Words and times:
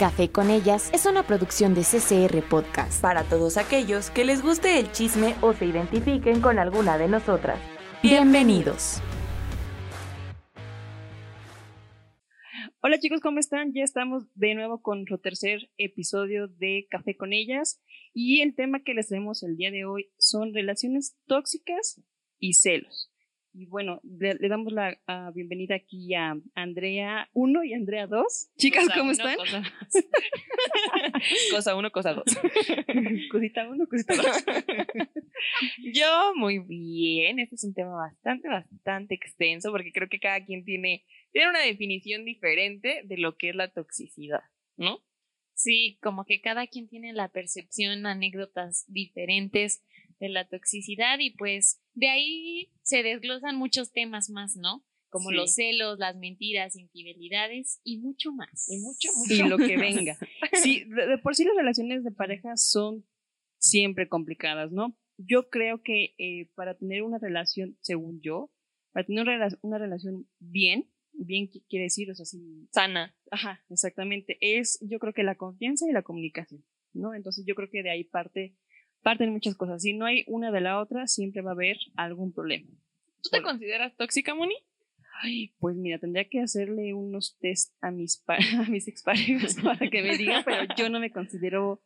Café 0.00 0.30
con 0.30 0.48
ellas 0.48 0.90
es 0.94 1.04
una 1.04 1.26
producción 1.26 1.74
de 1.74 1.82
CCR 1.82 2.42
Podcast. 2.48 3.02
Para 3.02 3.22
todos 3.24 3.58
aquellos 3.58 4.08
que 4.08 4.24
les 4.24 4.40
guste 4.40 4.78
el 4.78 4.90
chisme 4.92 5.34
o 5.42 5.52
se 5.52 5.66
identifiquen 5.66 6.40
con 6.40 6.58
alguna 6.58 6.96
de 6.96 7.06
nosotras. 7.06 7.60
Bienvenidos. 8.02 9.02
Hola 12.80 12.98
chicos, 12.98 13.20
¿cómo 13.20 13.40
están? 13.40 13.74
Ya 13.74 13.84
estamos 13.84 14.24
de 14.34 14.54
nuevo 14.54 14.80
con 14.80 15.00
nuestro 15.00 15.18
tercer 15.18 15.70
episodio 15.76 16.48
de 16.48 16.86
Café 16.90 17.14
con 17.14 17.34
ellas 17.34 17.78
y 18.14 18.40
el 18.40 18.54
tema 18.54 18.82
que 18.82 18.94
les 18.94 19.08
traemos 19.08 19.42
el 19.42 19.58
día 19.58 19.70
de 19.70 19.84
hoy 19.84 20.08
son 20.16 20.54
relaciones 20.54 21.14
tóxicas 21.26 22.00
y 22.38 22.54
celos. 22.54 23.09
Y 23.52 23.66
bueno, 23.66 24.00
le, 24.04 24.36
damos 24.48 24.72
la 24.72 24.96
bienvenida 25.34 25.74
aquí 25.74 26.14
a 26.14 26.36
Andrea 26.54 27.28
1 27.32 27.64
y 27.64 27.74
Andrea 27.74 28.06
2. 28.06 28.50
Chicas, 28.56 28.86
¿cómo 28.96 29.10
están? 29.10 29.36
Cosa 31.50 31.74
1, 31.76 31.90
cosa 31.90 32.14
2. 32.14 32.24
cosita 33.30 33.68
1, 33.68 33.86
cosita 33.88 34.14
2. 34.14 34.26
Yo 35.94 36.32
muy 36.36 36.60
bien. 36.60 37.40
Este 37.40 37.56
es 37.56 37.64
un 37.64 37.74
tema 37.74 37.96
bastante, 37.96 38.48
bastante 38.48 39.16
extenso 39.16 39.72
porque 39.72 39.92
creo 39.92 40.08
que 40.08 40.20
cada 40.20 40.44
quien 40.44 40.64
tiene, 40.64 41.04
tiene 41.32 41.50
una 41.50 41.60
definición 41.60 42.24
diferente 42.24 43.02
de 43.04 43.18
lo 43.18 43.36
que 43.36 43.50
es 43.50 43.56
la 43.56 43.72
toxicidad, 43.72 44.44
¿no? 44.76 45.02
Sí, 45.54 45.98
como 46.00 46.24
que 46.24 46.40
cada 46.40 46.68
quien 46.68 46.88
tiene 46.88 47.12
la 47.12 47.28
percepción, 47.28 48.06
anécdotas 48.06 48.84
diferentes 48.86 49.82
de 50.20 50.28
la 50.28 50.46
toxicidad 50.46 51.18
y 51.18 51.30
pues 51.30 51.82
de 51.94 52.08
ahí 52.08 52.72
se 52.82 53.02
desglosan 53.02 53.56
muchos 53.56 53.90
temas 53.90 54.30
más, 54.30 54.56
¿no? 54.56 54.84
Como 55.08 55.32
los 55.32 55.54
celos, 55.54 55.98
las 55.98 56.16
mentiras, 56.16 56.76
infidelidades 56.76 57.80
y 57.82 57.98
mucho 57.98 58.30
más. 58.30 58.68
Y 58.68 58.78
mucho, 58.78 59.08
mucho. 59.16 59.34
Y 59.34 59.48
lo 59.48 59.58
que 59.58 59.76
venga. 59.76 60.16
Sí, 60.62 60.84
de, 60.84 61.18
por 61.18 61.34
sí 61.34 61.44
las 61.44 61.56
relaciones 61.56 62.04
de 62.04 62.12
pareja 62.12 62.56
son 62.56 63.04
siempre 63.58 64.08
complicadas, 64.08 64.70
¿no? 64.70 64.96
Yo 65.16 65.48
creo 65.48 65.82
que 65.82 66.14
eh, 66.18 66.50
para 66.54 66.76
tener 66.76 67.02
una 67.02 67.18
relación, 67.18 67.76
según 67.80 68.20
yo, 68.20 68.52
para 68.92 69.06
tener 69.06 69.22
una, 69.22 69.48
una 69.62 69.78
relación 69.78 70.28
bien, 70.38 70.90
bien 71.12 71.48
quiere 71.68 71.84
decir, 71.84 72.10
o 72.10 72.14
sea, 72.14 72.22
así, 72.22 72.68
sana. 72.70 73.16
Ajá, 73.30 73.64
exactamente. 73.68 74.38
Es, 74.40 74.78
yo 74.82 74.98
creo 74.98 75.12
que 75.12 75.22
la 75.22 75.36
confianza 75.36 75.88
y 75.88 75.92
la 75.92 76.02
comunicación, 76.02 76.64
¿no? 76.92 77.14
Entonces 77.14 77.44
yo 77.46 77.54
creo 77.54 77.68
que 77.70 77.82
de 77.82 77.90
ahí 77.90 78.04
parte 78.04 78.56
parten 79.02 79.30
muchas 79.30 79.54
cosas. 79.54 79.82
Si 79.82 79.92
no 79.92 80.06
hay 80.06 80.24
una 80.26 80.50
de 80.50 80.60
la 80.60 80.80
otra, 80.80 81.06
siempre 81.06 81.42
va 81.42 81.50
a 81.50 81.54
haber 81.54 81.76
algún 81.96 82.32
problema. 82.32 82.68
¿Tú 83.22 83.30
te 83.30 83.42
consideras 83.42 83.96
tóxica, 83.96 84.34
Moni? 84.34 84.54
Ay, 85.22 85.52
pues 85.58 85.76
mira, 85.76 85.98
tendría 85.98 86.28
que 86.28 86.40
hacerle 86.40 86.94
unos 86.94 87.36
test 87.40 87.74
a 87.82 87.90
mis, 87.90 88.24
a 88.58 88.70
mis 88.70 88.88
exparejas 88.88 89.56
para 89.62 89.90
que 89.90 90.02
me 90.02 90.16
digan, 90.16 90.42
pero 90.44 90.62
yo 90.76 90.88
no 90.88 91.00
me 91.00 91.10
considero 91.10 91.82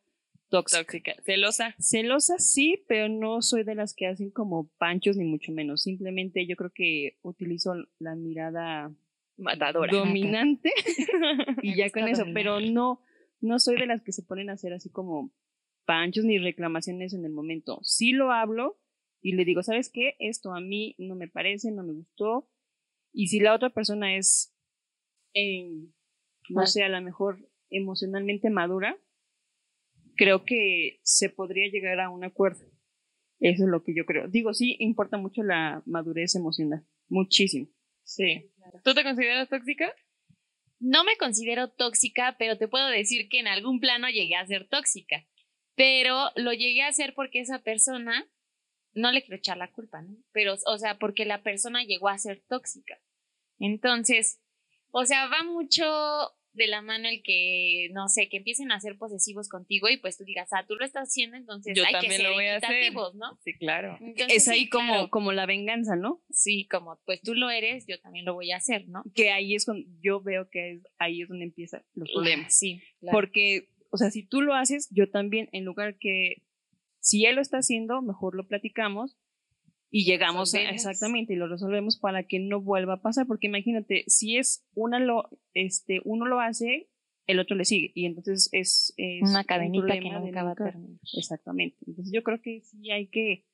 tóxica. 0.49 1.15
¿Celosa? 1.25 1.75
Celosa 1.81 2.39
sí, 2.39 2.85
pero 2.87 3.09
no 3.09 3.43
soy 3.43 3.65
de 3.65 3.75
las 3.75 3.95
que 3.95 4.07
hacen 4.07 4.31
como 4.31 4.69
panchos, 4.79 5.17
ni 5.17 5.25
mucho 5.25 5.51
menos. 5.53 5.83
Simplemente 5.83 6.47
yo 6.47 6.55
creo 6.55 6.71
que 6.73 7.19
utilizo 7.23 7.75
la 7.99 8.15
mirada 8.15 8.93
matadora 9.37 9.93
dominante 9.93 10.71
y 11.63 11.75
ya 11.75 11.91
con 11.91 12.07
eso, 12.07 12.25
pero 12.33 12.61
no, 12.61 13.01
no 13.41 13.59
soy 13.59 13.77
de 13.79 13.87
las 13.87 14.03
que 14.03 14.13
se 14.13 14.23
ponen 14.23 14.49
a 14.49 14.53
hacer 14.53 14.73
así 14.73 14.91
como 14.91 15.33
panchos 15.85 16.25
ni 16.25 16.39
reclamaciones 16.39 17.15
en 17.15 17.25
el 17.25 17.33
momento. 17.33 17.81
Sí 17.83 18.13
lo 18.13 18.33
hablo 18.33 18.79
y 19.21 19.33
le 19.33 19.45
digo, 19.45 19.63
¿sabes 19.63 19.91
qué? 19.91 20.17
Esto 20.19 20.53
a 20.55 20.61
mí 20.61 20.95
no 20.99 21.15
me 21.15 21.29
parece, 21.29 21.71
no 21.71 21.83
me 21.83 21.95
gustó. 21.95 22.49
Y 23.13 23.29
si 23.29 23.41
la 23.41 23.55
otra 23.55 23.71
persona 23.71 24.17
es, 24.17 24.55
no 26.49 26.67
sé, 26.67 26.83
a 26.83 26.89
lo 26.89 27.01
mejor 27.01 27.39
emocionalmente 27.71 28.51
madura, 28.51 28.99
creo 30.17 30.45
que 30.45 31.01
se 31.03 31.31
podría 31.31 31.69
llegar 31.71 32.01
a 32.01 32.11
un 32.11 32.25
acuerdo. 32.25 32.65
Eso 33.41 33.65
es 33.65 33.69
lo 33.69 33.83
que 33.83 33.95
yo 33.95 34.05
creo. 34.05 34.29
Digo, 34.29 34.55
sí, 34.55 34.77
importa 34.79 35.17
mucho 35.17 35.43
la 35.43 35.83
madurez 35.87 36.35
emocional. 36.35 36.85
Muchísimo. 37.09 37.69
Sí. 38.03 38.51
¿Tú 38.83 38.95
te 38.95 39.05
consideras 39.05 39.49
tóxica? 39.49 39.93
No 40.81 41.05
me 41.05 41.17
considero 41.17 41.71
tóxica, 41.71 42.37
pero 42.39 42.59
te 42.59 42.69
puedo 42.69 42.89
decir 42.89 43.29
que 43.29 43.39
en 43.39 43.47
algún 43.47 43.81
plano 43.81 44.09
llegué 44.09 44.37
a 44.37 44.47
ser 44.47 44.69
tóxica 44.69 45.27
pero 45.75 46.31
lo 46.37 46.53
llegué 46.53 46.83
a 46.83 46.89
hacer 46.89 47.15
porque 47.15 47.41
esa 47.41 47.61
persona, 47.61 48.29
no 48.93 49.13
le 49.13 49.23
quiero 49.23 49.37
echar 49.37 49.57
la 49.57 49.73
culpa, 49.73 50.03
¿no? 50.03 50.17
Pero, 50.33 50.55
o 50.67 50.79
sea, 50.79 50.99
porque 50.99 51.25
la 51.25 51.43
persona 51.43 51.83
llegó 51.83 52.09
a 52.09 52.19
ser 52.19 52.43
tóxica. 52.49 53.01
Entonces, 53.59 54.41
o 54.91 55.05
sea, 55.05 55.27
va 55.29 55.43
mucho 55.43 55.85
de 56.55 56.69
la 56.69 56.83
mano 56.83 57.09
el 57.09 57.23
que, 57.23 57.89
no 57.93 58.09
sé, 58.09 58.29
que 58.29 58.39
empiecen 58.39 58.71
a 58.71 58.81
ser 58.81 58.97
posesivos 58.97 59.49
contigo 59.49 59.89
y 59.89 59.97
pues 59.97 60.17
tú 60.17 60.25
digas, 60.25 60.49
ah, 60.53 60.65
tú 60.67 60.77
lo 60.77 60.85
estás 60.85 61.09
haciendo, 61.09 61.37
entonces 61.37 61.77
Yo 61.77 61.85
hay 61.85 61.93
también 61.93 62.13
que 62.13 62.17
ser 62.19 62.27
lo 62.29 62.35
voy 62.35 62.47
a 62.47 62.57
hacer. 62.57 62.93
¿no? 62.93 63.39
Sí, 63.45 63.55
claro. 63.55 63.99
es 64.29 64.49
ahí 64.49 64.69
como, 64.69 65.11
como 65.11 65.33
la 65.33 65.47
venganza, 65.47 65.97
¿no? 65.97 66.23
Sí, 66.31 66.67
como 66.71 66.99
pues 67.05 67.21
tú 67.23 67.35
lo 67.35 67.51
eres, 67.51 67.87
yo 67.87 68.01
también 68.01 68.25
lo 68.25 68.35
voy 68.35 68.53
a 68.53 68.57
hacer, 68.57 68.89
¿no? 68.89 69.03
Que 69.15 69.31
ahí 69.31 69.55
es 69.55 69.65
cuando 69.65 69.87
yo 70.01 70.21
veo 70.21 70.49
que 70.49 70.75
es, 70.75 70.83
ahí 70.99 71.23
es 71.23 71.29
donde 71.29 71.45
empiezan 71.45 71.83
los 71.95 72.11
problemas. 72.11 72.57
Sí, 72.57 72.81
Porque 73.11 73.69
o 73.95 73.97
sea, 73.97 74.11
si 74.11 74.27
tú 74.27 74.43
lo 74.43 74.55
haces, 74.55 74.89
yo 74.91 75.09
también, 75.09 75.49
en 75.53 75.65
lugar 75.65 75.97
que, 75.99 76.43
si 76.99 77.27
él 77.27 77.37
lo 77.37 77.41
está 77.41 77.59
haciendo, 77.59 78.03
mejor 78.03 78.35
lo 78.35 78.49
platicamos 78.49 79.17
y 79.89 80.05
llegamos 80.05 80.53
a, 80.57 80.63
exactamente 80.69 81.35
y 81.35 81.37
lo 81.37 81.47
resolvemos 81.47 81.97
para 81.97 82.25
que 82.25 82.41
no 82.41 82.61
vuelva 82.61 82.95
a 82.95 83.03
pasar, 83.03 83.29
porque 83.29 83.47
imagínate, 83.47 84.03
si 84.09 84.37
es 84.37 84.67
una 84.75 84.99
lo, 84.99 85.31
este, 85.53 86.01
uno 86.05 86.27
lo 86.27 86.41
hace, 86.41 86.89
el 87.29 87.39
otro 87.39 87.55
le 87.55 87.65
sigue 87.65 87.93
y 87.95 88.07
entonces 88.07 88.49
es, 88.51 88.93
una 89.23 89.45
cadenita 89.45 89.95
que 89.95 90.11
nunca 90.11 90.43
va 90.43 90.51
a 90.51 90.57
terminar. 90.57 90.99
Exactamente. 91.17 91.77
Entonces 91.87 92.13
yo 92.13 92.25
creo 92.25 92.43
que 92.43 92.63
sí 92.63 92.91
hay 92.91 93.07
que, 93.07 93.47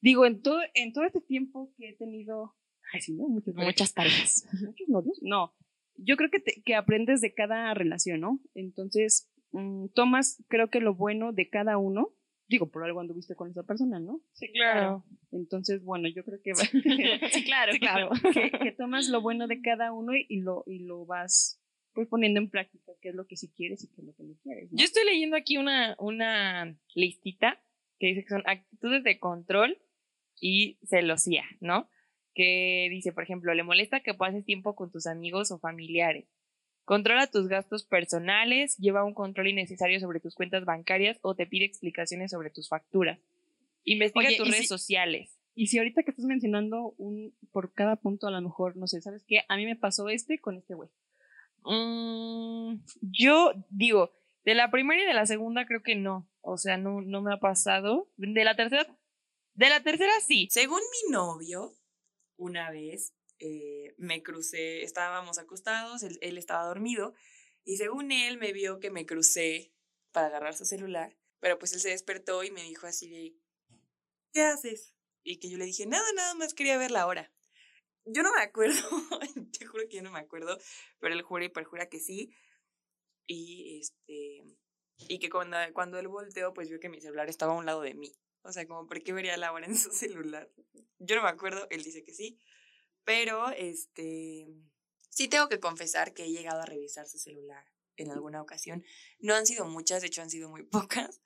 digo, 0.00 0.24
en 0.24 0.40
todo, 0.40 0.60
en 0.74 0.92
todo 0.92 1.02
este 1.02 1.20
tiempo 1.20 1.74
que 1.76 1.88
he 1.88 1.96
tenido, 1.96 2.54
ay, 2.92 3.00
sí, 3.00 3.12
¿no? 3.12 3.26
muchas 3.26 3.92
parejas, 3.92 4.46
muchos 4.64 4.88
novios, 4.88 5.18
no, 5.20 5.52
yo 5.98 6.16
creo 6.16 6.30
que, 6.30 6.42
que 6.62 6.74
aprendes 6.74 7.20
de 7.20 7.34
cada 7.34 7.72
relación, 7.74 8.20
¿no? 8.20 8.40
Entonces, 8.54 9.30
mm, 9.52 9.88
tomas, 9.94 10.42
creo 10.48 10.68
que 10.70 10.80
lo 10.80 10.94
bueno 10.94 11.32
de 11.32 11.48
cada 11.48 11.78
uno. 11.78 12.12
Digo, 12.48 12.70
por 12.70 12.84
algo 12.84 13.00
anduviste 13.00 13.34
con 13.34 13.50
esa 13.50 13.64
persona, 13.64 13.98
¿no? 13.98 14.20
Sí, 14.34 14.52
claro. 14.52 15.04
Entonces, 15.32 15.82
bueno, 15.82 16.08
yo 16.08 16.24
creo 16.24 16.38
que... 16.42 16.54
sí, 17.32 17.44
claro, 17.44 17.72
claro. 17.80 18.10
Que, 18.62 18.72
tomas 18.72 19.08
lo 19.08 19.20
bueno 19.20 19.48
de 19.48 19.60
cada 19.60 19.92
uno 19.92 20.12
y, 20.14 20.40
lo, 20.40 20.62
y 20.66 20.80
lo 20.80 21.06
vas 21.06 21.60
pues 21.92 22.08
poniendo 22.08 22.38
en 22.38 22.50
práctica 22.50 22.92
qué 23.00 23.08
es 23.08 23.14
lo 23.14 23.26
que 23.26 23.36
sí 23.36 23.50
quieres 23.56 23.82
y 23.82 23.88
qué 23.88 24.02
es 24.02 24.06
lo 24.06 24.14
que 24.14 24.22
no 24.22 24.34
quieres. 24.42 24.68
Yo 24.70 24.84
estoy 24.84 25.04
leyendo 25.06 25.34
aquí 25.34 25.56
una, 25.56 25.96
una 25.98 26.76
listita 26.94 27.58
que 27.98 28.08
dice 28.08 28.22
que 28.22 28.28
son 28.28 28.42
actitudes 28.44 29.02
de 29.02 29.18
control 29.18 29.78
y 30.38 30.78
celosía, 30.84 31.44
¿no? 31.60 31.88
Que 32.36 32.88
dice, 32.90 33.12
por 33.12 33.24
ejemplo, 33.24 33.54
le 33.54 33.62
molesta 33.62 34.00
que 34.00 34.12
pases 34.12 34.44
tiempo 34.44 34.76
con 34.76 34.92
tus 34.92 35.06
amigos 35.06 35.50
o 35.50 35.58
familiares. 35.58 36.26
Controla 36.84 37.26
tus 37.26 37.48
gastos 37.48 37.84
personales, 37.84 38.76
lleva 38.76 39.04
un 39.04 39.14
control 39.14 39.48
innecesario 39.48 39.98
sobre 39.98 40.20
tus 40.20 40.34
cuentas 40.34 40.66
bancarias 40.66 41.18
o 41.22 41.34
te 41.34 41.46
pide 41.46 41.64
explicaciones 41.64 42.30
sobre 42.30 42.50
tus 42.50 42.68
facturas. 42.68 43.18
Investiga 43.84 44.28
tus 44.36 44.50
redes 44.50 44.68
sociales. 44.68 45.38
Y 45.54 45.68
si 45.68 45.78
ahorita 45.78 46.02
que 46.02 46.10
estás 46.10 46.26
mencionando 46.26 46.94
un 46.98 47.34
por 47.50 47.72
cada 47.72 47.96
punto, 47.96 48.26
a 48.26 48.30
lo 48.30 48.42
mejor, 48.42 48.76
no 48.76 48.86
sé, 48.86 49.00
¿sabes 49.00 49.24
qué? 49.26 49.40
A 49.48 49.56
mí 49.56 49.64
me 49.64 49.74
pasó 49.74 50.10
este 50.10 50.38
con 50.38 50.58
este 50.58 50.74
güey. 50.74 50.90
Mm, 51.64 52.80
yo 53.00 53.52
digo, 53.70 54.12
de 54.44 54.54
la 54.54 54.70
primera 54.70 55.02
y 55.02 55.06
de 55.06 55.14
la 55.14 55.24
segunda 55.24 55.64
creo 55.64 55.82
que 55.82 55.96
no. 55.96 56.28
O 56.42 56.58
sea, 56.58 56.76
no, 56.76 57.00
no 57.00 57.22
me 57.22 57.32
ha 57.32 57.40
pasado. 57.40 58.10
De 58.18 58.44
la 58.44 58.54
tercera, 58.54 58.86
de 59.54 59.68
la 59.70 59.82
tercera 59.82 60.12
sí. 60.20 60.48
Según 60.50 60.80
mi 60.80 61.12
novio, 61.12 61.72
una 62.36 62.70
vez 62.70 63.14
eh, 63.38 63.94
me 63.98 64.22
crucé, 64.22 64.82
estábamos 64.82 65.38
acostados, 65.38 66.02
él, 66.02 66.38
estaba 66.38 66.64
dormido 66.66 67.14
y 67.64 67.76
según 67.76 68.12
él 68.12 68.38
me 68.38 68.52
vio 68.52 68.80
que 68.80 68.90
me 68.90 69.06
crucé 69.06 69.74
para 70.12 70.28
agarrar 70.28 70.54
su 70.56 70.64
celular, 70.64 71.16
pero 71.40 71.58
pues 71.58 71.72
él 71.72 71.80
se 71.80 71.90
despertó 71.90 72.44
y 72.44 72.50
me 72.50 72.62
dijo 72.62 72.86
así 72.86 73.08
de, 73.10 73.36
¿qué 74.32 74.42
haces? 74.42 74.94
Y 75.22 75.38
que 75.38 75.50
yo 75.50 75.58
le 75.58 75.66
dije, 75.66 75.86
nada, 75.86 76.06
nada 76.14 76.34
más 76.34 76.54
quería 76.54 76.78
ver 76.78 76.90
la 76.90 77.06
hora. 77.06 77.32
Yo 78.04 78.22
no 78.22 78.32
me 78.32 78.40
acuerdo, 78.40 78.78
te 79.58 79.66
juro 79.66 79.84
que 79.88 79.96
yo 79.96 80.02
no 80.02 80.12
me 80.12 80.20
acuerdo, 80.20 80.58
pero 81.00 81.14
él 81.14 81.22
jura 81.22 81.44
y 81.44 81.48
perjura 81.48 81.88
que 81.88 81.98
sí. 81.98 82.32
Y 83.26 83.80
este 83.80 84.56
y 84.98 85.18
que 85.18 85.28
cuando, 85.28 85.56
cuando 85.74 85.98
él 85.98 86.08
volteó, 86.08 86.54
pues 86.54 86.68
vio 86.68 86.80
que 86.80 86.88
mi 86.88 87.00
celular 87.00 87.28
estaba 87.28 87.52
a 87.52 87.56
un 87.56 87.66
lado 87.66 87.82
de 87.82 87.94
mí. 87.94 88.12
O 88.46 88.52
sea, 88.52 88.66
como, 88.66 88.86
¿por 88.86 89.02
qué 89.02 89.12
vería 89.12 89.36
la 89.36 89.52
hora 89.52 89.66
en 89.66 89.76
su 89.76 89.90
celular? 89.92 90.50
Yo 90.98 91.16
no 91.16 91.22
me 91.22 91.28
acuerdo, 91.28 91.66
él 91.70 91.82
dice 91.82 92.04
que 92.04 92.14
sí. 92.14 92.38
Pero, 93.04 93.50
este, 93.50 94.46
sí 95.10 95.28
tengo 95.28 95.48
que 95.48 95.60
confesar 95.60 96.14
que 96.14 96.24
he 96.24 96.30
llegado 96.30 96.62
a 96.62 96.66
revisar 96.66 97.08
su 97.08 97.18
celular 97.18 97.64
en 97.96 98.10
alguna 98.10 98.42
ocasión. 98.42 98.84
No 99.18 99.34
han 99.34 99.46
sido 99.46 99.66
muchas, 99.66 100.02
de 100.02 100.08
hecho 100.08 100.22
han 100.22 100.30
sido 100.30 100.48
muy 100.48 100.62
pocas, 100.64 101.20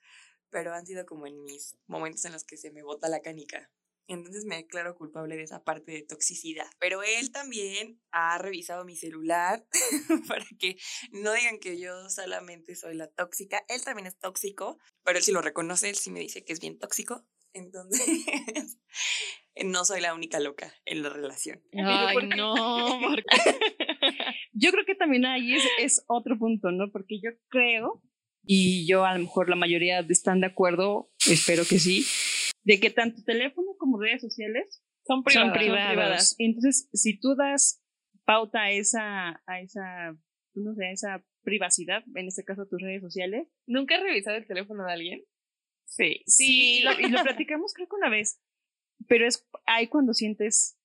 pero 0.49 0.73
han 0.73 0.85
sido 0.85 1.05
como 1.05 1.27
en 1.27 1.43
mis 1.43 1.77
momentos 1.87 2.25
en 2.25 2.33
los 2.33 2.43
que 2.43 2.57
se 2.57 2.71
me 2.71 2.83
bota 2.83 3.09
la 3.09 3.21
canica. 3.21 3.71
Entonces 4.07 4.45
me 4.45 4.57
declaro 4.57 4.95
culpable 4.95 5.37
de 5.37 5.43
esa 5.43 5.63
parte 5.63 5.91
de 5.91 6.03
toxicidad. 6.03 6.67
Pero 6.79 7.01
él 7.03 7.31
también 7.31 8.01
ha 8.11 8.37
revisado 8.37 8.83
mi 8.85 8.95
celular 8.95 9.65
para 10.27 10.45
que 10.59 10.77
no 11.11 11.33
digan 11.33 11.59
que 11.59 11.79
yo 11.79 12.09
solamente 12.09 12.75
soy 12.75 12.95
la 12.95 13.07
tóxica. 13.07 13.63
Él 13.69 13.83
también 13.83 14.07
es 14.07 14.17
tóxico, 14.17 14.77
pero 15.03 15.17
él 15.17 15.23
sí 15.23 15.31
lo 15.31 15.41
reconoce, 15.41 15.89
él 15.89 15.95
sí 15.95 16.11
me 16.11 16.19
dice 16.19 16.43
que 16.43 16.53
es 16.53 16.59
bien 16.59 16.79
tóxico. 16.79 17.25
Entonces, 17.53 18.01
no 19.65 19.83
soy 19.85 20.01
la 20.01 20.13
única 20.13 20.39
loca 20.39 20.73
en 20.85 21.03
la 21.03 21.09
relación. 21.09 21.61
Ay, 21.73 22.17
no, 22.37 22.99
Marco. 22.99 23.27
Yo 24.53 24.71
creo 24.71 24.85
que 24.85 24.95
también 24.95 25.25
ahí 25.25 25.55
es, 25.55 25.63
es 25.79 26.03
otro 26.07 26.37
punto, 26.37 26.71
¿no? 26.71 26.91
Porque 26.91 27.19
yo 27.21 27.31
creo, 27.49 28.01
y 28.43 28.87
yo 28.87 29.05
a 29.05 29.13
lo 29.13 29.19
mejor 29.19 29.49
la 29.49 29.55
mayoría 29.55 29.99
están 30.09 30.41
de 30.41 30.47
acuerdo, 30.47 31.11
espero 31.29 31.63
que 31.65 31.79
sí, 31.79 32.05
de 32.63 32.79
que 32.79 32.89
tanto 32.89 33.23
teléfono 33.23 33.75
como 33.77 33.99
redes 33.99 34.21
sociales 34.21 34.83
Son 35.05 35.23
son 35.27 35.51
privadas. 35.51 35.87
privadas. 35.89 36.35
Entonces, 36.37 36.89
si 36.93 37.19
tú 37.19 37.35
das 37.35 37.83
pauta 38.25 38.61
a 38.63 38.71
esa, 38.71 39.41
a 39.45 39.61
esa, 39.61 40.15
no 40.53 40.75
sé, 40.75 40.85
a 40.85 40.91
esa 40.91 41.25
privacidad, 41.43 42.03
en 42.15 42.27
este 42.27 42.43
caso 42.43 42.67
tus 42.67 42.81
redes 42.81 43.01
sociales, 43.01 43.47
¿Nunca 43.65 43.95
has 43.95 44.03
revisado 44.03 44.37
el 44.37 44.47
teléfono 44.47 44.85
de 44.85 44.93
alguien? 44.93 45.23
sí, 45.85 46.21
sí, 46.25 46.79
y 46.79 46.83
lo, 46.83 46.91
y 46.99 47.09
lo 47.09 47.21
platicamos 47.23 47.73
creo 47.73 47.87
que 47.87 47.95
una 47.95 48.09
vez, 48.09 48.39
pero 49.07 49.27
es 49.27 49.45
ahí 49.65 49.87
cuando 49.87 50.13
sientes 50.13 50.77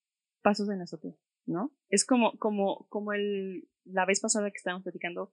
pasos 0.43 0.69
en 0.71 0.79
la 0.79 0.85
azotea, 0.85 1.15
¿no? 1.45 1.73
Es 1.91 2.05
como, 2.05 2.37
como, 2.39 2.89
como 2.89 3.13
el, 3.13 3.69
la 3.85 4.05
vez 4.07 4.21
pasada 4.21 4.51
que 4.51 4.57
estábamos 4.57 4.83
platicando, 4.83 5.33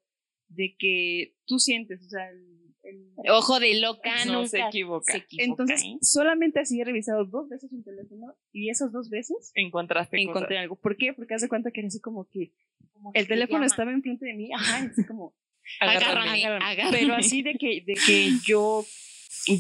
de 0.56 0.76
que 0.78 1.36
tú 1.46 1.60
sientes, 1.60 2.02
o 2.06 2.10
sea, 2.10 2.30
el- 2.30 2.60
el- 2.84 3.14
Ojo 3.32 3.60
de 3.60 3.80
loca, 3.80 4.26
No 4.26 4.46
se 4.46 4.60
equivoca. 4.60 5.12
se 5.14 5.20
equivoca, 5.20 5.44
entonces 5.46 5.84
¿eh? 5.84 5.98
solamente 6.02 6.60
así 6.60 6.82
he 6.82 6.84
revisado 6.84 7.24
dos 7.26 7.48
veces 7.50 7.72
un 7.72 7.84
teléfono 7.84 8.34
y 8.52 8.70
esas 8.70 8.92
dos 8.92 9.10
veces 9.10 9.52
Encontraste 9.56 10.22
encontré 10.22 10.58
algo. 10.58 10.76
¿Por 10.76 10.98
qué? 10.98 11.14
Porque 11.14 11.34
haz 11.36 11.42
de 11.42 11.48
cuenta 11.50 11.72
que 11.72 11.80
era 11.80 11.88
así 11.88 12.02
como 12.02 12.28
que 12.30 12.52
Como 12.92 13.12
el 13.14 13.24
te 13.24 13.34
teléfono 13.34 13.66
estaba 13.66 13.92
enfrente 13.92 14.26
de 14.26 14.34
mí, 14.34 14.52
ajá, 14.54 14.86
así 14.92 15.06
como, 15.06 15.34
Agárrame, 15.80 16.30
agárrame. 16.44 16.66
agárrame. 16.66 16.98
pero 17.00 17.14
así 17.16 17.42
de 17.42 17.54
que, 17.56 17.82
de 17.86 17.94
que 18.06 18.30
yo 18.46 18.84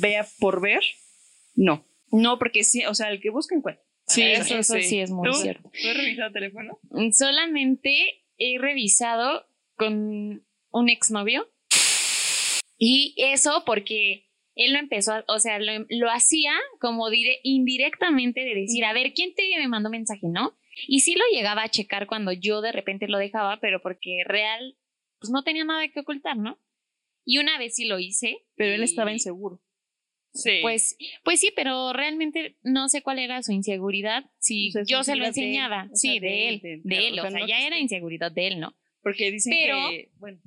vea 0.01 0.27
por 0.39 0.61
ver, 0.61 0.81
no. 1.55 1.85
No, 2.11 2.37
porque 2.37 2.63
sí, 2.65 2.85
o 2.85 2.93
sea, 2.93 3.09
el 3.09 3.21
que 3.21 3.29
busca 3.31 3.55
encuentra. 3.55 3.81
Sí, 4.05 4.21
Eso 4.21 4.57
eso, 4.57 4.73
sí. 4.75 4.81
sí. 4.83 4.99
es 4.99 5.09
muy 5.11 5.29
¿Tú? 5.31 5.35
cierto. 5.37 5.71
¿Tú 5.81 5.87
has 5.89 5.97
revisado 5.97 6.31
teléfono? 6.33 6.77
Solamente 7.13 8.25
he 8.37 8.57
revisado 8.59 9.45
con 9.77 10.45
un 10.73 10.89
exnovio 10.89 11.49
y 12.77 13.13
eso 13.17 13.63
porque 13.65 14.27
él 14.55 14.73
lo 14.73 14.79
empezó, 14.79 15.13
a- 15.13 15.25
o 15.27 15.39
sea, 15.39 15.57
lo, 15.59 15.85
lo 15.89 16.09
hacía 16.11 16.53
como 16.79 17.09
dire- 17.09 17.39
indirectamente 17.43 18.41
de 18.41 18.55
decir, 18.55 18.83
a 18.85 18.93
ver, 18.93 19.13
¿quién 19.13 19.33
te 19.33 19.43
me 19.57 19.67
mandó 19.67 19.89
mensaje, 19.89 20.27
no? 20.27 20.57
Y 20.87 20.99
sí 21.01 21.15
lo 21.15 21.23
llegaba 21.31 21.63
a 21.63 21.69
checar 21.69 22.07
cuando 22.07 22.31
yo 22.33 22.61
de 22.61 22.71
repente 22.71 23.07
lo 23.07 23.17
dejaba, 23.17 23.59
pero 23.59 23.81
porque 23.81 24.23
real, 24.25 24.75
pues 25.19 25.31
no 25.31 25.43
tenía 25.43 25.63
nada 25.63 25.87
que 25.87 25.99
ocultar, 25.99 26.35
¿no? 26.37 26.59
Y 27.25 27.37
una 27.37 27.57
vez 27.57 27.75
sí 27.75 27.85
lo 27.85 27.99
hice. 27.99 28.39
Pero 28.55 28.73
él 28.75 28.83
estaba 28.83 29.11
inseguro. 29.13 29.61
Sí. 30.33 30.59
Pues, 30.61 30.97
pues 31.23 31.39
sí, 31.39 31.51
pero 31.55 31.93
realmente 31.93 32.57
no 32.63 32.89
sé 32.89 33.01
cuál 33.03 33.19
era 33.19 33.41
su 33.43 33.51
inseguridad. 33.53 34.25
Si 34.39 34.69
O 34.69 34.71
sea, 34.71 34.83
su 34.85 34.89
yo 34.91 35.03
se 35.03 35.15
lo 35.15 35.23
de 35.23 35.27
enseñaba, 35.29 35.89
sí, 35.93 36.19
de 36.19 36.27
de 36.27 36.49
él, 36.49 36.61
él, 36.63 36.81
de- 36.83 37.07
él, 37.07 37.19
o 37.19 37.23
o 37.27 37.29
sea, 37.29 37.39
no 37.39 37.47
ya 37.47 37.65
era 37.65 37.77
inseguridad 37.79 38.31
de 38.31 38.47
él, 38.47 38.59
¿no? 38.59 38.75
Porque 39.03 39.31
dicen 39.31 39.53
Pero- 39.55 39.89
que, 39.89 40.09
bueno. 40.17 40.39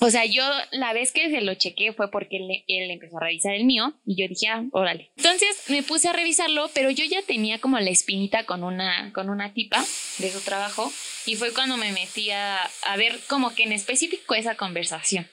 O 0.00 0.10
sea, 0.10 0.24
yo 0.24 0.42
la 0.72 0.92
vez 0.92 1.12
que 1.12 1.30
se 1.30 1.40
lo 1.40 1.54
chequé 1.54 1.92
fue 1.92 2.10
porque 2.10 2.36
él, 2.36 2.64
él 2.66 2.90
empezó 2.90 3.18
a 3.18 3.20
revisar 3.20 3.54
el 3.54 3.64
mío 3.64 3.94
y 4.04 4.20
yo 4.20 4.28
dije, 4.28 4.48
ah, 4.48 4.64
órale. 4.72 5.10
Entonces 5.16 5.64
me 5.68 5.82
puse 5.82 6.08
a 6.08 6.12
revisarlo, 6.12 6.70
pero 6.74 6.90
yo 6.90 7.04
ya 7.04 7.22
tenía 7.22 7.60
como 7.60 7.78
la 7.78 7.90
espinita 7.90 8.44
con 8.44 8.64
una, 8.64 9.12
con 9.12 9.30
una 9.30 9.52
tipa 9.52 9.84
de 10.18 10.30
su 10.30 10.40
trabajo 10.40 10.90
y 11.26 11.36
fue 11.36 11.52
cuando 11.52 11.76
me 11.76 11.92
metí 11.92 12.30
a, 12.30 12.62
a 12.62 12.96
ver 12.96 13.18
como 13.28 13.54
que 13.54 13.64
en 13.64 13.72
específico 13.72 14.34
esa 14.34 14.56
conversación. 14.56 15.26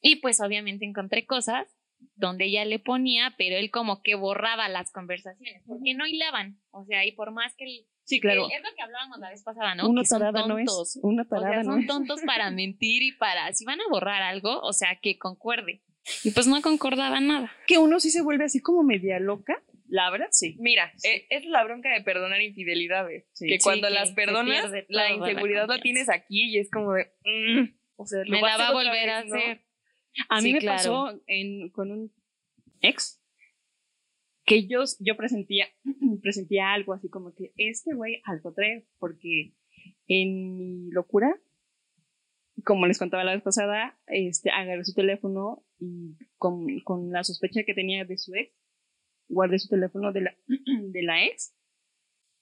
Y 0.00 0.16
pues 0.16 0.40
obviamente 0.40 0.84
encontré 0.84 1.26
cosas 1.26 1.66
donde 2.14 2.46
ella 2.46 2.64
le 2.64 2.78
ponía, 2.78 3.34
pero 3.36 3.56
él 3.56 3.70
como 3.70 4.02
que 4.02 4.14
borraba 4.14 4.68
las 4.68 4.90
conversaciones, 4.92 5.62
porque 5.66 5.94
no 5.94 6.06
hilaban. 6.06 6.60
O 6.70 6.84
sea, 6.84 7.04
y 7.04 7.12
por 7.12 7.32
más 7.32 7.54
que... 7.56 7.86
Sí, 8.08 8.20
claro. 8.20 8.48
Es 8.50 8.62
lo 8.62 8.74
que 8.74 8.80
hablábamos 8.80 9.18
la 9.18 9.28
vez 9.28 9.42
pasada, 9.42 9.74
¿no? 9.74 9.86
Una 9.86 10.02
tarada 10.02 10.46
no 10.46 10.58
es. 10.58 10.98
Una 11.02 11.22
O 11.22 11.26
sea, 11.26 11.38
tarada 11.40 11.62
no 11.62 11.72
son 11.72 11.80
es. 11.80 11.86
tontos 11.86 12.22
para 12.22 12.50
mentir 12.50 13.02
y 13.02 13.12
para, 13.12 13.52
si 13.52 13.66
van 13.66 13.82
a 13.82 13.84
borrar 13.90 14.22
algo, 14.22 14.60
o 14.60 14.72
sea, 14.72 14.98
que 15.02 15.18
concuerde. 15.18 15.82
Y 16.24 16.30
pues 16.30 16.46
no 16.46 16.62
concordaba 16.62 17.20
nada. 17.20 17.52
Que 17.66 17.76
uno 17.76 18.00
sí 18.00 18.08
se 18.08 18.22
vuelve 18.22 18.44
así 18.44 18.62
como 18.62 18.82
media 18.82 19.20
loca. 19.20 19.62
La 19.88 20.10
verdad, 20.10 20.28
sí. 20.30 20.56
Mira, 20.58 20.90
eh, 21.04 21.26
es 21.28 21.44
la 21.44 21.62
bronca 21.64 21.92
de 21.92 22.00
perdonar 22.00 22.40
infidelidades. 22.40 23.26
Sí. 23.34 23.46
que 23.46 23.58
cuando 23.58 23.90
las 23.90 24.12
perdonas, 24.12 24.70
la 24.88 25.12
inseguridad 25.12 25.68
la, 25.68 25.78
tienes 25.78 26.08
aquí 26.08 26.48
y 26.48 26.58
es 26.60 26.70
como 26.70 26.94
de. 26.94 27.12
mm, 27.24 27.76
o 27.96 28.06
sea, 28.06 28.20
lo 28.24 28.30
Me 28.30 28.40
vas 28.40 28.56
la 28.56 28.64
va 28.64 28.70
a 28.70 28.72
volver 28.72 29.10
a 29.10 29.18
hacer. 29.18 29.66
A 30.30 30.40
mí 30.40 30.54
me 30.54 30.60
claro. 30.60 30.76
pasó 30.78 31.22
en, 31.26 31.68
con 31.72 31.90
un 31.90 32.12
ex 32.80 33.20
que 34.48 34.66
yo, 34.66 34.80
yo 35.00 35.16
presentía, 35.16 35.66
presentía 36.22 36.72
algo 36.72 36.92
así 36.94 37.08
como 37.08 37.34
que 37.34 37.52
este 37.56 37.94
güey 37.94 38.20
algo 38.24 38.52
trae, 38.52 38.86
porque 38.98 39.54
en 40.06 40.56
mi 40.56 40.90
locura, 40.90 41.34
como 42.64 42.86
les 42.86 42.98
contaba 42.98 43.24
la 43.24 43.34
vez 43.34 43.42
pasada, 43.42 43.98
este, 44.08 44.50
agarré 44.50 44.84
su 44.84 44.94
teléfono 44.94 45.64
y 45.78 46.16
con, 46.36 46.80
con 46.80 47.10
la 47.12 47.22
sospecha 47.24 47.62
que 47.64 47.74
tenía 47.74 48.04
de 48.04 48.18
su 48.18 48.34
ex, 48.34 48.52
guardé 49.28 49.58
su 49.58 49.68
teléfono 49.68 50.12
de 50.12 50.22
la, 50.22 50.36
de 50.82 51.02
la 51.02 51.24
ex. 51.26 51.54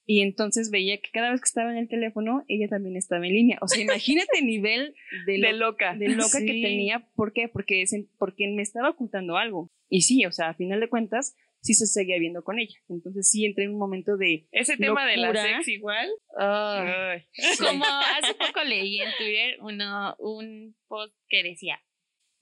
Y 0.09 0.21
entonces 0.21 0.71
veía 0.71 0.99
que 1.01 1.11
cada 1.13 1.33
vez 1.33 1.41
que 1.41 1.47
estaba 1.49 1.73
en 1.73 1.79
el 1.79 1.89
teléfono, 1.89 2.45
ella 2.47 2.69
también 2.69 2.97
estaba 2.97 3.27
en 3.27 3.33
línea. 3.33 3.59
O 3.61 3.67
sea, 3.67 3.83
imagínate 3.83 4.39
el 4.39 4.47
nivel 4.47 4.95
de, 5.27 5.33
De 5.33 5.39
lo- 5.53 5.67
loca. 5.71 5.97
de 5.97 6.11
loca 6.11 6.39
que 6.39 6.63
tenía. 6.63 7.09
¿Por 7.17 7.33
qué? 7.33 7.49
Porque, 7.49 7.85
porque 8.17 8.47
me 8.55 8.63
estaba 8.63 8.91
ocultando 8.91 9.37
algo. 9.37 9.73
Y 9.89 10.03
sí, 10.03 10.25
o 10.25 10.31
sea, 10.31 10.51
a 10.51 10.55
final 10.55 10.79
de 10.79 10.89
cuentas, 10.89 11.37
sí 11.67 11.75
se 11.75 11.87
seguía 11.87 12.19
viendo 12.19 12.45
con 12.45 12.59
ella. 12.59 12.79
Entonces 12.89 13.29
sí 13.29 13.45
entré 13.45 13.65
en 13.65 13.73
un 13.73 13.79
momento 13.79 14.17
de... 14.17 14.47
Ese 14.53 14.77
tema 14.77 15.05
de 15.05 15.17
la 15.17 15.33
sex 15.35 15.67
igual. 15.69 16.09
Ay. 16.39 17.25
Como 17.59 17.85
hace 17.85 18.35
poco 18.35 18.63
leí 18.65 19.01
en 19.01 19.11
Twitter 19.19 19.59
uno, 19.61 20.15
un 20.19 20.77
post 20.87 21.15
que 21.29 21.43
decía, 21.43 21.83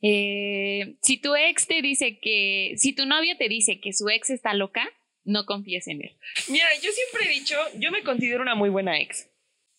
eh, 0.03 0.97
si 1.01 1.17
tu 1.17 1.35
ex 1.35 1.67
te 1.67 1.81
dice 1.81 2.19
que, 2.21 2.75
si 2.77 2.93
tu 2.93 3.07
novio 3.07 3.37
te 3.39 3.49
dice 3.49 3.81
que 3.81 3.95
su 3.95 4.11
ex 4.11 4.29
está 4.29 4.53
loca, 4.53 4.87
no 5.25 5.47
confíes 5.47 5.89
en 5.89 6.03
él. 6.03 6.17
Mira, 6.49 6.67
yo 6.83 6.91
siempre 6.91 7.31
he 7.31 7.39
dicho, 7.39 7.57
yo 7.79 7.91
me 7.91 8.03
considero 8.03 8.43
una 8.43 8.55
muy 8.55 8.69
buena 8.69 9.01
ex. 9.01 9.31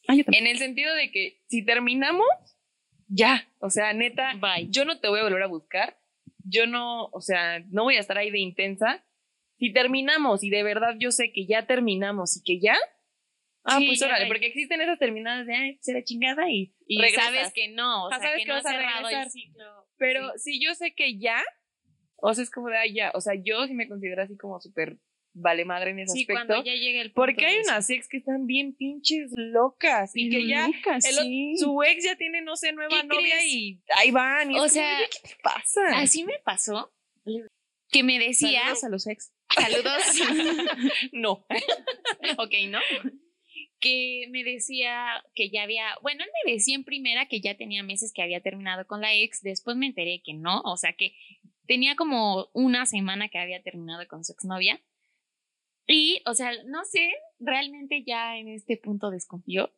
Ah, 0.07 0.15
yo. 0.15 0.24
En 0.27 0.47
el 0.47 0.57
sentido 0.57 0.95
de 0.95 1.12
que 1.12 1.44
si 1.47 1.63
terminamos, 1.63 2.25
ya. 3.07 3.47
O 3.59 3.69
sea, 3.69 3.94
neta, 3.94 4.33
Bye. 4.39 4.68
yo 4.69 4.86
no 4.86 5.00
te 5.00 5.07
voy 5.07 5.19
a 5.19 5.24
volver 5.24 5.44
a 5.44 5.47
buscar. 5.47 5.99
Yo 6.44 6.66
no, 6.66 7.06
o 7.06 7.21
sea, 7.21 7.59
no 7.69 7.83
voy 7.83 7.97
a 7.97 7.99
estar 7.99 8.18
ahí 8.18 8.31
de 8.31 8.40
intensa. 8.40 9.06
Si 9.57 9.71
terminamos 9.71 10.44
y 10.44 10.50
de 10.50 10.64
verdad 10.64 10.95
yo 11.00 11.12
sé 11.12 11.31
que 11.33 11.45
ya 11.45 11.66
terminamos 11.66 12.38
y 12.38 12.44
que 12.44 12.59
ya, 12.59 12.78
ah, 13.64 13.78
Sí, 13.80 13.88
pues 13.88 14.02
órale, 14.02 14.26
ya. 14.26 14.28
porque 14.28 14.47
existen 14.47 14.81
esas 14.81 15.00
terminadas 15.00 15.47
de, 15.47 15.56
ay, 15.56 15.78
será 15.81 16.04
chingada 16.04 16.50
y, 16.52 16.74
Y 16.88 17.00
regresas. 17.02 17.26
sabes 17.26 17.54
que 17.54 17.69
no, 17.69 18.06
o 18.06 18.07
Ah, 18.12 18.19
sea, 18.19 18.28
sabes 18.28 18.38
que 18.40 18.44
que 18.44 18.50
no 18.50 18.56
vas 18.56 18.66
a 18.66 18.71
el 18.71 18.78
regresar. 18.85 19.30
ciclo. 19.30 19.88
Pero 19.97 20.31
si 20.38 20.62
yo 20.64 20.76
sé 20.76 20.94
que 20.94 21.18
ya, 21.18 21.42
o 22.18 22.33
sea, 22.33 22.44
es 22.44 22.52
como 22.52 22.68
de, 22.69 22.78
ay, 22.78 22.94
ya, 22.94 23.12
o 23.14 23.21
sea, 23.21 23.33
yo 23.42 23.66
sí 23.68 23.74
me 23.74 23.88
considero 23.88 24.24
así 24.24 24.35
como 24.38 24.59
súper 24.59 24.97
vale 25.38 25.66
madre 25.66 25.92
en 25.92 26.00
ese 26.00 26.14
Sí, 26.14 26.21
aspecto. 26.21 26.45
cuando 26.47 26.64
ya 26.66 26.74
llegue 26.74 27.02
el 27.02 27.07
punto 27.12 27.21
Porque 27.21 27.45
hay 27.45 27.59
unas 27.59 27.90
ex 27.90 28.07
que 28.07 28.18
están 28.18 28.45
bien 28.45 28.74
pinches 28.74 29.31
locas 29.35 30.12
y 30.16 30.30
que 30.30 30.47
ya 30.47 30.68
Nunca, 30.68 30.95
el 30.95 31.02
sí. 31.02 31.56
su 31.57 31.81
ex 31.83 32.06
ya 32.06 32.16
tiene, 32.16 32.42
no 32.42 32.56
sé, 32.56 32.71
nueva 32.71 33.02
¿Qué 33.02 33.07
novia 33.07 33.35
crees? 33.35 33.54
y 33.54 33.81
ahí 33.97 34.12
van. 34.12 34.50
Y 34.52 34.54
O 34.56 34.57
como, 34.59 34.69
sea, 34.69 34.97
"Oye, 34.97 35.09
¿qué 35.12 35.28
te 35.30 35.35
pasa? 35.44 35.81
Así 35.95 36.24
me 36.24 36.40
pasó 36.45 36.90
que 37.92 38.04
me 38.04 38.18
decía, 38.19 38.62
a 38.81 38.90
los 38.90 39.07
ex. 39.07 39.33
Saludos, 39.54 40.04
no. 41.11 41.45
ok, 42.37 42.54
¿no? 42.69 42.80
Que 43.80 44.28
me 44.30 44.44
decía 44.44 45.23
que 45.33 45.49
ya 45.49 45.64
había, 45.64 45.95
bueno, 46.02 46.23
él 46.23 46.30
me 46.45 46.54
decía 46.54 46.75
en 46.75 46.83
primera 46.83 47.28
que 47.28 47.42
ya 47.42 47.56
tenía 47.56 47.83
meses 47.83 48.11
que 48.14 48.21
había 48.21 48.42
terminado 48.42 48.87
con 48.87 49.02
la 49.02 49.14
ex, 49.14 49.42
después 49.42 49.78
me 49.78 49.87
enteré 49.87 50.21
que 50.23 50.33
no, 50.33 50.61
o 50.61 50.78
sea 50.78 50.94
que 50.94 51.16
tenía 51.68 51.95
como 51.95 52.49
una 52.54 52.85
semana 52.85 53.30
que 53.30 53.40
había 53.40 53.61
terminado 53.61 54.07
con 54.07 54.23
su 54.23 54.33
exnovia. 54.33 54.81
Y, 55.87 56.21
o 56.25 56.33
sea, 56.33 56.52
no 56.66 56.83
sé, 56.85 57.11
realmente 57.40 58.04
ya 58.06 58.37
en 58.37 58.47
este 58.47 58.78
punto 58.78 59.11
desconfío. 59.11 59.71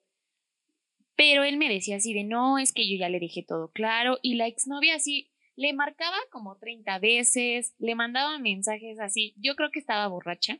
Pero 1.16 1.44
él 1.44 1.58
me 1.58 1.68
decía 1.68 1.98
así 1.98 2.14
de, 2.14 2.24
no, 2.24 2.60
es 2.60 2.72
que 2.72 2.88
yo 2.90 2.98
ya 2.98 3.10
le 3.10 3.20
dejé 3.20 3.44
todo 3.44 3.72
claro. 3.72 4.20
Y 4.22 4.36
la 4.36 4.48
exnovia 4.48 4.96
así, 4.96 5.32
le 5.58 5.74
marcaba 5.74 6.16
como 6.32 6.58
30 6.58 7.00
veces, 7.00 7.74
le 7.80 7.96
mandaba 7.96 8.38
mensajes 8.38 9.00
así. 9.00 9.34
Yo 9.38 9.56
creo 9.56 9.72
que 9.72 9.80
estaba 9.80 10.08
borracha, 10.08 10.60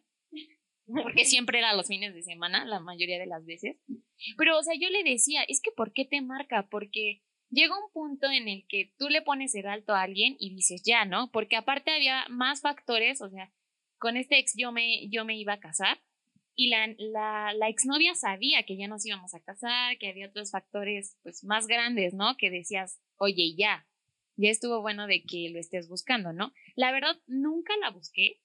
porque 0.88 1.24
siempre 1.26 1.60
era 1.60 1.76
los 1.76 1.88
fines 1.88 2.14
de 2.16 2.24
semana, 2.24 2.66
la 2.66 2.80
mayoría 2.80 3.20
de 3.20 3.28
las 3.28 3.46
veces. 3.46 3.78
Pero, 4.38 4.58
o 4.58 4.64
sea, 4.64 4.74
yo 4.78 4.90
le 4.90 5.04
decía, 5.04 5.44
es 5.44 5.62
que 5.62 5.72
¿por 5.72 5.94
qué 5.94 6.04
te 6.04 6.22
marca? 6.22 6.68
Porque 6.70 7.22
llega 7.52 7.78
un 7.78 7.92
punto 7.94 8.28
en 8.32 8.48
el 8.48 8.66
que 8.68 8.92
tú 8.98 9.08
le 9.10 9.22
pones 9.22 9.54
el 9.54 9.68
alto 9.68 9.94
a 9.94 10.02
alguien 10.02 10.36
y 10.40 10.54
dices 10.56 10.82
ya, 10.84 11.06
¿no? 11.06 11.30
Porque 11.32 11.56
aparte 11.56 11.92
había 11.92 12.26
más 12.30 12.62
factores, 12.62 13.22
o 13.22 13.30
sea, 13.30 13.54
con 14.00 14.18
este 14.18 14.40
ex 14.40 14.54
yo 14.58 14.72
me, 14.72 15.08
yo 15.10 15.26
me 15.26 15.38
iba 15.38 15.54
a 15.54 15.60
casar 15.60 16.00
y 16.56 16.70
la, 16.70 16.88
la, 16.98 17.54
la 17.54 17.70
exnovia 17.70 18.16
sabía 18.16 18.64
que 18.64 18.78
ya 18.78 18.88
nos 18.88 19.06
íbamos 19.06 19.36
a 19.36 19.42
casar, 19.42 20.00
que 20.00 20.10
había 20.10 20.28
otros 20.28 20.50
factores 20.50 21.20
pues 21.22 21.44
más 21.44 21.68
grandes, 21.68 22.16
¿no? 22.16 22.36
Que 22.36 22.50
decías, 22.50 23.00
oye, 23.18 23.54
ya, 23.56 23.86
ya 24.38 24.50
estuvo 24.50 24.82
bueno 24.82 25.08
de 25.08 25.24
que 25.24 25.50
lo 25.50 25.60
estés 25.60 25.90
buscando, 25.90 26.32
¿no? 26.34 26.54
La 26.76 26.92
verdad, 26.92 27.18
nunca 27.28 27.74
la 27.82 27.90
busqué 27.90 28.40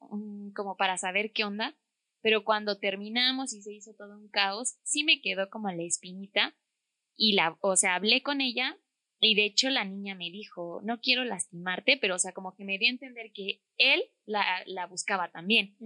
mm, 0.00 0.50
como 0.52 0.76
para 0.76 0.96
saber 0.98 1.32
qué 1.32 1.44
onda, 1.44 1.74
pero 2.20 2.44
cuando 2.44 2.78
terminamos 2.78 3.52
y 3.52 3.62
se 3.62 3.72
hizo 3.72 3.94
todo 3.94 4.16
un 4.16 4.28
caos, 4.28 4.76
sí 4.84 5.04
me 5.04 5.20
quedó 5.20 5.50
como 5.50 5.70
la 5.70 5.82
espinita 5.82 6.54
y 7.16 7.32
la, 7.32 7.56
o 7.60 7.76
sea, 7.76 7.96
hablé 7.96 8.22
con 8.22 8.40
ella 8.40 8.78
y 9.20 9.34
de 9.34 9.44
hecho 9.44 9.70
la 9.70 9.84
niña 9.84 10.14
me 10.14 10.30
dijo, 10.30 10.80
no 10.84 11.00
quiero 11.00 11.24
lastimarte, 11.24 11.96
pero 11.96 12.16
o 12.16 12.18
sea, 12.18 12.32
como 12.32 12.54
que 12.54 12.64
me 12.64 12.78
dio 12.78 12.88
a 12.88 12.92
entender 12.92 13.32
que 13.32 13.60
él 13.76 14.02
la, 14.24 14.44
la 14.66 14.86
buscaba 14.86 15.30
también 15.30 15.76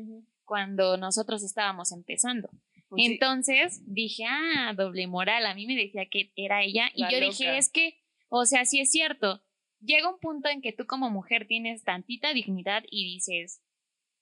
cuando 0.44 0.96
nosotros 0.96 1.42
estábamos 1.42 1.92
empezando. 1.92 2.48
Pues 2.88 3.04
sí. 3.04 3.12
Entonces 3.12 3.82
dije, 3.84 4.24
ah, 4.28 4.72
doble 4.76 5.06
moral, 5.06 5.44
a 5.46 5.54
mí 5.54 5.66
me 5.66 5.76
decía 5.76 6.06
que 6.06 6.32
era 6.36 6.62
ella 6.62 6.88
y 6.94 7.02
La 7.02 7.10
yo 7.10 7.20
loca. 7.20 7.30
dije, 7.30 7.58
es 7.58 7.70
que, 7.70 7.98
o 8.28 8.44
sea, 8.44 8.64
sí 8.64 8.80
es 8.80 8.90
cierto, 8.90 9.42
llega 9.80 10.10
un 10.10 10.18
punto 10.18 10.48
en 10.48 10.62
que 10.62 10.72
tú 10.72 10.86
como 10.86 11.10
mujer 11.10 11.46
tienes 11.46 11.84
tantita 11.84 12.32
dignidad 12.32 12.82
y 12.90 13.04
dices, 13.14 13.62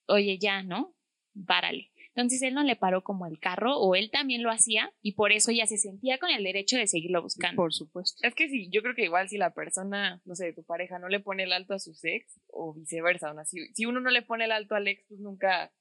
oye, 0.06 0.38
ya, 0.38 0.62
¿no? 0.62 0.94
Párale. 1.46 1.90
Entonces 2.14 2.42
él 2.42 2.54
no 2.54 2.62
le 2.62 2.76
paró 2.76 3.02
como 3.02 3.26
el 3.26 3.40
carro 3.40 3.76
o 3.76 3.96
él 3.96 4.10
también 4.12 4.44
lo 4.44 4.50
hacía 4.50 4.92
y 5.02 5.14
por 5.14 5.32
eso 5.32 5.50
ella 5.50 5.66
se 5.66 5.78
sentía 5.78 6.18
con 6.18 6.30
el 6.30 6.44
derecho 6.44 6.76
de 6.76 6.86
seguirlo 6.86 7.22
buscando. 7.22 7.56
Por 7.56 7.74
supuesto. 7.74 8.24
Es 8.26 8.36
que 8.36 8.48
sí, 8.48 8.68
yo 8.70 8.82
creo 8.82 8.94
que 8.94 9.04
igual 9.04 9.28
si 9.28 9.36
la 9.36 9.52
persona, 9.52 10.22
no 10.24 10.36
sé, 10.36 10.52
tu 10.52 10.62
pareja 10.62 11.00
no 11.00 11.08
le 11.08 11.18
pone 11.18 11.42
el 11.42 11.52
alto 11.52 11.74
a 11.74 11.80
su 11.80 11.92
ex 12.04 12.40
o 12.46 12.72
viceversa, 12.72 13.34
¿no? 13.34 13.44
Si, 13.44 13.66
si 13.74 13.84
uno 13.84 13.98
no 13.98 14.10
le 14.10 14.22
pone 14.22 14.44
el 14.44 14.52
alto 14.52 14.76
al 14.76 14.86
ex, 14.86 15.04
pues 15.08 15.18
nunca, 15.18 15.72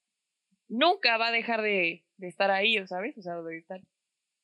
nunca 0.68 1.18
va 1.18 1.28
a 1.28 1.32
dejar 1.32 1.62
de, 1.62 2.04
de 2.18 2.28
estar 2.28 2.50
ahí, 2.50 2.76
¿sabes? 2.88 3.16
O 3.16 3.22
sea, 3.22 3.40
de 3.40 3.60
estar 3.60 3.82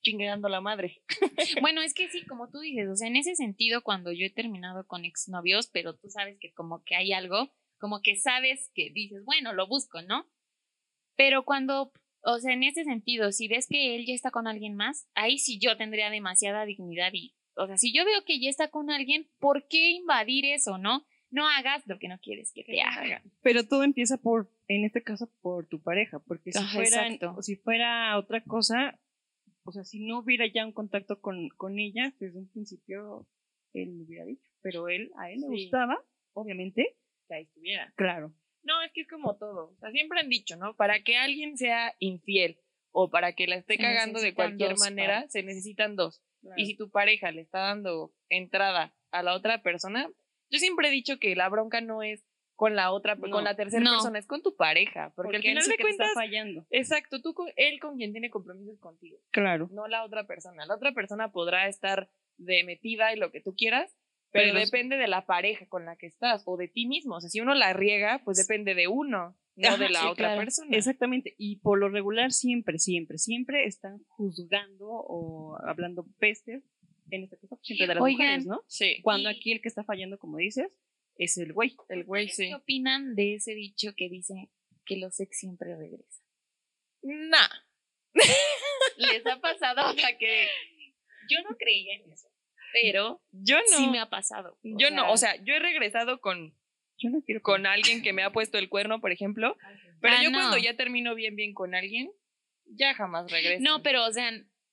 chingando 0.01 0.49
la 0.49 0.61
madre. 0.61 1.01
Bueno, 1.61 1.81
es 1.81 1.93
que 1.93 2.09
sí, 2.09 2.25
como 2.25 2.49
tú 2.49 2.59
dices, 2.59 2.89
o 2.89 2.95
sea, 2.95 3.07
en 3.07 3.15
ese 3.15 3.35
sentido, 3.35 3.81
cuando 3.81 4.11
yo 4.11 4.25
he 4.25 4.29
terminado 4.29 4.85
con 4.85 5.05
exnovios, 5.05 5.69
pero 5.71 5.95
tú 5.95 6.09
sabes 6.09 6.37
que 6.39 6.51
como 6.51 6.83
que 6.83 6.95
hay 6.95 7.13
algo, 7.13 7.51
como 7.79 8.01
que 8.01 8.17
sabes 8.17 8.69
que 8.73 8.91
dices, 8.91 9.23
bueno, 9.25 9.53
lo 9.53 9.67
busco, 9.67 10.01
¿no? 10.01 10.25
Pero 11.15 11.43
cuando, 11.43 11.91
o 12.23 12.39
sea, 12.39 12.53
en 12.53 12.63
ese 12.63 12.83
sentido, 12.83 13.31
si 13.31 13.47
ves 13.47 13.67
que 13.67 13.95
él 13.95 14.05
ya 14.05 14.13
está 14.13 14.31
con 14.31 14.47
alguien 14.47 14.75
más, 14.75 15.07
ahí 15.15 15.37
sí 15.37 15.59
yo 15.59 15.77
tendría 15.77 16.09
demasiada 16.09 16.65
dignidad 16.65 17.11
y, 17.13 17.35
o 17.55 17.67
sea, 17.67 17.77
si 17.77 17.93
yo 17.93 18.05
veo 18.05 18.23
que 18.25 18.39
ya 18.39 18.49
está 18.49 18.69
con 18.69 18.89
alguien, 18.89 19.29
¿por 19.39 19.67
qué 19.67 19.91
invadir 19.91 20.45
eso, 20.45 20.77
no? 20.77 21.05
No 21.31 21.47
hagas 21.47 21.83
lo 21.85 21.99
que 21.99 22.07
no 22.07 22.19
quieres 22.19 22.51
que 22.53 22.63
te 22.63 22.81
hagan. 22.81 23.21
Pero 23.41 23.67
todo 23.67 23.83
empieza 23.83 24.17
por, 24.17 24.51
en 24.67 24.83
este 24.83 25.03
caso, 25.03 25.29
por 25.41 25.67
tu 25.67 25.81
pareja, 25.81 26.19
porque 26.19 26.51
si 26.51 26.59
Ajá, 26.59 26.73
fuera, 26.73 27.41
si 27.41 27.55
fuera 27.55 28.17
otra 28.17 28.43
cosa, 28.43 28.99
o 29.63 29.71
sea, 29.71 29.83
si 29.83 29.99
no 29.99 30.19
hubiera 30.19 30.45
ya 30.47 30.65
un 30.65 30.73
contacto 30.73 31.19
con, 31.21 31.49
con 31.49 31.79
ella, 31.79 32.13
desde 32.19 32.37
un 32.39 32.49
principio 32.49 33.27
él 33.73 33.97
lo 33.97 34.03
hubiera 34.05 34.25
dicho. 34.25 34.49
Pero 34.61 34.87
él, 34.89 35.11
a 35.17 35.29
él 35.31 35.41
le 35.41 35.47
Sí. 35.47 35.63
gustaba, 35.63 36.03
obviamente, 36.33 36.95
Que 37.27 37.35
ahí 37.35 37.43
estuviera. 37.43 37.93
claro. 37.95 38.33
No, 38.63 38.81
es 38.81 38.91
que 38.91 39.01
es 39.01 39.07
como 39.07 39.37
todo. 39.37 39.71
O 39.71 39.77
sea, 39.79 39.89
siempre 39.91 40.19
han 40.19 40.27
dicho, 40.29 40.57
¿no? 40.57 40.75
Para 40.75 41.01
que 41.01 41.15
alguien 41.17 41.55
sea 41.57 41.93
infiel 41.99 42.59
o 42.91 43.09
para 43.09 43.33
que 43.33 43.47
la 43.47 43.55
esté 43.55 43.75
Se 43.75 43.81
cagando 43.81 44.19
de 44.19 44.33
cualquier 44.33 44.71
dos 44.71 44.79
manera, 44.79 45.27
se 45.29 45.43
necesitan 45.43 45.95
dos. 45.95 46.21
Y 46.57 46.65
si 46.65 46.75
tu 46.75 46.89
pareja 46.89 47.31
le 47.31 47.41
está 47.41 47.59
dando 47.59 48.13
entrada 48.29 48.93
a 49.11 49.23
la 49.23 49.33
otra 49.33 49.61
persona, 49.61 50.09
yo 50.49 50.59
siempre 50.59 50.87
he 50.89 50.91
dicho 50.91 51.19
que 51.19 51.35
la 51.35 51.47
bronca 51.49 51.79
no 51.81 52.01
es 52.03 52.25
con 52.59 52.75
la 52.75 52.91
otra, 52.91 53.15
No. 53.15 53.29
con 53.29 53.45
la 53.45 53.55
tercera 53.55 53.81
No. 53.81 53.91
persona, 53.91 54.19
es 54.19 54.27
con 54.27 54.43
tu 54.43 54.53
pareja. 54.57 55.13
Porque, 55.15 55.37
al 55.37 55.43
él 55.45 55.49
final 55.49 55.63
el 55.63 55.69
de 55.69 55.77
que 55.77 55.83
te 55.85 55.89
está 55.91 56.03
cuentas, 56.03 56.13
fallando. 56.13 56.65
exacto, 56.71 57.21
tú 57.21 57.33
con 57.33 57.47
él 57.55 57.79
con 57.79 57.95
quien 57.95 58.11
tiene 58.11 58.29
compromisos 58.29 58.77
contigo, 58.79 59.17
Claro. 59.31 59.69
no 59.71 59.87
la 59.87 60.03
otra 60.03 60.27
persona. 60.27 60.65
La 60.65 60.75
otra 60.75 60.91
persona 60.91 61.31
podrá 61.31 61.69
estar 61.69 62.09
de 62.37 62.65
metida 62.65 63.13
y 63.13 63.17
lo 63.17 63.31
que 63.31 63.39
tú 63.39 63.55
quieras, 63.55 63.95
pero, 64.31 64.53
Pero- 64.53 64.59
depende 64.65 64.97
de 64.97 65.07
la 65.07 65.25
pareja 65.25 65.67
con 65.67 65.85
la 65.85 65.95
que 65.95 66.07
estás 66.07 66.43
o 66.45 66.57
de 66.57 66.67
ti 66.67 66.85
mismo. 66.85 67.15
O 67.15 67.21
sea, 67.21 67.29
si 67.29 67.39
uno 67.39 67.55
la 67.55 67.71
riega, 67.71 68.21
pues 68.25 68.37
depende 68.37 68.75
de 68.75 68.89
uno, 68.89 69.37
no 69.55 69.77
de 69.77 69.89
la 69.89 70.01
sí, 70.01 70.05
otra 70.07 70.27
claro. 70.27 70.41
persona. 70.41 70.75
Exactamente. 70.75 71.35
Y 71.37 71.59
por 71.61 71.79
lo 71.79 71.87
regular, 71.87 72.33
siempre, 72.33 72.77
siempre, 72.77 73.17
siempre 73.17 73.65
están 73.65 73.99
juzgando 74.07 74.85
o 74.89 75.57
hablando 75.65 76.05
pestes, 76.19 76.61
en 77.09 77.23
este 77.23 77.37
caso, 77.37 77.57
siempre 77.63 77.87
de 77.87 77.95
las 77.95 78.03
Oigan, 78.03 78.17
mujeres, 78.27 78.45
¿no? 78.47 78.61
Sí. 78.67 79.01
Cuando 79.01 79.29
aquí 79.29 79.51
el 79.53 79.61
que 79.61 79.69
está 79.69 79.83
fallando, 79.85 80.19
como 80.19 80.37
dices, 80.37 80.69
es 81.19 81.37
el 81.37 81.53
güey. 81.53 81.75
El 81.89 82.03
güey 82.05 82.25
¿Ustedes 82.25 82.35
sí. 82.49 82.49
¿Qué 82.49 82.55
opinan 82.55 83.15
de 83.15 83.35
ese 83.35 83.53
dicho 83.53 83.93
que 83.95 84.09
dice 84.09 84.49
que 84.85 84.97
los 84.97 85.19
ex 85.19 85.37
siempre 85.37 85.75
regresan? 85.77 86.25
Nah. 87.03 87.47
¿Les 88.97 89.25
ha 89.27 89.39
pasado? 89.39 89.91
O 89.91 89.93
sea, 89.93 90.17
que 90.17 90.47
yo 91.29 91.37
no 91.47 91.55
creía 91.57 91.95
en 91.95 92.11
eso, 92.11 92.27
pero 92.73 93.21
Yo 93.31 93.57
no. 93.57 93.77
sí 93.77 93.87
me 93.87 93.99
ha 93.99 94.09
pasado. 94.09 94.57
Yo 94.63 94.89
no. 94.91 95.11
O 95.11 95.17
sea, 95.17 95.35
yo 95.43 95.53
he 95.53 95.59
regresado 95.59 96.19
con, 96.21 96.55
Yo 96.97 97.09
no 97.09 97.21
quiero 97.21 97.41
con 97.41 97.65
alguien 97.65 98.01
que 98.01 98.13
me 98.13 98.23
ha 98.23 98.31
puesto 98.31 98.57
el 98.57 98.67
cuerno, 98.69 98.99
por 98.99 99.11
ejemplo. 99.11 99.55
Pero 100.01 100.15
Ah, 100.17 100.23
yo 100.23 100.31
no. 100.31 100.37
cuando 100.39 100.57
ya 100.57 100.75
termino 100.75 101.13
bien, 101.15 101.35
bien 101.35 101.53
con 101.53 101.75
alguien, 101.75 102.11
ya 102.65 102.93
jamás 102.93 103.29
regreso. 103.31 103.61
No, 103.63 103.83
pero, 103.83 104.05
o 104.05 104.11
sea, 104.11 104.31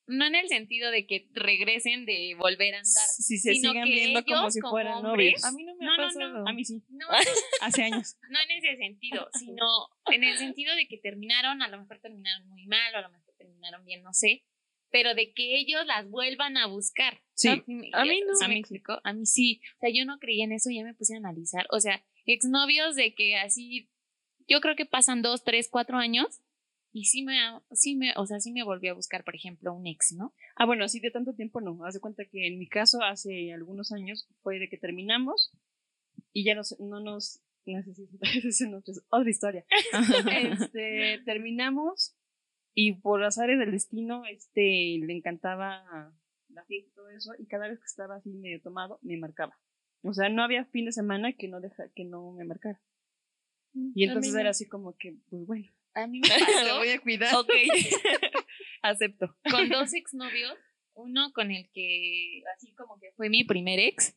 no 0.08 0.24
en 0.26 0.34
el 0.34 0.48
sentido 0.48 0.90
de 0.90 1.06
que 1.06 1.28
regresen 1.32 2.06
de 2.06 2.34
volver 2.38 2.74
a 2.74 2.78
andar. 2.78 3.06
Si 3.16 3.38
se 3.38 3.54
sino 3.54 3.70
siguen 3.72 3.84
que 3.84 3.90
viendo 3.90 4.24
como 4.24 4.50
si 4.50 4.60
como 4.60 4.70
fueran 4.72 5.04
hombres- 5.04 5.42
novios. 5.42 5.44
A 5.44 5.52
mí 5.52 5.64
no 5.64 5.74
me 5.76 5.84
No, 5.86 5.92
ha 5.92 5.96
no, 5.96 6.02
no. 6.02 6.08
pasado. 6.08 6.48
A 6.48 6.52
mí 6.52 6.64
sí, 6.64 6.82
No, 6.90 7.06
hace 7.62 7.82
años. 7.82 8.16
no 8.30 8.38
en 8.40 8.50
ese 8.52 8.76
sentido, 8.76 9.28
sino 9.38 9.66
en 10.12 10.24
el 10.24 10.38
sentido 10.38 10.74
de 10.76 10.86
que 10.88 10.98
terminaron, 10.98 11.62
a 11.62 11.68
lo 11.68 11.78
mejor 11.80 11.98
terminaron 12.00 12.48
muy 12.48 12.66
mal, 12.66 12.94
o 12.94 12.98
a 12.98 13.02
lo 13.02 13.10
mejor 13.10 13.34
terminaron 13.38 13.84
bien, 13.84 14.02
no 14.02 14.12
sé, 14.12 14.44
pero 14.90 15.14
de 15.14 15.32
que 15.32 15.58
ellos 15.58 15.84
las 15.86 16.08
vuelvan 16.08 16.56
a 16.56 16.66
buscar. 16.66 17.20
Sí, 17.34 17.48
a 17.48 17.56
mí 17.66 18.20
no. 18.26 18.34
¿sí 18.36 18.44
A 18.44 18.48
me 18.48 18.54
mí? 18.54 18.62
A 19.04 19.12
mí 19.12 19.26
sí. 19.26 19.60
O 19.76 19.80
sea, 19.80 19.90
yo 19.92 20.04
no 20.06 20.18
creía 20.18 20.44
en 20.44 20.52
eso, 20.52 20.70
ya 20.70 20.84
me 20.84 20.94
puse 20.94 21.14
a 21.14 21.18
analizar. 21.18 21.66
O 21.70 21.80
sea, 21.80 22.02
exnovios 22.24 22.94
de 22.94 23.14
que 23.14 23.36
así, 23.36 23.90
yo 24.48 24.60
creo 24.60 24.76
que 24.76 24.86
pasan 24.86 25.22
dos, 25.22 25.42
tres, 25.44 25.68
cuatro 25.70 25.98
años 25.98 26.40
y 26.96 27.04
sí 27.04 27.22
me, 27.22 27.36
sí 27.72 27.94
me, 27.94 28.14
o 28.16 28.24
sea, 28.24 28.40
sí 28.40 28.52
me 28.52 28.64
volvió 28.64 28.92
a 28.92 28.94
buscar, 28.94 29.22
por 29.22 29.34
ejemplo, 29.34 29.74
un 29.74 29.86
ex, 29.86 30.14
¿no? 30.14 30.32
Ah, 30.54 30.64
bueno, 30.64 30.82
así 30.82 30.98
de 30.98 31.10
tanto 31.10 31.34
tiempo 31.34 31.60
no. 31.60 31.84
Haz 31.84 31.92
de 31.92 32.00
cuenta 32.00 32.24
que 32.24 32.46
en 32.46 32.58
mi 32.58 32.66
caso, 32.68 33.02
hace 33.02 33.52
algunos 33.52 33.92
años, 33.92 34.26
fue 34.40 34.58
de 34.58 34.70
que 34.70 34.78
terminamos 34.78 35.52
y 36.32 36.44
ya 36.44 36.54
nos, 36.54 36.80
no 36.80 37.00
nos. 37.00 37.42
Esa 37.66 37.90
es 38.48 38.62
otra- 39.10 39.28
historia. 39.30 39.66
este, 40.32 41.20
terminamos 41.26 42.16
y 42.72 42.94
por 42.94 43.22
azares 43.22 43.58
del 43.58 43.72
destino, 43.72 44.24
este, 44.24 44.96
le 44.98 45.12
encantaba 45.12 46.14
la 46.48 46.64
fiesta 46.64 46.88
y 46.88 46.94
todo 46.94 47.10
eso, 47.10 47.32
y 47.38 47.44
cada 47.44 47.68
vez 47.68 47.78
que 47.78 47.84
estaba 47.84 48.16
así 48.16 48.30
medio 48.30 48.62
tomado, 48.62 49.00
me 49.02 49.18
marcaba. 49.18 49.58
O 50.00 50.14
sea, 50.14 50.30
no 50.30 50.42
había 50.42 50.64
fin 50.64 50.86
de 50.86 50.92
semana 50.92 51.34
que 51.34 51.48
no 51.48 51.60
deja, 51.60 51.90
que 51.94 52.06
no 52.06 52.32
me 52.32 52.46
marcara. 52.46 52.80
Y 53.74 54.04
entonces 54.04 54.34
era 54.34 54.48
así 54.48 54.66
como 54.66 54.96
que, 54.96 55.18
pues 55.28 55.44
bueno. 55.44 55.70
A 55.96 56.06
mí 56.06 56.20
me 56.20 56.28
Lo 56.38 56.46
pasó 56.46 56.78
voy 56.78 56.90
a 56.90 57.00
cuidar. 57.00 57.34
Ok. 57.34 57.50
Acepto. 58.82 59.34
con 59.50 59.68
dos 59.68 59.94
exnovios, 59.94 60.56
uno 60.94 61.32
con 61.32 61.50
el 61.50 61.68
que 61.72 62.42
así 62.56 62.72
como 62.74 63.00
que 63.00 63.10
fue 63.16 63.28
mi 63.28 63.42
primer 63.42 63.80
ex 63.80 64.14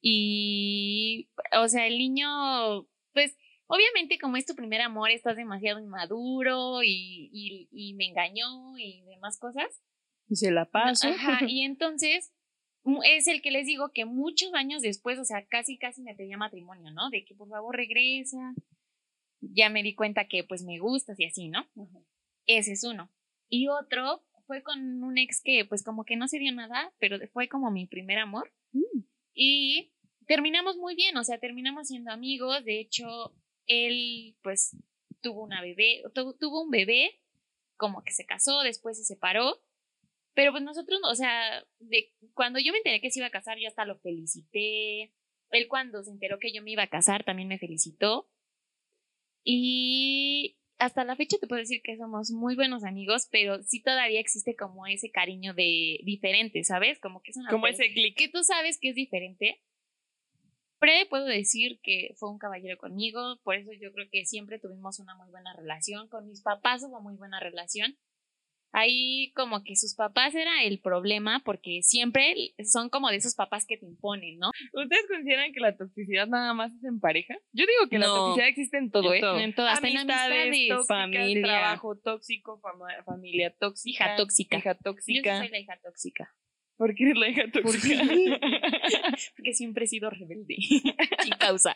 y, 0.00 1.28
o 1.56 1.68
sea, 1.68 1.86
el 1.86 1.98
niño, 1.98 2.86
pues, 3.12 3.36
obviamente 3.66 4.18
como 4.18 4.36
es 4.36 4.46
tu 4.46 4.54
primer 4.54 4.80
amor, 4.80 5.10
estás 5.10 5.36
demasiado 5.36 5.80
inmaduro 5.80 6.82
y, 6.82 7.30
y, 7.32 7.68
y 7.72 7.94
me 7.94 8.06
engañó 8.06 8.78
y 8.78 9.02
demás 9.02 9.38
cosas. 9.38 9.82
Y 10.28 10.36
se 10.36 10.50
la 10.50 10.66
paso. 10.66 11.08
Ajá, 11.08 11.40
y 11.48 11.62
entonces 11.64 12.32
es 13.04 13.26
el 13.26 13.42
que 13.42 13.50
les 13.50 13.66
digo 13.66 13.90
que 13.92 14.04
muchos 14.04 14.54
años 14.54 14.82
después, 14.82 15.18
o 15.18 15.24
sea, 15.24 15.44
casi, 15.46 15.78
casi 15.78 16.02
me 16.02 16.14
pedía 16.14 16.38
matrimonio, 16.38 16.92
¿no? 16.92 17.10
De 17.10 17.24
que 17.24 17.34
por 17.34 17.48
favor 17.48 17.76
regresa. 17.76 18.54
Ya 19.40 19.68
me 19.70 19.82
di 19.82 19.94
cuenta 19.94 20.26
que 20.26 20.44
pues 20.44 20.62
me 20.64 20.78
gustas 20.78 21.18
y 21.20 21.24
así, 21.24 21.48
¿no? 21.48 21.66
Ese 22.46 22.72
es 22.72 22.84
uno. 22.84 23.10
Y 23.48 23.68
otro 23.68 24.24
fue 24.46 24.62
con 24.62 25.02
un 25.04 25.18
ex 25.18 25.40
que 25.42 25.64
pues 25.64 25.82
como 25.82 26.04
que 26.04 26.16
no 26.16 26.26
se 26.28 26.38
dio 26.38 26.52
nada, 26.52 26.92
pero 26.98 27.18
fue 27.32 27.48
como 27.48 27.70
mi 27.70 27.86
primer 27.86 28.18
amor. 28.18 28.52
Mm. 28.72 29.00
Y 29.34 29.92
terminamos 30.26 30.76
muy 30.76 30.94
bien, 30.94 31.16
o 31.16 31.24
sea, 31.24 31.38
terminamos 31.38 31.88
siendo 31.88 32.10
amigos. 32.10 32.64
De 32.64 32.80
hecho, 32.80 33.34
él 33.66 34.36
pues 34.42 34.76
tuvo 35.20 35.42
una 35.44 35.60
bebé, 35.62 36.02
tu- 36.14 36.36
tuvo 36.38 36.62
un 36.62 36.70
bebé, 36.70 37.20
como 37.76 38.02
que 38.02 38.12
se 38.12 38.26
casó, 38.26 38.60
después 38.62 38.98
se 38.98 39.04
separó. 39.04 39.62
Pero 40.34 40.52
pues 40.52 40.62
nosotros, 40.62 41.00
o 41.04 41.14
sea, 41.14 41.64
de, 41.80 42.12
cuando 42.34 42.58
yo 42.60 42.72
me 42.72 42.78
enteré 42.78 43.00
que 43.00 43.10
se 43.10 43.18
iba 43.20 43.26
a 43.26 43.30
casar, 43.30 43.58
yo 43.58 43.68
hasta 43.68 43.84
lo 43.84 43.98
felicité. 43.98 45.12
Él 45.50 45.66
cuando 45.68 46.02
se 46.04 46.10
enteró 46.10 46.38
que 46.38 46.52
yo 46.52 46.62
me 46.62 46.70
iba 46.70 46.82
a 46.84 46.88
casar, 46.90 47.24
también 47.24 47.48
me 47.48 47.58
felicitó. 47.58 48.28
Y 49.50 50.58
hasta 50.76 51.04
la 51.04 51.16
fecha 51.16 51.38
te 51.40 51.46
puedo 51.46 51.58
decir 51.58 51.80
que 51.82 51.96
somos 51.96 52.30
muy 52.30 52.54
buenos 52.54 52.84
amigos, 52.84 53.28
pero 53.32 53.62
sí 53.62 53.82
todavía 53.82 54.20
existe 54.20 54.54
como 54.54 54.86
ese 54.86 55.10
cariño 55.10 55.54
de 55.54 56.00
diferente, 56.04 56.62
¿sabes? 56.64 57.00
Como 57.00 57.22
que 57.22 57.30
es 57.30 57.38
una 57.38 57.48
Como 57.48 57.66
ese 57.66 57.90
clic. 57.94 58.14
que 58.14 58.28
tú 58.28 58.44
sabes 58.44 58.78
que 58.78 58.90
es 58.90 58.94
diferente. 58.94 59.62
Siempre 60.78 61.06
puedo 61.08 61.24
decir 61.24 61.80
que 61.82 62.14
fue 62.18 62.30
un 62.30 62.36
caballero 62.38 62.76
conmigo, 62.76 63.40
por 63.42 63.54
eso 63.54 63.70
yo 63.72 63.90
creo 63.92 64.06
que 64.12 64.26
siempre 64.26 64.58
tuvimos 64.58 64.98
una 64.98 65.16
muy 65.16 65.30
buena 65.30 65.54
relación. 65.54 66.08
Con 66.08 66.26
mis 66.26 66.42
papás 66.42 66.82
hubo 66.86 67.00
muy 67.00 67.16
buena 67.16 67.40
relación. 67.40 67.96
Ahí 68.72 69.32
como 69.34 69.64
que 69.64 69.76
sus 69.76 69.94
papás 69.94 70.34
era 70.34 70.62
el 70.62 70.80
problema 70.80 71.40
porque 71.44 71.80
siempre 71.82 72.34
son 72.64 72.90
como 72.90 73.08
de 73.08 73.16
esos 73.16 73.34
papás 73.34 73.64
que 73.66 73.78
te 73.78 73.86
imponen, 73.86 74.38
¿no? 74.38 74.50
¿Ustedes 74.74 75.06
consideran 75.08 75.52
que 75.52 75.60
la 75.60 75.76
toxicidad 75.76 76.26
nada 76.26 76.52
más 76.54 76.72
es 76.74 76.84
en 76.84 77.00
pareja? 77.00 77.34
Yo 77.52 77.64
digo 77.66 77.88
que 77.90 77.98
la 77.98 78.06
toxicidad 78.06 78.48
existe 78.48 78.76
en 78.78 78.90
todo, 78.90 79.14
¿eh? 79.14 79.20
todo. 79.20 79.38
En 79.38 79.50
hasta 79.50 79.88
en 79.88 79.96
Amistades 79.98 80.46
amistades. 80.48 80.68
tóxicas, 80.68 80.86
familia. 80.86 81.42
trabajo 81.42 81.96
tóxico, 81.96 82.60
fama- 82.60 83.02
familia 83.04 83.54
tóxica, 83.58 84.04
Hija 84.04 84.16
tóxica. 84.16 84.58
hija 84.58 84.72
Yo 84.74 84.78
tóxica. 84.82 85.38
soy 85.38 85.48
la 85.48 85.58
hija 85.58 85.78
tóxica. 85.82 86.34
¿Por 86.78 86.94
qué 86.94 87.04
eres 87.04 87.18
la 87.18 87.28
hija 87.28 87.42
tóxica? 87.52 88.02
Porque 89.36 89.52
siempre 89.52 89.84
he 89.84 89.88
sido 89.88 90.10
rebelde. 90.10 90.56
Sin 91.22 91.32
causa. 91.38 91.74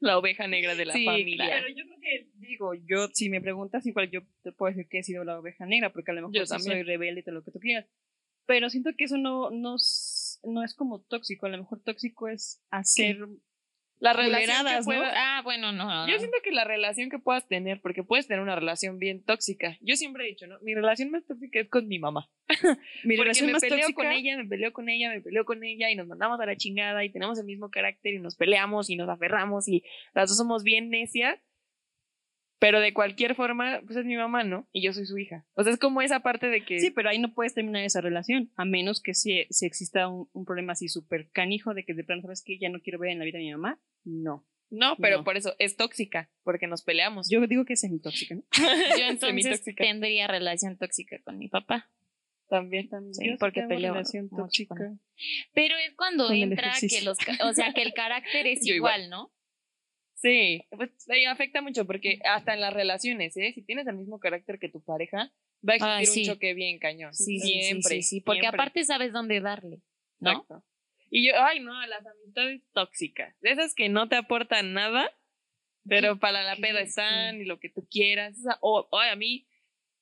la 0.00 0.18
oveja 0.18 0.48
negra 0.48 0.74
de 0.74 0.84
la 0.84 0.92
Sí, 0.92 1.04
familia. 1.04 1.46
Pero 1.48 1.68
yo 1.68 1.84
creo 1.84 2.00
que, 2.00 2.28
digo, 2.34 2.74
yo, 2.74 3.06
si 3.12 3.30
me 3.30 3.40
preguntas, 3.40 3.86
igual 3.86 4.10
yo 4.10 4.22
te 4.42 4.50
puedo 4.50 4.74
decir 4.74 4.88
que 4.90 4.98
he 4.98 5.02
sido 5.04 5.22
la 5.22 5.38
oveja 5.38 5.64
negra, 5.64 5.92
porque 5.92 6.10
a 6.10 6.14
lo 6.14 6.22
mejor 6.22 6.34
Yo 6.34 6.44
soy 6.44 6.82
rebelde 6.82 7.20
y 7.20 7.22
todo 7.22 7.36
lo 7.36 7.44
que 7.44 7.52
tú 7.52 7.60
quieras. 7.60 7.86
Pero 8.46 8.68
siento 8.68 8.90
que 8.98 9.04
eso 9.04 9.16
no, 9.16 9.50
no, 9.50 9.76
no 10.42 10.64
es 10.64 10.74
como 10.74 11.00
tóxico, 11.00 11.46
a 11.46 11.50
lo 11.50 11.58
mejor 11.58 11.80
tóxico 11.82 12.28
es 12.28 12.60
hacer... 12.70 13.18
La 14.04 14.12
relación 14.12 14.66
que 14.66 14.82
Culeradas, 14.84 14.86
¿no? 14.86 15.02
Ah, 15.14 15.40
bueno, 15.42 15.72
no. 15.72 16.06
Yo 16.06 16.18
siento 16.18 16.36
que 16.44 16.52
la 16.52 16.64
relación 16.64 17.08
que 17.08 17.18
puedas 17.18 17.48
tener, 17.48 17.80
porque 17.80 18.02
puedes 18.02 18.26
tener 18.26 18.42
una 18.42 18.54
relación 18.54 18.98
bien 18.98 19.24
tóxica. 19.24 19.78
Yo 19.80 19.96
siempre 19.96 20.24
he 20.24 20.28
dicho, 20.28 20.46
¿no? 20.46 20.58
Mi 20.60 20.74
relación 20.74 21.10
más 21.10 21.24
tóxica 21.24 21.60
es 21.60 21.70
con 21.70 21.88
mi 21.88 21.98
mamá. 21.98 22.28
Mi 23.04 23.16
relación 23.16 23.46
me 23.46 23.52
más 23.54 23.62
peleo 23.62 23.78
tóxica... 23.78 24.02
con 24.02 24.12
ella, 24.12 24.36
me 24.36 24.44
peleo 24.44 24.72
con 24.74 24.90
ella, 24.90 25.08
me 25.08 25.22
peleo 25.22 25.46
con 25.46 25.64
ella 25.64 25.90
y 25.90 25.96
nos 25.96 26.06
mandamos 26.06 26.38
a 26.38 26.44
la 26.44 26.54
chingada 26.54 27.02
y 27.02 27.10
tenemos 27.10 27.38
el 27.38 27.46
mismo 27.46 27.70
carácter 27.70 28.12
y 28.12 28.18
nos 28.18 28.36
peleamos 28.36 28.90
y 28.90 28.96
nos 28.96 29.08
aferramos 29.08 29.68
y 29.68 29.82
las 30.12 30.28
dos 30.28 30.36
somos 30.36 30.64
bien 30.64 30.90
necias. 30.90 31.40
Pero 32.64 32.80
de 32.80 32.94
cualquier 32.94 33.34
forma, 33.34 33.82
pues 33.84 33.98
es 33.98 34.06
mi 34.06 34.16
mamá, 34.16 34.42
¿no? 34.42 34.66
Y 34.72 34.80
yo 34.82 34.94
soy 34.94 35.04
su 35.04 35.18
hija. 35.18 35.44
O 35.52 35.62
sea, 35.62 35.70
es 35.74 35.78
como 35.78 36.00
esa 36.00 36.20
parte 36.20 36.46
de 36.46 36.64
que... 36.64 36.80
Sí, 36.80 36.90
pero 36.90 37.10
ahí 37.10 37.18
no 37.18 37.34
puedes 37.34 37.52
terminar 37.52 37.84
esa 37.84 38.00
relación, 38.00 38.50
a 38.56 38.64
menos 38.64 39.02
que 39.02 39.12
si, 39.12 39.44
si 39.50 39.66
exista 39.66 40.08
un, 40.08 40.30
un 40.32 40.46
problema 40.46 40.72
así 40.72 40.88
súper 40.88 41.28
canijo 41.28 41.74
de 41.74 41.84
que 41.84 41.92
de 41.92 42.04
pronto 42.04 42.22
sabes 42.22 42.42
que 42.42 42.58
ya 42.58 42.70
no 42.70 42.80
quiero 42.80 42.98
ver 42.98 43.10
en 43.10 43.18
la 43.18 43.26
vida 43.26 43.36
a 43.36 43.42
mi 43.42 43.52
mamá. 43.52 43.78
No. 44.04 44.46
no, 44.70 44.96
pero 44.96 45.18
no. 45.18 45.24
por 45.24 45.36
eso 45.36 45.54
es 45.58 45.76
tóxica, 45.76 46.30
porque 46.42 46.66
nos 46.66 46.82
peleamos. 46.82 47.28
Yo 47.28 47.46
digo 47.46 47.66
que 47.66 47.74
es 47.74 47.80
semitóxica, 47.80 48.36
¿no? 48.36 48.44
Yo 48.98 49.04
entonces 49.10 49.62
tendría 49.76 50.26
relación 50.26 50.78
tóxica 50.78 51.20
con 51.22 51.36
mi 51.36 51.48
papá. 51.48 51.90
también. 52.48 52.88
Yo 52.90 53.12
sí 53.12 53.36
porque 53.38 53.64
peleo 53.64 53.92
relación 53.92 54.30
tóxica. 54.30 54.74
con- 54.74 55.02
Pero 55.52 55.76
es 55.86 55.94
cuando 55.96 56.32
entra 56.32 56.72
que 56.80 57.02
los, 57.02 57.18
o 57.42 57.52
sea, 57.52 57.74
que 57.74 57.82
el 57.82 57.92
carácter 57.92 58.46
es 58.46 58.66
igual, 58.66 59.10
¿no? 59.10 59.33
Sí, 60.24 60.64
pues 60.70 60.90
afecta 61.28 61.60
mucho 61.60 61.84
porque 61.86 62.18
hasta 62.24 62.54
en 62.54 62.62
las 62.62 62.72
relaciones, 62.72 63.36
¿eh? 63.36 63.52
Si 63.54 63.62
tienes 63.62 63.86
el 63.86 63.96
mismo 63.96 64.18
carácter 64.18 64.58
que 64.58 64.70
tu 64.70 64.82
pareja, 64.82 65.30
va 65.68 65.74
a 65.74 65.76
existir 65.76 65.86
Ah, 65.86 66.04
sí. 66.06 66.20
un 66.20 66.26
choque 66.34 66.54
bien 66.54 66.78
cañón. 66.78 67.12
Sí, 67.12 67.38
sí, 67.38 67.46
sí, 67.46 67.62
siempre. 67.62 67.96
sí, 67.96 68.02
sí, 68.02 68.20
porque 68.22 68.40
siempre. 68.40 68.56
aparte 68.58 68.84
sabes 68.86 69.12
dónde 69.12 69.42
darle, 69.42 69.82
¿no? 70.20 70.30
Exacto. 70.30 70.64
Y 71.10 71.28
yo, 71.28 71.34
ay, 71.36 71.60
no, 71.60 71.74
las 71.86 72.06
amistades 72.06 72.62
tóxicas. 72.72 73.38
De 73.42 73.50
esas 73.50 73.74
que 73.74 73.90
no 73.90 74.08
te 74.08 74.16
aportan 74.16 74.72
nada, 74.72 75.10
pero 75.86 76.18
para 76.18 76.42
la 76.42 76.56
peda 76.56 76.80
están 76.80 77.42
y 77.42 77.44
lo 77.44 77.60
que 77.60 77.68
tú 77.68 77.86
quieras. 77.90 78.38
O, 78.62 78.88
o 78.90 78.98
a 78.98 79.14
mí, 79.16 79.46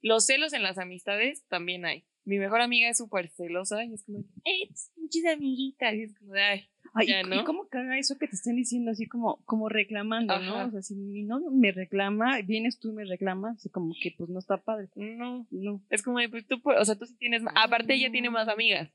los 0.03 0.25
celos 0.25 0.53
en 0.53 0.63
las 0.63 0.79
amistades 0.79 1.45
también 1.49 1.85
hay. 1.85 2.07
Mi 2.25 2.39
mejor 2.39 2.61
amiga 2.61 2.89
es 2.89 2.99
súper 2.99 3.29
celosa 3.31 3.83
y 3.85 3.93
es 3.93 4.05
como, 4.05 4.21
eh, 4.45 4.69
pinches 4.95 5.27
amiguitas. 5.27 5.95
Y 5.95 6.03
es 6.05 6.17
como, 6.17 6.35
ay, 6.35 6.69
Ay, 6.95 7.07
Ya, 7.09 7.21
¿y- 7.21 7.25
¿no? 7.25 7.41
¿y 7.41 7.45
cómo 7.45 7.69
caga 7.69 7.99
eso 7.99 8.19
que 8.19 8.29
te 8.29 8.35
estén 8.37 8.57
diciendo 8.57 8.91
así 8.91 9.07
como, 9.09 9.43
como 9.45 9.69
reclamando, 9.69 10.35
Ajá. 10.35 10.45
no? 10.45 10.67
O 10.69 10.71
sea, 10.71 10.83
si 10.83 10.95
mi 10.95 11.23
novio 11.23 11.51
me 11.51 11.73
reclama, 11.73 12.39
vienes 12.43 12.79
tú 12.79 12.91
y 12.91 12.93
me 12.93 13.05
reclamas, 13.05 13.67
como 13.73 13.95
que 14.01 14.13
pues 14.17 14.29
no 14.31 14.39
está 14.39 14.59
padre. 14.59 14.89
no. 14.97 15.47
No. 15.51 15.83
Es 15.91 16.03
como, 16.03 16.19
pues 16.31 16.47
tú, 16.47 16.61
o 16.65 16.85
sea, 16.85 16.97
tú 16.99 17.07
sí 17.07 17.17
tienes, 17.19 17.43
más- 17.43 17.55
aparte 17.57 17.95
ella 17.95 18.11
tiene 18.11 18.29
más 18.31 18.49
amigas. 18.49 18.91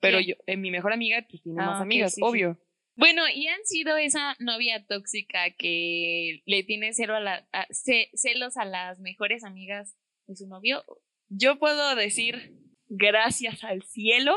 Pero 0.00 0.18
yo, 0.20 0.34
eh, 0.46 0.56
mi 0.56 0.70
mejor 0.70 0.92
amiga, 0.92 1.26
pues 1.28 1.42
tiene 1.42 1.60
Ah, 1.62 1.66
más 1.66 1.82
amigas, 1.82 2.14
sí. 2.14 2.20
obvio. 2.24 2.58
Bueno, 2.96 3.22
y 3.34 3.46
han 3.48 3.64
sido 3.64 3.96
esa 3.96 4.34
novia 4.40 4.84
tóxica 4.86 5.50
que 5.58 6.42
le 6.46 6.62
tiene 6.64 6.92
cero 6.92 7.16
a 7.16 7.20
la, 7.20 7.46
a- 7.52 7.66
ce- 7.70 8.10
celos 8.14 8.56
a 8.56 8.64
las 8.64 8.98
mejores 9.00 9.44
amigas 9.44 9.96
de 10.26 10.36
su 10.36 10.46
novio. 10.46 10.84
Yo 11.28 11.58
puedo 11.58 11.94
decir, 11.96 12.54
gracias 12.88 13.62
al 13.64 13.82
cielo, 13.82 14.34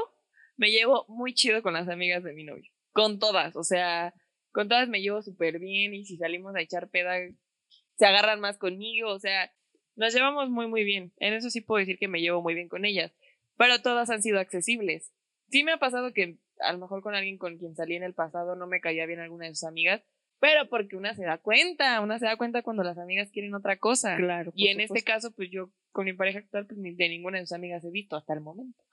me 0.57 0.69
llevo 0.71 1.05
muy 1.09 1.33
chido 1.33 1.61
con 1.61 1.73
las 1.73 1.87
amigas 1.89 2.23
de 2.23 2.33
mi 2.33 2.43
novio. 2.43 2.71
Con 2.93 3.19
todas, 3.19 3.55
o 3.55 3.63
sea, 3.63 4.13
con 4.51 4.69
todas 4.69 4.87
me 4.87 5.01
llevo 5.01 5.21
súper 5.21 5.59
bien 5.59 5.93
y 5.93 6.05
si 6.05 6.17
salimos 6.17 6.55
a 6.55 6.61
echar 6.61 6.89
peda, 6.89 7.15
se 7.95 8.05
agarran 8.05 8.39
más 8.39 8.57
conmigo, 8.57 9.09
o 9.09 9.19
sea, 9.19 9.51
nos 9.95 10.13
llevamos 10.13 10.49
muy, 10.49 10.67
muy 10.67 10.83
bien. 10.83 11.11
En 11.17 11.33
eso 11.33 11.49
sí 11.49 11.61
puedo 11.61 11.79
decir 11.79 11.97
que 11.97 12.07
me 12.07 12.21
llevo 12.21 12.41
muy 12.41 12.53
bien 12.53 12.69
con 12.69 12.85
ellas, 12.85 13.11
pero 13.57 13.81
todas 13.81 14.09
han 14.09 14.21
sido 14.21 14.39
accesibles. 14.39 15.11
Sí 15.49 15.63
me 15.63 15.73
ha 15.73 15.77
pasado 15.77 16.13
que 16.13 16.37
a 16.59 16.71
lo 16.71 16.79
mejor 16.79 17.01
con 17.01 17.15
alguien 17.15 17.37
con 17.37 17.57
quien 17.57 17.75
salí 17.75 17.95
en 17.95 18.03
el 18.03 18.13
pasado 18.13 18.55
no 18.55 18.67
me 18.67 18.81
caía 18.81 19.05
bien 19.05 19.19
alguna 19.19 19.45
de 19.45 19.55
sus 19.55 19.65
amigas, 19.65 20.03
pero 20.39 20.67
porque 20.67 20.95
una 20.95 21.13
se 21.13 21.23
da 21.23 21.37
cuenta, 21.37 22.01
una 22.01 22.19
se 22.19 22.25
da 22.25 22.37
cuenta 22.37 22.63
cuando 22.63 22.83
las 22.83 22.97
amigas 22.97 23.31
quieren 23.31 23.55
otra 23.55 23.77
cosa. 23.77 24.17
Claro. 24.17 24.51
Y 24.55 24.67
en 24.67 24.81
este 24.81 25.01
caso, 25.03 25.31
pues 25.31 25.49
yo 25.51 25.69
con 25.91 26.05
mi 26.05 26.13
pareja 26.13 26.39
actual, 26.39 26.65
pues 26.65 26.77
ni 26.79 26.93
de 26.93 27.09
ninguna 27.09 27.39
de 27.39 27.45
sus 27.45 27.55
amigas 27.55 27.83
he 27.85 27.91
visto 27.91 28.15
hasta 28.15 28.33
el 28.33 28.41
momento. 28.41 28.83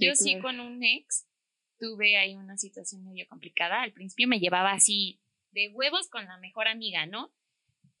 Yo 0.00 0.14
sí 0.14 0.38
con 0.38 0.60
un 0.60 0.82
ex 0.84 1.26
tuve 1.80 2.18
ahí 2.18 2.36
una 2.36 2.56
situación 2.56 3.02
medio 3.02 3.26
complicada. 3.26 3.82
Al 3.82 3.92
principio 3.92 4.28
me 4.28 4.38
llevaba 4.38 4.72
así 4.72 5.20
de 5.50 5.70
huevos 5.70 6.08
con 6.08 6.26
la 6.26 6.36
mejor 6.38 6.68
amiga, 6.68 7.06
¿no? 7.06 7.32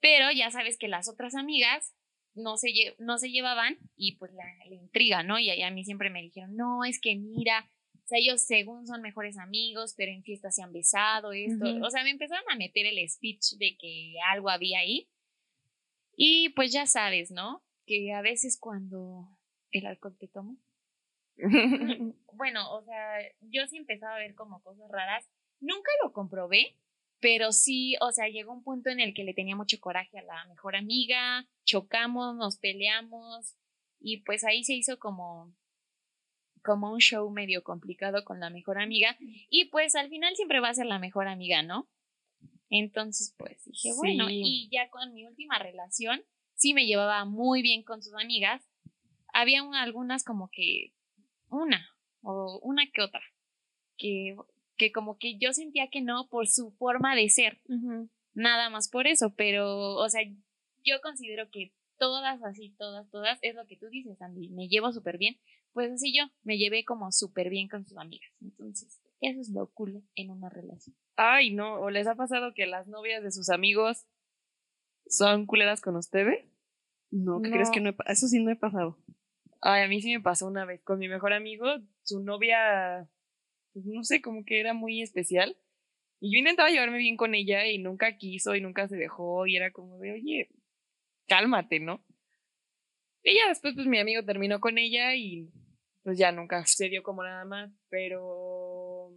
Pero 0.00 0.30
ya 0.30 0.50
sabes 0.50 0.78
que 0.78 0.86
las 0.86 1.08
otras 1.08 1.34
amigas 1.34 1.94
no 2.34 2.56
se, 2.56 2.68
no 2.98 3.18
se 3.18 3.30
llevaban 3.30 3.78
y 3.96 4.16
pues 4.16 4.32
la, 4.32 4.44
la 4.68 4.74
intriga, 4.76 5.22
¿no? 5.22 5.38
Y 5.38 5.50
ahí 5.50 5.62
a 5.62 5.70
mí 5.70 5.84
siempre 5.84 6.10
me 6.10 6.22
dijeron, 6.22 6.54
no, 6.54 6.84
es 6.84 7.00
que 7.00 7.16
mira, 7.16 7.68
o 7.94 8.06
sea, 8.06 8.18
ellos 8.18 8.42
según 8.42 8.86
son 8.86 9.02
mejores 9.02 9.38
amigos, 9.38 9.94
pero 9.96 10.12
en 10.12 10.22
fiestas 10.22 10.54
se 10.54 10.62
han 10.62 10.72
besado, 10.72 11.32
esto. 11.32 11.64
Ujú. 11.64 11.84
O 11.84 11.90
sea, 11.90 12.04
me 12.04 12.10
empezaron 12.10 12.44
a 12.50 12.56
meter 12.56 12.86
el 12.86 13.08
speech 13.08 13.56
de 13.58 13.76
que 13.78 14.14
algo 14.30 14.50
había 14.50 14.80
ahí. 14.80 15.08
Y 16.16 16.50
pues 16.50 16.72
ya 16.72 16.86
sabes, 16.86 17.30
¿no? 17.30 17.64
Que 17.86 18.12
a 18.12 18.20
veces 18.20 18.58
cuando 18.60 19.28
el 19.70 19.86
alcohol 19.86 20.16
te 20.18 20.28
toma, 20.28 20.56
bueno, 22.32 22.72
o 22.74 22.82
sea, 22.84 23.18
yo 23.40 23.66
sí 23.66 23.76
empezaba 23.76 24.16
a 24.16 24.18
ver 24.18 24.34
como 24.34 24.62
cosas 24.62 24.88
raras. 24.90 25.28
Nunca 25.60 25.90
lo 26.02 26.12
comprobé, 26.12 26.76
pero 27.20 27.52
sí, 27.52 27.96
o 28.00 28.12
sea, 28.12 28.28
llegó 28.28 28.52
un 28.52 28.62
punto 28.64 28.90
en 28.90 29.00
el 29.00 29.12
que 29.14 29.24
le 29.24 29.34
tenía 29.34 29.56
mucho 29.56 29.78
coraje 29.80 30.18
a 30.18 30.22
la 30.22 30.44
mejor 30.46 30.76
amiga, 30.76 31.46
chocamos, 31.64 32.36
nos 32.36 32.58
peleamos 32.58 33.56
y 34.00 34.22
pues 34.22 34.44
ahí 34.44 34.64
se 34.64 34.74
hizo 34.74 34.98
como 34.98 35.54
como 36.62 36.92
un 36.92 36.98
show 37.00 37.30
medio 37.30 37.62
complicado 37.62 38.22
con 38.24 38.38
la 38.38 38.50
mejor 38.50 38.78
amiga 38.80 39.16
y 39.48 39.66
pues 39.66 39.94
al 39.94 40.10
final 40.10 40.36
siempre 40.36 40.60
va 40.60 40.68
a 40.68 40.74
ser 40.74 40.86
la 40.86 40.98
mejor 40.98 41.26
amiga, 41.26 41.62
¿no? 41.62 41.88
Entonces, 42.68 43.34
pues 43.38 43.64
dije, 43.64 43.90
bueno, 43.96 44.26
y 44.30 44.68
ya 44.70 44.90
con 44.90 45.12
mi 45.14 45.26
última 45.26 45.58
relación 45.58 46.22
sí 46.54 46.74
me 46.74 46.86
llevaba 46.86 47.24
muy 47.24 47.62
bien 47.62 47.82
con 47.82 48.02
sus 48.02 48.14
amigas. 48.14 48.62
Había 49.32 49.62
un- 49.62 49.74
algunas 49.74 50.22
como 50.22 50.50
que 50.52 50.92
una 51.50 51.86
o 52.22 52.58
una 52.62 52.84
que 52.92 53.02
otra 53.02 53.22
que 53.96 54.36
que 54.76 54.92
como 54.92 55.18
que 55.18 55.36
yo 55.38 55.52
sentía 55.52 55.88
que 55.90 56.00
no 56.00 56.26
por 56.30 56.48
su 56.48 56.70
forma 56.72 57.14
de 57.14 57.28
ser, 57.28 57.60
nada 58.32 58.70
más 58.70 58.88
por 58.88 59.06
eso, 59.06 59.34
pero 59.36 59.96
o 59.96 60.08
sea, 60.08 60.22
yo 60.82 61.02
considero 61.02 61.50
que 61.50 61.74
todas 61.98 62.42
así, 62.42 62.74
todas, 62.78 63.10
todas, 63.10 63.38
es 63.42 63.54
lo 63.54 63.66
que 63.66 63.76
tú 63.76 63.88
dices, 63.90 64.22
Andy, 64.22 64.48
me 64.48 64.68
llevo 64.68 64.90
súper 64.90 65.18
bien, 65.18 65.36
pues 65.74 65.92
así 65.92 66.16
yo 66.16 66.24
me 66.44 66.56
llevé 66.56 66.86
como 66.86 67.12
súper 67.12 67.50
bien 67.50 67.68
con 67.68 67.84
sus 67.84 67.98
amigas, 67.98 68.32
entonces 68.40 69.02
eso 69.20 69.40
es 69.42 69.50
lo 69.50 69.70
cool 69.72 70.02
en 70.14 70.30
una 70.30 70.48
relación. 70.48 70.96
Ay, 71.16 71.52
no, 71.52 71.74
¿o 71.74 71.90
les 71.90 72.06
ha 72.06 72.14
pasado 72.14 72.54
que 72.54 72.66
las 72.66 72.88
novias 72.88 73.22
de 73.22 73.32
sus 73.32 73.50
amigos 73.50 74.06
son 75.06 75.44
culeras 75.44 75.82
con 75.82 75.96
ustedes? 75.96 76.42
No, 77.10 77.42
¿qué 77.42 77.50
No. 77.50 77.54
crees 77.54 77.70
que 77.70 77.80
no 77.80 77.90
he 77.90 77.96
Eso 78.06 78.28
sí 78.28 78.42
no 78.42 78.50
he 78.50 78.56
pasado. 78.56 78.96
Ay, 79.62 79.82
a 79.82 79.88
mí 79.88 80.00
sí 80.00 80.12
me 80.12 80.20
pasó 80.20 80.46
una 80.46 80.64
vez 80.64 80.82
con 80.82 80.98
mi 80.98 81.08
mejor 81.08 81.32
amigo, 81.32 81.66
su 82.02 82.20
novia, 82.20 83.08
pues 83.72 83.84
no 83.86 84.02
sé, 84.04 84.22
como 84.22 84.44
que 84.44 84.60
era 84.60 84.74
muy 84.74 85.02
especial. 85.02 85.56
Y 86.20 86.32
yo 86.34 86.38
intentaba 86.38 86.70
llevarme 86.70 86.98
bien 86.98 87.16
con 87.16 87.34
ella 87.34 87.66
y 87.66 87.78
nunca 87.78 88.16
quiso 88.16 88.54
y 88.54 88.60
nunca 88.60 88.88
se 88.88 88.96
dejó 88.96 89.46
y 89.46 89.56
era 89.56 89.70
como 89.72 89.98
de, 89.98 90.12
oye, 90.12 90.48
cálmate, 91.28 91.80
¿no? 91.80 92.04
Y 93.22 93.34
ya 93.36 93.48
después, 93.48 93.74
pues 93.74 93.86
mi 93.86 93.98
amigo 93.98 94.24
terminó 94.24 94.60
con 94.60 94.78
ella 94.78 95.14
y 95.14 95.50
pues 96.02 96.18
ya 96.18 96.32
nunca 96.32 96.64
se 96.66 96.88
dio 96.88 97.02
como 97.02 97.22
nada 97.22 97.44
más, 97.44 97.70
pero... 97.88 99.12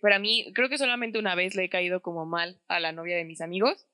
Pero 0.00 0.18
mí, 0.20 0.50
creo 0.54 0.68
que 0.68 0.78
solamente 0.78 1.18
una 1.18 1.34
vez 1.36 1.54
le 1.54 1.64
he 1.64 1.68
caído 1.68 2.02
como 2.02 2.26
mal 2.26 2.60
a 2.66 2.80
la 2.80 2.90
novia 2.92 3.16
de 3.16 3.24
mis 3.24 3.40
amigos, 3.40 3.86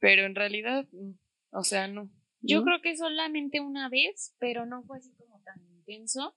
pero 0.00 0.24
en 0.24 0.34
realidad, 0.34 0.86
mm, 0.90 1.12
o 1.52 1.62
sea, 1.62 1.86
no. 1.86 2.10
Yo 2.40 2.62
creo 2.62 2.80
que 2.80 2.96
solamente 2.96 3.60
una 3.60 3.88
vez, 3.88 4.34
pero 4.38 4.64
no 4.66 4.82
fue 4.84 4.98
así 4.98 5.12
como 5.16 5.40
tan 5.42 5.60
intenso. 5.70 6.34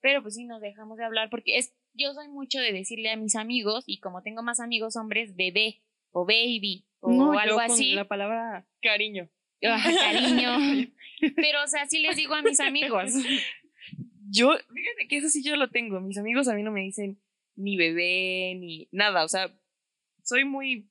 Pero 0.00 0.20
pues 0.22 0.34
sí 0.34 0.44
nos 0.44 0.60
dejamos 0.60 0.98
de 0.98 1.04
hablar 1.04 1.30
porque 1.30 1.58
es 1.58 1.74
yo 1.94 2.12
soy 2.14 2.28
mucho 2.28 2.58
de 2.58 2.72
decirle 2.72 3.10
a 3.10 3.16
mis 3.16 3.36
amigos, 3.36 3.84
y 3.86 4.00
como 4.00 4.22
tengo 4.22 4.42
más 4.42 4.60
amigos 4.60 4.96
hombres, 4.96 5.36
bebé 5.36 5.82
o 6.10 6.24
baby 6.24 6.86
o 7.00 7.10
No, 7.12 7.34
yo 7.34 7.38
algo 7.38 7.56
con 7.56 7.64
así. 7.64 7.94
La 7.94 8.08
palabra 8.08 8.66
Cariño. 8.80 9.28
Ajá, 9.64 9.90
cariño. 9.94 10.90
Pero, 11.36 11.62
o 11.62 11.66
sea, 11.66 11.86
sí 11.86 12.00
les 12.00 12.16
digo 12.16 12.34
a 12.34 12.42
mis 12.42 12.60
amigos. 12.60 13.12
Yo, 14.30 14.50
fíjate 14.74 15.08
que 15.08 15.18
eso 15.18 15.28
sí 15.28 15.42
yo 15.44 15.56
lo 15.56 15.70
tengo. 15.70 16.00
Mis 16.00 16.18
amigos 16.18 16.48
a 16.48 16.54
mí 16.54 16.62
no 16.62 16.72
me 16.72 16.80
dicen 16.80 17.20
ni 17.54 17.76
bebé, 17.76 18.54
ni 18.58 18.88
nada. 18.90 19.24
O 19.24 19.28
sea, 19.28 19.54
soy 20.22 20.44
muy 20.44 20.90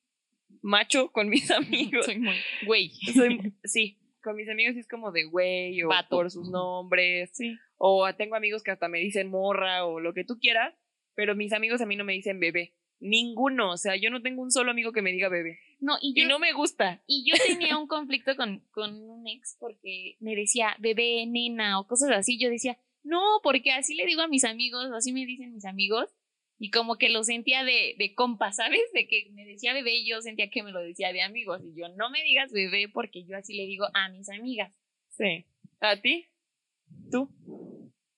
macho 0.61 1.11
con 1.11 1.27
mis 1.29 1.49
amigos. 1.51 2.05
Soy 2.05 2.19
muy 2.19 2.35
güey. 2.65 2.91
Soy- 3.13 3.53
sí, 3.63 3.97
con 4.21 4.35
mis 4.35 4.49
amigos 4.49 4.75
es 4.77 4.87
como 4.87 5.11
de 5.11 5.25
güey 5.25 5.81
o 5.83 5.89
Vato. 5.89 6.09
por 6.15 6.31
sus 6.31 6.49
nombres. 6.49 7.31
Sí. 7.33 7.57
O 7.77 8.13
tengo 8.15 8.35
amigos 8.35 8.63
que 8.63 8.71
hasta 8.71 8.87
me 8.87 8.99
dicen 8.99 9.29
morra 9.29 9.85
o 9.85 9.99
lo 9.99 10.13
que 10.13 10.23
tú 10.23 10.37
quieras, 10.39 10.73
pero 11.15 11.35
mis 11.35 11.53
amigos 11.53 11.81
a 11.81 11.85
mí 11.85 11.95
no 11.95 12.03
me 12.03 12.13
dicen 12.13 12.39
bebé. 12.39 12.73
Ninguno, 12.99 13.71
o 13.71 13.77
sea, 13.77 13.95
yo 13.95 14.11
no 14.11 14.21
tengo 14.21 14.43
un 14.43 14.51
solo 14.51 14.69
amigo 14.69 14.91
que 14.91 15.01
me 15.01 15.11
diga 15.11 15.27
bebé. 15.27 15.59
No, 15.79 15.97
y 16.01 16.13
Y 16.15 16.21
yo, 16.21 16.27
no 16.27 16.37
me 16.37 16.53
gusta. 16.53 17.01
y 17.07 17.25
yo 17.27 17.35
tenía 17.47 17.75
un 17.77 17.87
conflicto 17.87 18.35
con, 18.35 18.59
con 18.71 18.93
un 18.93 19.27
ex 19.27 19.57
porque 19.59 20.17
me 20.19 20.35
decía 20.35 20.75
bebé, 20.77 21.25
nena 21.25 21.79
o 21.79 21.87
cosas 21.87 22.11
así. 22.11 22.39
Yo 22.39 22.49
decía, 22.51 22.77
no, 23.03 23.21
porque 23.41 23.71
así 23.71 23.95
le 23.95 24.05
digo 24.05 24.21
a 24.21 24.27
mis 24.27 24.43
amigos, 24.43 24.85
o 24.91 24.95
así 24.95 25.11
me 25.11 25.25
dicen 25.25 25.51
mis 25.53 25.65
amigos. 25.65 26.09
Y 26.63 26.69
como 26.69 26.97
que 26.97 27.09
lo 27.09 27.23
sentía 27.23 27.63
de, 27.63 27.95
de 27.97 28.13
compa, 28.13 28.51
¿sabes? 28.51 28.81
De 28.93 29.07
que 29.07 29.31
me 29.31 29.45
decía 29.45 29.73
bebé 29.73 29.95
y 29.95 30.07
yo 30.07 30.21
sentía 30.21 30.51
que 30.51 30.61
me 30.61 30.71
lo 30.71 30.79
decía 30.79 31.11
de 31.11 31.23
amigos. 31.23 31.59
Y 31.65 31.73
yo, 31.79 31.89
no 31.95 32.11
me 32.11 32.21
digas 32.21 32.51
bebé 32.51 32.87
porque 32.87 33.25
yo 33.25 33.35
así 33.35 33.55
le 33.57 33.65
digo 33.65 33.85
a 33.95 34.09
mis 34.09 34.29
amigas. 34.29 34.71
Sí. 35.09 35.47
¿A 35.79 35.99
ti? 35.99 36.27
¿Tú? 37.11 37.29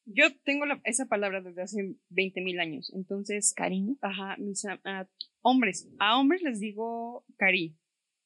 Yo 0.05 0.25
tengo 0.43 0.65
la- 0.65 0.81
esa 0.83 1.05
palabra 1.05 1.39
desde 1.41 1.61
hace 1.61 1.95
20 2.09 2.41
mil 2.41 2.59
años. 2.59 2.91
Entonces, 2.93 3.53
Cariño. 3.53 3.95
ajá, 4.01 4.35
mis 4.37 4.65
a- 4.65 5.07
hombres. 5.41 5.87
A 5.99 6.19
hombres 6.19 6.41
les 6.41 6.59
digo 6.59 7.25
cari. 7.37 7.77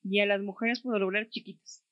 Y 0.04 0.20
a 0.20 0.26
las 0.26 0.42
mujeres 0.42 0.82
por 0.82 0.94
lo 0.94 1.00
regular 1.00 1.30
chiquitas. 1.30 1.84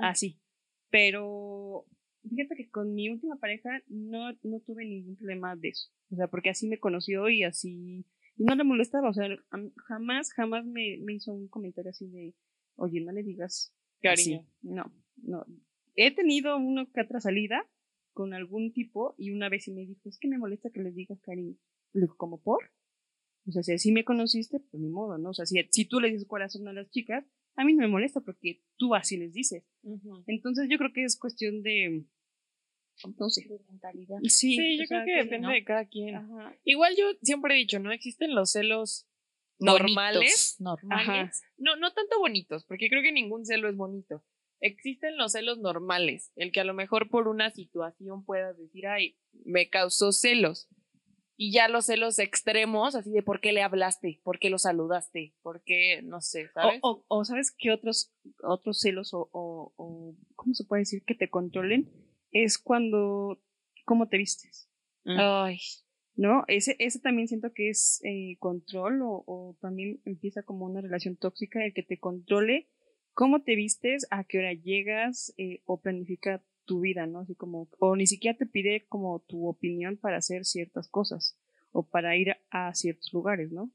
Así. 0.00 0.40
Pero 0.88 1.84
fíjate 2.28 2.56
que 2.56 2.68
con 2.70 2.94
mi 2.94 3.08
última 3.08 3.36
pareja 3.36 3.70
no, 3.88 4.32
no 4.42 4.60
tuve 4.60 4.84
ningún 4.84 5.16
problema 5.16 5.56
de 5.56 5.68
eso. 5.68 5.90
O 6.10 6.16
sea, 6.16 6.28
porque 6.28 6.50
así 6.50 6.68
me 6.68 6.78
conoció 6.78 7.28
y 7.28 7.42
así. 7.44 8.04
Y 8.36 8.44
no 8.44 8.54
le 8.54 8.64
molestaba. 8.64 9.08
O 9.08 9.14
sea, 9.14 9.28
am- 9.50 9.72
jamás, 9.88 10.32
jamás 10.32 10.64
me, 10.66 10.98
me 10.98 11.14
hizo 11.14 11.32
un 11.32 11.48
comentario 11.48 11.90
así 11.90 12.06
de, 12.08 12.34
oye, 12.76 13.00
no 13.00 13.12
le 13.12 13.22
digas 13.22 13.74
Cariño. 14.00 14.40
así". 14.40 14.48
No, 14.62 14.92
no. 15.22 15.46
He 15.94 16.14
tenido 16.14 16.56
una 16.58 16.86
que 16.86 17.00
otra 17.00 17.20
salida 17.20 17.66
con 18.12 18.34
algún 18.34 18.72
tipo 18.72 19.14
y 19.18 19.30
una 19.30 19.48
vez 19.48 19.64
sí 19.64 19.72
me 19.72 19.86
dijo, 19.86 20.08
es 20.08 20.18
que 20.18 20.28
me 20.28 20.38
molesta 20.38 20.70
que 20.70 20.82
les 20.82 20.94
digas 20.94 21.20
cariño. 21.20 21.56
Le 21.92 22.02
digo, 22.02 22.16
¿cómo 22.16 22.40
por? 22.42 22.70
O 23.46 23.52
sea, 23.52 23.62
si 23.62 23.72
así 23.72 23.92
me 23.92 24.04
conociste, 24.04 24.58
pues 24.60 24.82
ni 24.82 24.88
modo, 24.88 25.18
¿no? 25.18 25.30
O 25.30 25.34
sea, 25.34 25.46
si, 25.46 25.56
si 25.70 25.84
tú 25.84 26.00
le 26.00 26.10
dices 26.10 26.26
corazón 26.26 26.66
a 26.68 26.72
las 26.72 26.90
chicas, 26.90 27.24
a 27.54 27.64
mí 27.64 27.72
no 27.74 27.82
me 27.82 27.88
molesta 27.88 28.20
porque 28.20 28.62
tú 28.76 28.94
así 28.94 29.16
les 29.16 29.32
dices. 29.32 29.64
Entonces 30.26 30.68
yo 30.68 30.78
creo 30.78 30.92
que 30.92 31.04
es 31.04 31.18
cuestión 31.18 31.62
de, 31.62 32.04
no 33.18 33.30
sé. 33.30 33.46
De 33.48 33.58
mentalidad. 33.68 34.18
Sí, 34.22 34.56
Sí, 34.56 34.78
yo 34.78 34.84
creo 34.88 35.04
que 35.04 35.16
depende 35.16 35.48
¿no? 35.48 35.50
de 35.50 35.64
cada 35.64 35.86
quien. 35.86 36.16
Ajá. 36.16 36.56
Igual 36.64 36.94
yo 36.96 37.06
siempre 37.22 37.54
he 37.54 37.58
dicho, 37.58 37.78
no 37.78 37.92
existen 37.92 38.34
los 38.34 38.52
celos 38.52 39.06
normales. 39.58 40.56
Bonitos, 40.58 40.60
Normales. 40.60 41.42
No, 41.56 41.76
no 41.76 41.92
tanto 41.92 42.18
bonitos, 42.18 42.64
porque 42.64 42.88
creo 42.88 43.02
que 43.02 43.12
ningún 43.12 43.44
celo 43.44 43.68
es 43.68 43.76
bonito. 43.76 44.22
Existen 44.60 45.16
los 45.18 45.32
celos 45.32 45.58
normales, 45.58 46.32
el 46.34 46.50
que 46.50 46.60
a 46.60 46.64
lo 46.64 46.72
mejor 46.74 47.10
por 47.10 47.28
una 47.28 47.50
situación 47.50 48.24
puedas 48.24 48.56
decir, 48.56 48.86
ay, 48.86 49.18
me 49.44 49.68
causó 49.68 50.12
celos. 50.12 50.68
Y 51.38 51.52
ya 51.52 51.68
los 51.68 51.84
celos 51.84 52.18
extremos, 52.18 52.94
así 52.94 53.10
de 53.10 53.22
por 53.22 53.42
qué 53.42 53.52
le 53.52 53.62
hablaste, 53.62 54.22
por 54.24 54.38
qué 54.38 54.48
lo 54.48 54.58
saludaste, 54.58 55.34
por 55.42 55.62
qué, 55.62 56.00
no 56.02 56.22
sé, 56.22 56.48
¿sabes? 56.54 56.78
O, 56.82 57.04
o, 57.08 57.18
o 57.18 57.24
sabes 57.26 57.54
qué 57.54 57.70
otros, 57.70 58.14
otros 58.42 58.80
celos 58.80 59.12
o, 59.12 59.28
o, 59.32 59.74
o, 59.76 60.14
¿cómo 60.34 60.54
se 60.54 60.64
puede 60.64 60.80
decir? 60.82 61.02
Que 61.06 61.14
te 61.14 61.28
controlen 61.28 61.92
es 62.44 62.58
cuando, 62.58 63.40
¿cómo 63.84 64.08
te 64.08 64.18
vistes? 64.18 64.68
Ay. 65.04 65.58
¿No? 66.14 66.44
Ese, 66.48 66.76
ese 66.78 66.98
también 66.98 67.28
siento 67.28 67.52
que 67.52 67.68
es 67.68 68.00
eh, 68.02 68.36
control 68.38 69.02
o, 69.02 69.22
o 69.26 69.56
también 69.60 70.00
empieza 70.04 70.42
como 70.42 70.64
una 70.64 70.80
relación 70.80 71.16
tóxica 71.16 71.64
el 71.64 71.74
que 71.74 71.82
te 71.82 71.98
controle 71.98 72.68
cómo 73.16 73.42
te 73.42 73.56
vistes, 73.56 74.06
a 74.10 74.24
qué 74.24 74.38
hora 74.38 74.52
llegas 74.52 75.32
eh, 75.38 75.62
o 75.64 75.80
planifica 75.80 76.44
tu 76.66 76.80
vida, 76.80 77.06
¿no? 77.06 77.20
Así 77.20 77.34
como, 77.34 77.68
o 77.78 77.96
ni 77.96 78.06
siquiera 78.06 78.36
te 78.36 78.44
pide 78.44 78.86
como 78.88 79.20
tu 79.20 79.48
opinión 79.48 79.96
para 79.96 80.18
hacer 80.18 80.44
ciertas 80.44 80.88
cosas 80.88 81.38
o 81.72 81.88
para 81.88 82.14
ir 82.16 82.32
a, 82.50 82.68
a 82.68 82.74
ciertos 82.74 83.10
lugares, 83.14 83.52
¿no? 83.52 83.70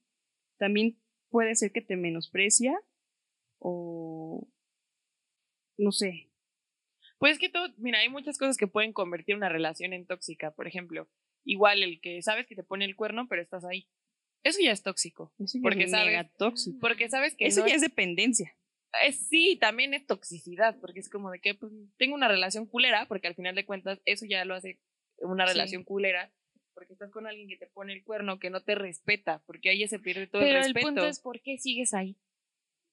También 0.58 1.00
puede 1.30 1.56
ser 1.56 1.72
que 1.72 1.82
te 1.82 1.96
menosprecia 1.96 2.80
o 3.58 4.48
no 5.78 5.92
sé. 5.92 6.31
Pues 7.22 7.34
es 7.34 7.40
que 7.40 7.50
todo, 7.50 7.68
mira, 7.78 8.00
hay 8.00 8.10
muchas 8.10 8.40
cosas 8.40 8.58
que 8.58 8.66
pueden 8.66 8.94
convertir 8.94 9.36
una 9.36 9.48
relación 9.48 9.94
en 9.94 10.08
tóxica. 10.08 10.50
Por 10.56 10.68
ejemplo, 10.68 11.08
igual 11.46 11.84
el 11.84 12.02
que 12.02 12.20
sabes 12.24 12.48
que 12.48 12.56
te 12.56 12.64
pone 12.64 12.84
el 12.84 12.96
cuerno, 12.96 13.28
pero 13.30 13.44
estás 13.44 13.64
ahí. 13.64 13.88
Eso 14.44 14.58
ya 14.60 14.72
es 14.72 14.82
tóxico. 14.82 15.32
Eso 15.38 15.60
ya 15.60 15.62
Porque 15.62 15.84
es 15.84 15.92
sabes- 15.92 16.08
mega 16.08 16.28
tóxico. 16.40 16.80
Porque 16.82 17.10
sabes 17.10 17.36
que 17.36 17.46
Eso 17.46 17.62
no 17.62 17.68
ya 17.68 17.76
es 17.76 17.82
dependencia. 17.82 18.58
Eh, 19.06 19.12
sí, 19.12 19.56
también 19.62 19.94
es 19.94 20.08
toxicidad, 20.08 20.80
porque 20.82 21.00
es 21.00 21.10
como 21.10 21.30
de 21.30 21.40
que 21.40 21.54
pues, 21.54 21.72
tengo 21.98 22.16
una 22.16 22.28
relación 22.28 22.66
culera, 22.66 23.06
porque 23.08 23.28
al 23.28 23.36
final 23.36 23.54
de 23.54 23.68
cuentas 23.68 24.02
eso 24.06 24.26
ya 24.28 24.44
lo 24.44 24.56
hace 24.56 24.80
una 25.20 25.46
Sí. 25.46 25.54
relación 25.54 25.84
culera, 25.84 26.34
porque 26.74 26.94
estás 26.94 27.12
con 27.12 27.28
alguien 27.28 27.48
que 27.48 27.56
te 27.58 27.68
pone 27.68 27.94
el 27.94 28.04
cuerno, 28.04 28.40
que 28.40 28.50
no 28.50 28.64
te 28.64 28.74
respeta, 28.74 29.44
porque 29.46 29.70
ahí 29.70 29.80
ya 29.82 29.88
se 29.88 30.00
pierde 30.00 30.26
todo 30.26 30.42
Pero 30.42 30.58
el 30.58 30.66
el 30.66 30.74
respeto. 30.74 30.88
punto 30.88 31.06
es 31.08 31.20
por 31.22 31.40
qué 31.42 31.60
sigues 31.60 31.94
ahí. 31.94 32.18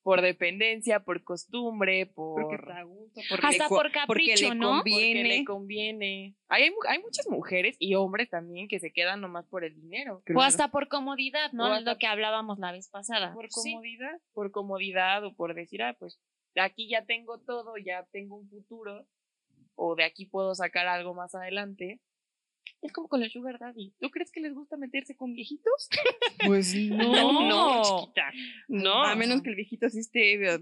Por 0.08 0.22
dependencia, 0.22 1.00
por 1.00 1.22
costumbre, 1.22 2.06
por... 2.06 2.40
Porque 2.40 2.54
está 2.56 2.78
a 2.78 2.82
gusto, 2.84 3.20
porque 3.28 3.46
Hasta 3.46 3.64
le 3.64 3.68
por 3.68 3.78
porque 3.78 3.92
capricho, 3.92 4.48
le 4.48 4.54
¿no? 4.54 4.68
conviene. 4.78 5.20
porque 5.20 5.28
le 5.38 5.44
conviene. 5.44 6.36
Hay, 6.48 6.62
hay, 6.62 6.70
mu- 6.70 6.76
hay 6.88 6.98
muchas 7.00 7.28
mujeres 7.28 7.76
y 7.78 7.94
hombres 7.94 8.30
también 8.30 8.68
que 8.68 8.78
se 8.78 8.90
quedan 8.90 9.20
nomás 9.20 9.46
por 9.48 9.64
el 9.64 9.74
dinero. 9.74 10.22
O 10.34 10.40
hasta 10.40 10.68
por 10.70 10.88
comodidad, 10.88 11.52
¿no? 11.52 11.76
Es 11.76 11.84
lo 11.84 11.98
que 11.98 12.06
hablábamos 12.06 12.58
la 12.58 12.72
vez 12.72 12.88
pasada. 12.88 13.34
por 13.34 13.50
Sí. 13.50 13.72
comodidad, 13.72 14.18
por 14.32 14.50
comodidad 14.50 15.22
o 15.26 15.34
por 15.34 15.54
decir, 15.54 15.82
ah, 15.82 15.94
pues 15.98 16.18
aquí 16.56 16.88
ya 16.88 17.04
tengo 17.04 17.38
todo, 17.40 17.76
ya 17.76 18.06
tengo 18.10 18.36
un 18.36 18.48
futuro, 18.48 19.06
o 19.74 19.94
de 19.94 20.04
aquí 20.04 20.24
puedo 20.24 20.54
sacar 20.54 20.86
algo 20.88 21.12
más 21.12 21.34
adelante. 21.34 22.00
Es 22.82 22.92
como 22.92 23.08
con 23.08 23.22
el 23.22 23.30
sugar 23.30 23.58
daddy. 23.58 23.92
¿Tú 24.00 24.10
crees 24.10 24.30
que 24.30 24.40
les 24.40 24.54
gusta 24.54 24.76
meterse 24.76 25.16
con 25.16 25.34
viejitos? 25.34 25.88
Pues 26.46 26.74
No. 26.90 27.48
no, 27.48 27.82
chiquita. 27.82 28.32
No. 28.68 29.04
A 29.04 29.14
menos 29.14 29.42
que 29.42 29.50
el 29.50 29.56
viejito 29.56 29.88
sí 29.90 30.00
esté 30.00 30.60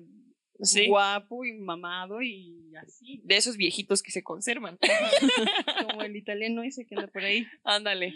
Sí. 0.63 0.87
guapo 0.89 1.45
y 1.45 1.53
mamado 1.53 2.23
y 2.23 2.73
así. 2.77 3.21
De 3.25 3.37
esos 3.37 3.57
viejitos 3.57 4.03
que 4.03 4.11
se 4.11 4.23
conservan. 4.23 4.79
Como 5.87 6.03
el 6.03 6.17
italiano 6.17 6.63
ese 6.63 6.87
que 6.87 6.95
anda 6.95 7.09
por 7.09 7.23
ahí. 7.23 7.47
Ándale. 7.65 8.15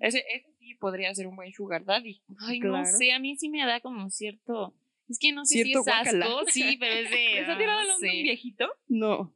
Ese, 0.00 0.24
ese 0.34 0.52
sí 0.58 0.74
podría 0.74 1.14
ser 1.14 1.26
un 1.26 1.36
buen 1.36 1.52
sugar 1.52 1.84
daddy. 1.84 2.22
Ay, 2.40 2.60
no 2.60 2.84
sé, 2.86 3.12
a 3.12 3.18
mí 3.18 3.36
sí 3.36 3.48
me 3.48 3.64
da 3.64 3.80
como 3.80 4.10
cierto. 4.10 4.74
Es 5.08 5.18
que 5.18 5.32
no 5.32 5.44
sé 5.44 5.62
Cierto 5.62 5.82
si 5.84 5.90
es 5.90 5.96
asco, 5.96 6.44
sí, 6.48 6.76
pero 6.78 6.92
es 6.92 7.10
de. 7.10 7.38
¿Está 7.40 7.52
ah, 7.52 7.58
tirado 7.58 7.76
no 7.76 7.80
hablando 7.82 8.06
de 8.06 8.16
un 8.16 8.22
viejito? 8.22 8.68
No. 8.88 9.34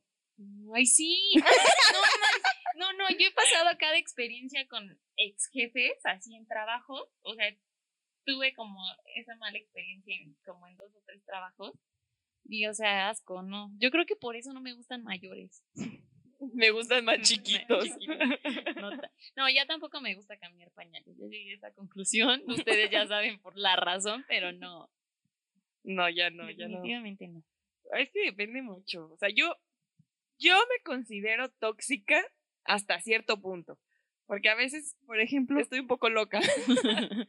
Ay, 0.75 0.87
sí. 0.87 1.33
No, 1.37 1.43
no, 1.45 2.26
no, 3.09 3.19
yo 3.19 3.29
he 3.29 3.33
pasado 3.33 3.77
cada 3.79 3.97
experiencia 3.99 4.67
con 4.69 4.99
ex 5.17 5.49
jefes, 5.53 5.95
así 6.05 6.35
en 6.35 6.47
trabajo. 6.47 7.11
O 7.23 7.35
sea, 7.35 7.55
tuve 8.25 8.55
como 8.55 8.81
esa 9.15 9.35
mala 9.37 9.59
experiencia 9.59 10.15
en, 10.17 10.37
como 10.45 10.67
en 10.67 10.77
dos 10.77 10.95
o 10.95 11.03
tres 11.07 11.25
trabajos. 11.25 11.73
Y, 12.45 12.67
o 12.67 12.75
sea, 12.75 13.09
asco, 13.11 13.43
no. 13.43 13.71
Yo 13.79 13.91
creo 13.91 14.07
que 14.07 14.17
por 14.17 14.37
eso 14.37 14.53
no 14.53 14.61
me 14.61 14.75
gustan 14.75 15.03
mayores. 15.03 15.63
Me 16.53 16.71
gustan 16.71 17.05
más 17.05 17.21
chiquitos. 17.23 17.89
No, 19.37 19.49
ya 19.51 19.67
tampoco 19.67 20.01
me 20.01 20.15
gusta 20.15 20.37
cambiar 20.39 20.71
pañales. 20.73 21.17
Ya 21.17 21.27
llegué 21.27 21.53
a 21.53 21.57
esa 21.57 21.73
conclusión. 21.73 22.43
Ustedes 22.47 22.91
ya 22.91 23.07
saben 23.07 23.41
por 23.41 23.57
la 23.57 23.77
razón, 23.77 24.25
pero 24.29 24.53
no. 24.53 24.91
No, 25.83 26.09
ya 26.09 26.31
no, 26.31 26.51
ya 26.51 26.69
no. 26.69 26.77
definitivamente 26.77 27.29
no. 27.29 27.45
Es 27.97 28.11
que 28.11 28.27
depende 28.27 28.63
mucho. 28.63 29.11
O 29.13 29.17
sea, 29.17 29.29
yo, 29.29 29.57
yo 30.39 30.55
me 30.55 30.83
considero 30.85 31.49
tóxica 31.61 32.25
hasta 32.67 33.01
cierto 33.01 33.41
punto. 33.41 33.79
Porque 34.27 34.49
a 34.49 34.55
veces, 34.55 34.97
Por 35.07 35.21
ejemplo, 35.21 35.61
estoy 35.61 35.81
un 35.81 35.87
poco 35.87 36.09
loca. 36.09 36.41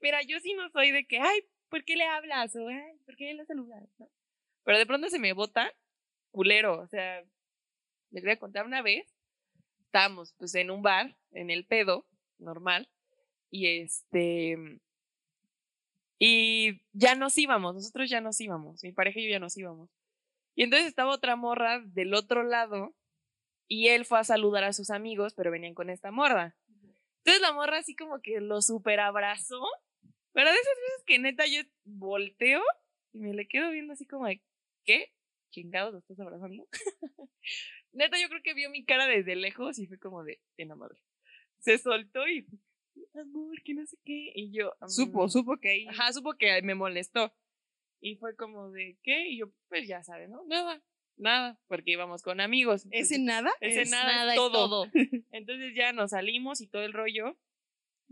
Mira, 0.00 0.22
yo 0.22 0.38
sí 0.40 0.54
no 0.54 0.68
soy 0.70 0.90
de 0.90 1.06
que, 1.06 1.18
ay, 1.18 1.40
¿por 1.68 1.84
qué 1.84 1.96
le 1.96 2.04
hablas? 2.04 2.54
O, 2.56 2.68
ay, 2.68 2.98
¿por 3.06 3.16
qué 3.16 3.32
le 3.34 3.44
saludas? 3.46 3.82
¿No? 3.98 4.08
Pero 4.64 4.78
de 4.78 4.86
pronto 4.86 5.08
se 5.08 5.18
me 5.18 5.32
bota 5.32 5.72
culero. 6.30 6.80
O 6.80 6.86
sea, 6.86 7.22
les 8.10 8.22
voy 8.22 8.32
a 8.32 8.38
contar 8.38 8.66
una 8.66 8.82
vez. 8.82 9.06
Estábamos 9.86 10.34
pues 10.38 10.54
en 10.54 10.70
un 10.70 10.82
bar, 10.82 11.16
en 11.32 11.50
el 11.50 11.64
pedo, 11.64 12.06
normal. 12.38 12.88
Y 13.50 13.66
este. 13.80 14.80
Y 16.18 16.80
ya 16.92 17.14
nos 17.14 17.36
íbamos, 17.38 17.74
nosotros 17.74 18.08
ya 18.08 18.20
nos 18.20 18.40
íbamos. 18.40 18.82
Mi 18.82 18.92
pareja 18.92 19.20
y 19.20 19.24
yo 19.24 19.30
ya 19.30 19.38
nos 19.38 19.56
íbamos. 19.56 19.90
Y 20.54 20.62
entonces 20.62 20.88
estaba 20.88 21.12
otra 21.12 21.36
morra 21.36 21.80
del 21.80 22.14
otro 22.14 22.42
lado 22.44 22.94
y 23.68 23.88
él 23.88 24.04
fue 24.04 24.18
a 24.18 24.24
saludar 24.24 24.64
a 24.64 24.72
sus 24.72 24.90
amigos, 24.90 25.34
pero 25.34 25.50
venían 25.50 25.74
con 25.74 25.90
esta 25.90 26.10
morra. 26.10 26.56
Entonces 27.18 27.40
la 27.40 27.52
morra 27.52 27.78
así 27.78 27.96
como 27.96 28.20
que 28.20 28.40
lo 28.40 28.60
super 28.60 29.00
abrazó. 29.00 29.62
Pero 30.32 30.50
de 30.50 30.56
esas 30.56 30.76
veces 30.82 31.04
que 31.06 31.18
neta 31.18 31.46
yo 31.46 31.62
volteo 31.84 32.60
y 33.12 33.20
me 33.20 33.32
le 33.32 33.46
quedo 33.46 33.70
viendo 33.70 33.92
así 33.92 34.04
como 34.04 34.26
de, 34.26 34.42
¿qué? 34.84 35.12
Chingados, 35.50 35.92
lo 35.92 36.00
estás 36.00 36.18
abrazando. 36.18 36.66
neta, 37.92 38.20
yo 38.20 38.28
creo 38.28 38.42
que 38.42 38.54
vio 38.54 38.68
mi 38.68 38.84
cara 38.84 39.06
desde 39.06 39.36
lejos 39.36 39.78
y 39.78 39.86
fue 39.86 39.98
como 39.98 40.24
de, 40.24 40.40
enamoré. 40.56 40.96
Se 41.60 41.78
soltó 41.78 42.28
y, 42.28 42.46
amor, 43.14 43.62
que 43.62 43.74
no 43.74 43.86
sé 43.86 43.96
qué. 44.04 44.32
Y 44.34 44.50
yo, 44.50 44.74
Supo, 44.88 45.26
mm, 45.26 45.30
supo 45.30 45.56
que 45.58 45.68
ahí. 45.70 45.86
Ajá, 45.86 46.12
supo 46.12 46.34
que 46.34 46.60
me 46.62 46.74
molestó. 46.74 47.32
Y 48.00 48.16
fue 48.16 48.36
como 48.36 48.70
de, 48.70 48.98
¿qué? 49.02 49.28
Y 49.28 49.38
yo, 49.38 49.52
pues 49.68 49.88
ya 49.88 50.02
sabes, 50.02 50.28
¿no? 50.28 50.44
Nada, 50.44 50.82
nada, 51.16 51.58
porque 51.68 51.92
íbamos 51.92 52.22
con 52.22 52.40
amigos. 52.40 52.86
¿Ese 52.90 53.18
nada? 53.18 53.50
ese 53.60 53.82
Es- 53.82 53.90
nada, 53.90 54.12
Nada 54.12 54.26
es 54.26 54.30
es 54.32 54.36
todo. 54.36 54.52
todo. 54.52 54.90
Entonces 55.32 55.74
ya 55.74 55.92
nos 55.92 56.10
salimos 56.10 56.60
y 56.60 56.68
todo 56.68 56.82
el 56.84 56.92
rollo. 56.92 57.36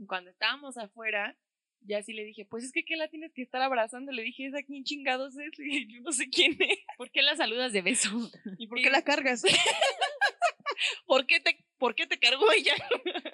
Cuando 0.06 0.30
estábamos 0.30 0.78
afuera, 0.78 1.36
ya 1.80 2.02
sí 2.02 2.12
le 2.12 2.24
dije, 2.24 2.44
pues 2.44 2.64
es 2.64 2.72
que 2.72 2.84
¿qué 2.84 2.96
la 2.96 3.08
tienes 3.08 3.32
que 3.34 3.42
estar 3.42 3.60
abrazando? 3.60 4.12
Le 4.12 4.22
dije, 4.22 4.46
¿es 4.46 4.54
a 4.54 4.62
quién 4.62 4.84
chingados 4.84 5.36
es? 5.36 5.50
Y 5.58 5.92
yo 5.92 6.00
no 6.02 6.12
sé 6.12 6.28
quién 6.30 6.56
es. 6.60 6.78
¿Por 6.96 7.10
qué 7.10 7.22
la 7.22 7.36
saludas 7.36 7.72
de 7.72 7.82
beso? 7.82 8.08
¿Y 8.58 8.66
por 8.68 8.80
qué 8.80 8.90
la 8.90 9.02
cargas? 9.02 9.42
¿Por 11.06 11.26
qué 11.26 11.40
te, 11.40 11.58
por 11.78 11.94
qué 11.94 12.06
te 12.06 12.18
cargó 12.18 12.50
ella? 12.52 12.74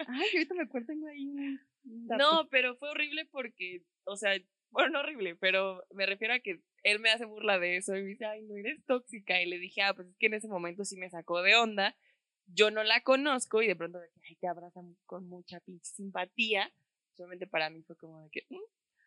Ay, 0.08 0.28
ahorita 0.34 0.54
me 0.54 0.62
acuerdo, 0.64 0.86
tengo 0.88 1.06
ahí 1.06 1.26
un. 1.26 1.60
un 1.84 2.06
dato. 2.06 2.22
No, 2.22 2.48
pero 2.48 2.76
fue 2.76 2.90
horrible 2.90 3.24
porque, 3.26 3.82
o 4.04 4.16
sea, 4.16 4.32
bueno, 4.70 4.90
no 4.90 5.00
horrible, 5.00 5.36
pero 5.36 5.82
me 5.94 6.04
refiero 6.06 6.34
a 6.34 6.40
que 6.40 6.60
él 6.82 7.00
me 7.00 7.10
hace 7.10 7.24
burla 7.24 7.58
de 7.58 7.76
eso 7.76 7.96
y 7.96 8.02
me 8.02 8.08
dice, 8.08 8.24
ay, 8.26 8.42
no 8.42 8.56
eres 8.56 8.84
tóxica. 8.84 9.40
Y 9.42 9.46
le 9.46 9.58
dije, 9.58 9.82
ah, 9.82 9.94
pues 9.94 10.08
es 10.08 10.16
que 10.16 10.26
en 10.26 10.34
ese 10.34 10.48
momento 10.48 10.84
sí 10.84 10.96
me 10.96 11.10
sacó 11.10 11.42
de 11.42 11.56
onda. 11.56 11.96
Yo 12.46 12.70
no 12.70 12.82
la 12.82 13.02
conozco 13.02 13.62
y 13.62 13.66
de 13.66 13.76
pronto 13.76 13.98
de 13.98 14.08
que, 14.10 14.20
ay, 14.28 14.36
te 14.36 14.48
abrazan 14.48 14.96
con 15.06 15.28
mucha 15.28 15.60
pinche 15.60 15.90
simpatía. 15.92 16.72
Solamente 17.14 17.46
para 17.46 17.68
mí 17.70 17.82
fue 17.82 17.96
como 17.96 18.22
de 18.22 18.30
que, 18.30 18.46
"Mm". 18.48 18.58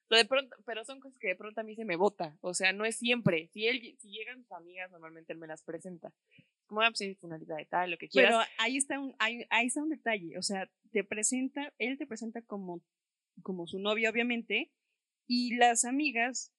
Pero 0.07 0.19
de 0.23 0.27
pronto, 0.27 0.55
pero 0.65 0.84
son 0.84 0.99
cosas 0.99 1.17
que 1.19 1.29
de 1.29 1.36
pronto 1.38 1.62
a 1.62 1.63
mí 1.63 1.73
se 1.73 1.86
me 1.86 1.95
bota. 1.95 2.38
O 2.41 2.53
sea, 2.53 2.73
no 2.73 2.84
es 2.84 2.97
siempre. 2.97 3.47
Si 3.53 3.65
él, 3.67 3.95
si 3.97 4.12
llegan 4.12 4.41
sus 4.43 4.51
amigas, 4.51 4.91
normalmente 4.91 5.31
él 5.31 5.39
me 5.39 5.47
las 5.47 5.63
presenta. 5.63 6.13
Como, 6.65 6.81
ah, 6.81 6.91
pues 6.91 7.17
funalita 7.17 7.55
de 7.55 7.65
tal, 7.65 7.91
lo 7.91 7.97
que 7.97 8.10
quieras. 8.10 8.31
Pero 8.31 8.43
ahí 8.57 8.75
está 8.75 8.99
un, 8.99 9.15
ahí, 9.19 9.45
ahí 9.49 9.67
está 9.67 9.81
un 9.81 9.89
detalle. 9.89 10.38
O 10.38 10.41
sea, 10.41 10.69
te 10.91 11.05
presenta, 11.05 11.73
él 11.77 11.97
te 11.97 12.05
presenta 12.05 12.41
como, 12.41 12.81
como 13.41 13.67
su 13.67 13.79
novia, 13.79 14.10
obviamente, 14.10 14.71
y 15.27 15.55
las 15.55 15.86
amigas, 15.86 16.53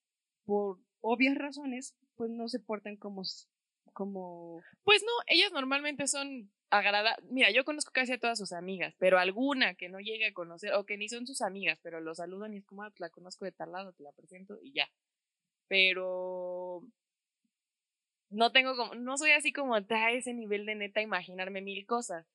por 0.45 0.79
obvias 1.03 1.35
razones, 1.37 1.95
pues 2.15 2.31
no 2.31 2.47
se 2.47 2.59
portan 2.59 2.95
como, 2.95 3.23
como 3.91 4.61
Pues 4.83 5.03
no, 5.03 5.11
ellas 5.27 5.51
normalmente 5.51 6.07
son 6.07 6.49
agradables. 6.69 7.29
Mira, 7.29 7.51
yo 7.51 7.65
conozco 7.65 7.91
casi 7.91 8.13
a 8.13 8.19
todas 8.19 8.39
sus 8.39 8.53
amigas, 8.53 8.95
pero 8.97 9.19
alguna 9.19 9.75
que 9.75 9.89
no 9.89 9.99
llegue 9.99 10.25
a 10.27 10.33
conocer, 10.33 10.73
o 10.73 10.85
que 10.85 10.97
ni 10.97 11.09
son 11.09 11.27
sus 11.27 11.41
amigas, 11.41 11.79
pero 11.83 11.99
lo 11.99 12.15
saludan 12.15 12.53
y 12.53 12.57
es 12.57 12.65
como, 12.65 12.83
ah, 12.83 12.89
pues 12.89 13.01
la 13.01 13.09
conozco 13.09 13.45
de 13.45 13.51
tal 13.51 13.73
lado, 13.73 13.93
te 13.93 14.03
la 14.03 14.13
presento 14.13 14.57
y 14.61 14.73
ya. 14.73 14.89
Pero 15.67 16.83
no 18.29 18.51
tengo 18.51 18.75
como, 18.75 18.95
no 18.95 19.17
soy 19.17 19.31
así 19.31 19.51
como 19.51 19.75
a 19.75 20.11
ese 20.11 20.33
nivel 20.33 20.65
de 20.65 20.75
neta 20.75 21.01
imaginarme 21.01 21.61
mil 21.61 21.85
cosas. 21.85 22.25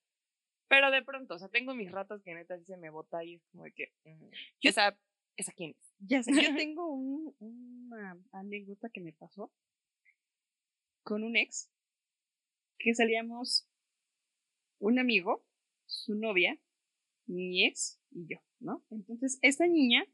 Pero 0.69 0.91
de 0.91 1.03
pronto, 1.03 1.35
o 1.35 1.39
sea, 1.39 1.49
tengo 1.49 1.75
mis 1.75 1.91
ratos 1.91 2.23
que 2.23 2.35
neta 2.35 2.59
sí 2.59 2.65
se 2.67 2.77
me 2.77 2.91
bota 2.91 3.25
y 3.25 3.37
es 3.37 3.43
como 3.51 3.65
de 3.65 3.73
que, 3.73 3.93
mm, 4.05 4.29
esa, 4.63 4.97
esa 5.39 5.53
quién 5.53 5.71
es. 5.71 5.95
Ya 6.01 6.23
sé, 6.23 6.33
yo 6.33 6.33
tengo 6.65 6.93
un- 6.93 7.35
una 7.41 8.19
anécdota 8.33 8.91
que 8.91 9.01
me 9.01 9.13
pasó 9.13 9.51
con 11.03 11.25
un 11.25 11.37
ex 11.37 11.71
que 12.79 12.95
salíamos 12.95 13.67
un 14.79 14.99
amigo, 14.99 15.45
su 15.87 16.15
novia, 16.15 16.59
mi 17.27 17.65
ex 17.67 18.01
y 18.11 18.27
yo, 18.29 18.39
¿no? 18.61 18.85
Entonces, 18.91 19.39
esta 19.43 19.67
niña 19.67 20.05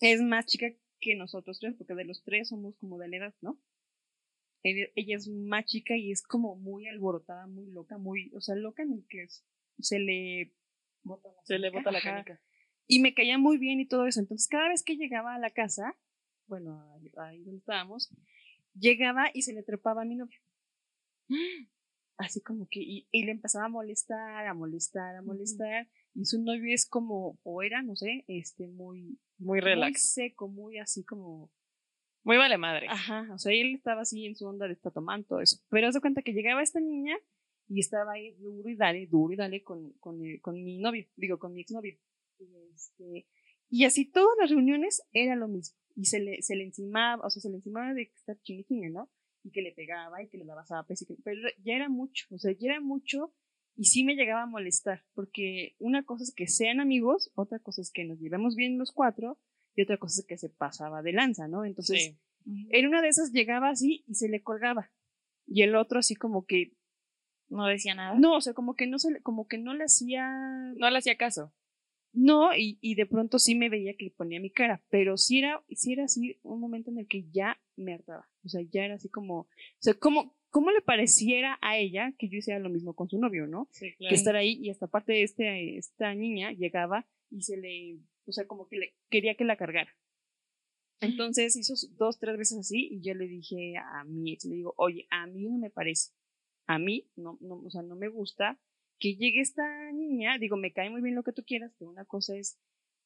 es 0.00 0.22
más 0.22 0.46
chica 0.46 0.68
que 1.00 1.14
nosotros 1.16 1.58
tres, 1.60 1.74
porque 1.76 1.94
de 1.94 2.04
los 2.04 2.22
tres 2.24 2.48
somos 2.48 2.76
como 2.76 2.98
de 2.98 3.08
la 3.08 3.16
edad, 3.16 3.34
¿no? 3.42 3.58
Ella, 4.62 4.86
es 4.96 5.28
más 5.28 5.64
chica 5.66 5.96
y 5.96 6.10
es 6.10 6.22
como 6.22 6.56
muy 6.56 6.88
alborotada, 6.88 7.46
muy 7.46 7.66
loca, 7.70 7.98
muy, 7.98 8.32
o 8.34 8.40
sea, 8.40 8.54
loca 8.56 8.82
en 8.82 8.92
el 8.94 9.06
que 9.08 9.22
es- 9.24 9.44
se 9.78 9.98
le 9.98 10.52
bota 11.02 11.28
la 11.28 11.44
Se 11.44 11.58
le 11.58 11.70
bota 11.70 11.90
la 11.92 12.00
canica. 12.00 12.40
Y 12.86 13.00
me 13.00 13.14
caía 13.14 13.38
muy 13.38 13.58
bien 13.58 13.80
y 13.80 13.86
todo 13.86 14.06
eso. 14.06 14.20
Entonces, 14.20 14.48
cada 14.48 14.68
vez 14.68 14.82
que 14.82 14.96
llegaba 14.96 15.34
a 15.34 15.38
la 15.38 15.50
casa, 15.50 15.96
bueno, 16.46 16.82
ahí- 17.18 17.42
donde 17.42 17.58
estábamos, 17.58 18.10
llegaba 18.78 19.30
y 19.34 19.42
se 19.42 19.52
le 19.52 19.62
trepaba 19.62 20.02
a 20.02 20.04
mi 20.04 20.16
novio. 20.16 20.38
Así 22.18 22.40
como 22.40 22.66
que, 22.70 22.80
y, 22.80 23.06
y 23.10 23.24
le 23.24 23.32
empezaba 23.32 23.66
a 23.66 23.68
molestar, 23.68 24.46
a 24.46 24.54
molestar, 24.54 25.16
a 25.16 25.22
molestar. 25.22 25.86
Y 26.14 26.24
su 26.24 26.40
novio 26.42 26.72
es 26.72 26.86
como, 26.88 27.38
o 27.42 27.62
era, 27.62 27.82
no 27.82 27.94
sé, 27.94 28.24
este, 28.26 28.66
muy, 28.68 29.02
Muy 29.02 29.18
muy 29.38 29.60
relax. 29.60 30.14
seco, 30.14 30.48
muy 30.48 30.78
así 30.78 31.04
como, 31.04 31.50
Muy 32.24 32.38
vale 32.38 32.56
madre. 32.56 32.86
Ajá, 32.88 33.28
o 33.34 33.38
sea, 33.38 33.52
él 33.52 33.74
estaba 33.74 34.00
así 34.02 34.24
en 34.24 34.34
su 34.34 34.46
onda 34.46 34.66
de 34.66 34.72
estar 34.72 34.92
tomando 34.92 35.26
todo 35.26 35.40
eso. 35.42 35.58
Pero 35.68 35.92
de 35.92 36.00
cuenta 36.00 36.22
que 36.22 36.32
llegaba 36.32 36.62
esta 36.62 36.80
niña 36.80 37.16
y 37.68 37.80
estaba 37.80 38.12
ahí 38.12 38.30
duro 38.38 38.70
y 38.70 38.76
dale, 38.76 39.06
duro 39.08 39.34
y 39.34 39.36
dale 39.36 39.62
con, 39.62 39.92
con, 40.00 40.24
el- 40.24 40.40
con 40.40 40.54
mi 40.54 40.78
novio, 40.78 41.06
digo, 41.16 41.38
con 41.38 41.52
mi 41.52 41.60
exnovio. 41.60 41.98
Y, 42.38 42.44
este, 42.74 43.26
y 43.68 43.84
así 43.84 44.04
todas 44.10 44.36
las 44.40 44.50
reuniones 44.50 45.02
era 45.12 45.36
lo 45.36 45.48
mismo. 45.48 45.76
Y 45.94 46.04
se 46.06 46.20
le, 46.20 46.42
se 46.42 46.54
le 46.56 46.64
encimaba, 46.64 47.24
o 47.26 47.30
sea, 47.30 47.40
se 47.40 47.48
le 47.50 47.56
encimaba 47.56 47.94
de 47.94 48.02
estar 48.14 48.38
chingue, 48.42 48.90
¿no? 48.90 49.10
Y 49.42 49.50
que 49.50 49.62
le 49.62 49.72
pegaba 49.72 50.22
y 50.22 50.28
que 50.28 50.38
le 50.38 50.44
daba 50.44 50.64
zapes. 50.66 51.02
Y 51.02 51.06
que, 51.06 51.14
pero 51.24 51.40
ya 51.64 51.74
era 51.74 51.88
mucho, 51.88 52.26
o 52.30 52.38
sea, 52.38 52.52
ya 52.52 52.72
era 52.72 52.80
mucho 52.80 53.32
y 53.76 53.84
sí 53.84 54.04
me 54.04 54.14
llegaba 54.14 54.42
a 54.42 54.46
molestar. 54.46 55.04
Porque 55.14 55.74
una 55.78 56.04
cosa 56.04 56.24
es 56.24 56.34
que 56.34 56.46
sean 56.46 56.80
amigos, 56.80 57.30
otra 57.34 57.58
cosa 57.58 57.80
es 57.80 57.90
que 57.90 58.04
nos 58.04 58.18
llevemos 58.20 58.56
bien 58.56 58.78
los 58.78 58.92
cuatro 58.92 59.38
y 59.74 59.82
otra 59.82 59.98
cosa 59.98 60.20
es 60.20 60.26
que 60.26 60.36
se 60.38 60.48
pasaba 60.50 61.02
de 61.02 61.12
lanza, 61.12 61.48
¿no? 61.48 61.64
Entonces, 61.64 62.16
Sí. 62.44 62.68
en 62.70 62.86
una 62.86 63.02
de 63.02 63.08
esas 63.08 63.32
llegaba 63.32 63.70
así 63.70 64.04
y 64.06 64.14
se 64.14 64.28
le 64.28 64.42
colgaba. 64.42 64.90
Y 65.46 65.62
el 65.62 65.74
otro 65.76 65.98
así 65.98 66.14
como 66.14 66.44
que, 66.46 66.72
No 67.48 67.66
decía 67.66 67.94
nada. 67.94 68.18
no, 68.18 68.36
o 68.36 68.40
sea, 68.40 68.52
como 68.54 68.74
que 68.74 68.86
no 68.86 68.98
se 68.98 69.12
le, 69.12 69.22
como 69.22 69.46
que 69.48 69.58
no 69.58 69.74
le 69.74 69.84
hacía, 69.84 70.28
No 70.76 70.90
le 70.90 70.98
hacía 70.98 71.16
caso. 71.16 71.52
No, 72.16 72.56
y, 72.56 72.78
y 72.80 72.94
de 72.94 73.04
pronto 73.04 73.38
sí 73.38 73.54
me 73.54 73.68
veía 73.68 73.94
que 73.94 74.10
ponía 74.10 74.40
mi 74.40 74.50
cara, 74.50 74.82
pero 74.88 75.18
sí 75.18 75.38
era, 75.38 75.62
sí 75.70 75.92
era 75.92 76.04
así 76.04 76.38
un 76.42 76.60
momento 76.60 76.90
en 76.90 76.98
el 76.98 77.06
que 77.06 77.26
ya 77.30 77.60
me 77.76 77.92
hartaba. 77.92 78.26
O 78.42 78.48
sea, 78.48 78.62
ya 78.62 78.86
era 78.86 78.94
así 78.94 79.10
como, 79.10 79.40
o 79.40 79.48
sea, 79.80 79.92
como, 79.94 80.34
¿cómo 80.48 80.70
le 80.70 80.80
pareciera 80.80 81.58
a 81.60 81.76
ella 81.76 82.14
que 82.18 82.30
yo 82.30 82.38
hiciera 82.38 82.58
lo 82.58 82.70
mismo 82.70 82.94
con 82.94 83.10
su 83.10 83.18
novio, 83.18 83.46
no? 83.46 83.68
Sí, 83.70 83.94
que 83.98 84.14
estar 84.14 84.34
ahí 84.34 84.58
y 84.62 84.70
hasta 84.70 84.86
parte 84.86 85.12
de 85.12 85.24
este, 85.24 85.76
esta 85.76 86.14
niña 86.14 86.52
llegaba 86.52 87.06
y 87.30 87.42
se 87.42 87.58
le, 87.58 87.98
o 88.26 88.32
sea, 88.32 88.46
como 88.46 88.66
que 88.66 88.78
le 88.78 88.94
quería 89.10 89.34
que 89.34 89.44
la 89.44 89.58
cargara. 89.58 89.94
Entonces 91.00 91.54
hizo 91.54 91.74
dos, 91.98 92.18
tres 92.18 92.38
veces 92.38 92.60
así 92.60 92.88
y 92.90 93.02
yo 93.02 93.14
le 93.14 93.28
dije 93.28 93.76
a 93.76 94.04
mi 94.04 94.32
ex, 94.32 94.46
le 94.46 94.56
digo, 94.56 94.72
oye, 94.78 95.06
a 95.10 95.26
mí 95.26 95.42
no 95.50 95.58
me 95.58 95.68
parece, 95.68 96.12
a 96.66 96.78
mí 96.78 97.10
no, 97.14 97.36
no, 97.42 97.56
o 97.56 97.70
sea, 97.70 97.82
no 97.82 97.94
me 97.94 98.08
gusta 98.08 98.58
que 98.98 99.14
llegue 99.16 99.40
esta 99.40 99.92
niña, 99.92 100.38
digo, 100.38 100.56
me 100.56 100.72
cae 100.72 100.90
muy 100.90 101.02
bien 101.02 101.14
lo 101.14 101.22
que 101.22 101.32
tú 101.32 101.42
quieras, 101.44 101.72
pero 101.78 101.90
una 101.90 102.04
cosa 102.04 102.36
es 102.36 102.58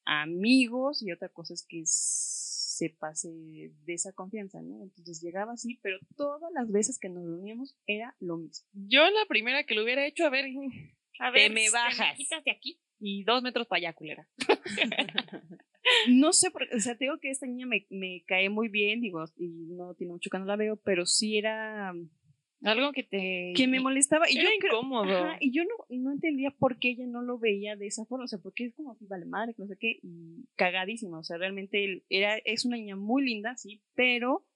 amigos 0.04 1.02
y 1.02 1.12
otra 1.12 1.28
cosa 1.28 1.54
es 1.54 1.64
que 1.68 1.82
se 1.84 2.90
pase 2.98 3.28
de 3.84 3.92
esa 3.92 4.12
confianza, 4.12 4.62
¿no? 4.62 4.82
Entonces 4.82 5.20
llegaba 5.20 5.52
así, 5.52 5.78
pero 5.82 5.98
todas 6.16 6.50
las 6.54 6.70
veces 6.70 6.98
que 6.98 7.08
nos 7.10 7.24
reuníamos 7.24 7.76
era 7.86 8.16
lo 8.20 8.38
mismo. 8.38 8.66
Yo 8.72 9.02
la 9.10 9.26
primera 9.28 9.64
que 9.64 9.74
lo 9.74 9.82
hubiera 9.84 10.06
hecho, 10.06 10.24
a 10.26 10.30
ver, 10.30 10.46
A 11.22 11.30
Te 11.32 11.50
me 11.50 11.68
bajas. 11.68 11.98
¿Te 11.98 12.12
me 12.12 12.16
quitas 12.16 12.44
de 12.44 12.50
aquí? 12.50 12.80
y 13.02 13.24
dos 13.24 13.42
metros 13.42 13.66
para 13.66 13.78
allá, 13.78 13.92
culera. 13.94 14.28
No 16.08 16.32
sé, 16.32 16.50
por- 16.50 16.68
o 16.74 16.78
sea, 16.78 16.96
te 16.96 17.04
digo 17.06 17.18
que 17.18 17.30
esta 17.30 17.46
niña 17.46 17.66
me, 17.66 17.86
me 17.90 18.22
cae 18.26 18.48
muy 18.50 18.68
bien, 18.68 19.00
digo, 19.00 19.24
y 19.36 19.48
no 19.48 19.94
tiene 19.94 20.12
mucho 20.12 20.28
que 20.30 20.38
no 20.38 20.44
la 20.44 20.56
veo, 20.56 20.76
pero 20.76 21.06
sí 21.06 21.38
era 21.38 21.94
Algo 22.62 22.92
que 22.92 23.02
te... 23.02 23.52
que 23.56 23.66
me 23.66 23.80
molestaba 23.80 24.28
y 24.30 24.34
yo 24.36 24.42
creo- 24.60 24.72
incómodo. 24.74 25.04
ajá, 25.04 25.36
y 25.40 25.50
yo 25.52 25.62
no, 25.64 25.70
no 25.88 26.12
entendía 26.12 26.50
por 26.50 26.78
qué 26.78 26.90
ella 26.90 27.06
no 27.06 27.22
lo 27.22 27.38
veía 27.38 27.74
de 27.76 27.86
esa 27.86 28.04
forma, 28.04 28.24
o 28.24 28.28
sea, 28.28 28.38
porque 28.38 28.66
es 28.66 28.74
como 28.74 28.96
vale 29.00 29.24
madre, 29.24 29.54
no 29.56 29.66
sé 29.66 29.76
qué, 29.78 29.98
y 30.02 30.44
cagadísima, 30.56 31.18
o 31.20 31.24
sea, 31.24 31.38
realmente 31.38 31.82
él 31.84 32.04
era, 32.10 32.36
es 32.44 32.64
una 32.66 32.76
niña 32.76 32.96
muy 32.96 33.24
linda, 33.24 33.56
sí, 33.56 33.82
pero 33.94 34.46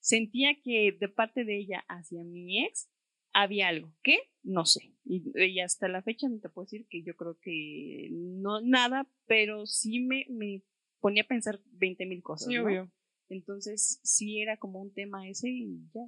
sentía 0.00 0.54
que 0.62 0.96
de 0.98 1.08
parte 1.08 1.44
de 1.44 1.58
ella 1.58 1.84
hacia 1.88 2.22
mi 2.24 2.64
ex 2.64 2.88
había 3.32 3.68
algo, 3.68 3.92
¿qué? 4.02 4.18
No 4.42 4.64
sé, 4.64 4.94
y, 5.04 5.22
y 5.38 5.60
hasta 5.60 5.88
la 5.88 6.00
fecha 6.02 6.28
no 6.28 6.38
te 6.40 6.48
puedo 6.48 6.64
decir 6.64 6.86
que 6.88 7.02
yo 7.02 7.14
creo 7.14 7.36
que 7.42 8.08
no, 8.10 8.60
nada, 8.62 9.06
pero 9.26 9.66
sí 9.66 10.00
me, 10.00 10.24
me 10.30 10.62
ponía 11.00 11.24
a 11.24 11.26
pensar 11.26 11.60
20 11.72 12.06
mil 12.06 12.22
cosas, 12.22 12.48
Sí, 12.48 12.54
¿no? 12.54 12.64
obvio. 12.64 12.90
Entonces, 13.28 14.00
sí 14.02 14.40
era 14.40 14.56
como 14.56 14.80
un 14.80 14.92
tema 14.94 15.28
ese 15.28 15.48
y 15.50 15.78
ya, 15.94 16.02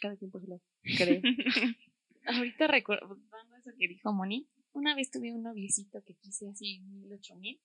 cada 0.00 0.16
quien 0.16 0.30
por 0.30 0.42
su 0.42 0.48
lado, 0.48 0.62
creo. 0.96 1.20
Ahorita 2.26 2.66
recuerdo 2.66 3.16
eso 3.58 3.70
que 3.78 3.88
dijo 3.88 4.12
Moni. 4.12 4.48
Una 4.72 4.94
vez 4.94 5.10
tuve 5.10 5.32
un 5.32 5.42
noviecito 5.42 6.02
que 6.04 6.14
quise 6.14 6.48
así 6.48 6.80
mil, 6.80 7.12
ocho 7.12 7.34
mil. 7.36 7.60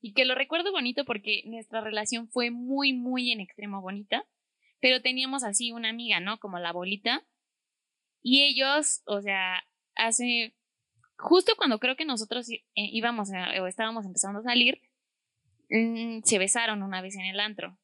Y 0.00 0.12
que 0.12 0.24
lo 0.24 0.34
recuerdo 0.34 0.72
bonito 0.72 1.04
porque 1.04 1.42
nuestra 1.46 1.80
relación 1.80 2.28
fue 2.28 2.50
muy, 2.50 2.92
muy 2.92 3.32
en 3.32 3.40
extremo 3.40 3.80
bonita. 3.80 4.24
Pero 4.80 5.02
teníamos 5.02 5.42
así 5.42 5.72
una 5.72 5.90
amiga, 5.90 6.20
¿no? 6.20 6.38
Como 6.38 6.58
la 6.58 6.72
bolita. 6.72 7.24
Y 8.22 8.42
ellos, 8.44 9.02
o 9.06 9.20
sea, 9.20 9.62
hace 9.96 10.54
justo 11.16 11.52
cuando 11.56 11.78
creo 11.80 11.96
que 11.96 12.04
nosotros 12.04 12.48
eh, 12.50 12.60
íbamos 12.74 13.32
a- 13.32 13.60
o 13.60 13.66
estábamos 13.66 14.06
empezando 14.06 14.38
a 14.40 14.44
salir, 14.44 14.80
mm, 15.70 16.20
se 16.22 16.38
besaron 16.38 16.82
una 16.82 17.02
vez 17.02 17.16
en 17.16 17.26
el 17.26 17.40
antro. 17.40 17.76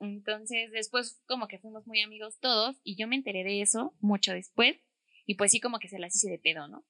Entonces, 0.00 0.70
después 0.72 1.22
como 1.26 1.48
que 1.48 1.58
fuimos 1.58 1.86
muy 1.86 2.02
amigos 2.02 2.38
todos 2.38 2.76
y 2.82 2.96
yo 2.96 3.08
me 3.08 3.16
enteré 3.16 3.44
de 3.44 3.62
eso 3.62 3.94
mucho 4.00 4.32
después 4.32 4.76
y 5.24 5.34
pues 5.36 5.50
sí 5.52 5.60
como 5.60 5.78
que 5.78 5.88
se 5.88 5.98
las 5.98 6.14
hice 6.14 6.30
de 6.30 6.38
pedo, 6.38 6.68
¿no? 6.68 6.84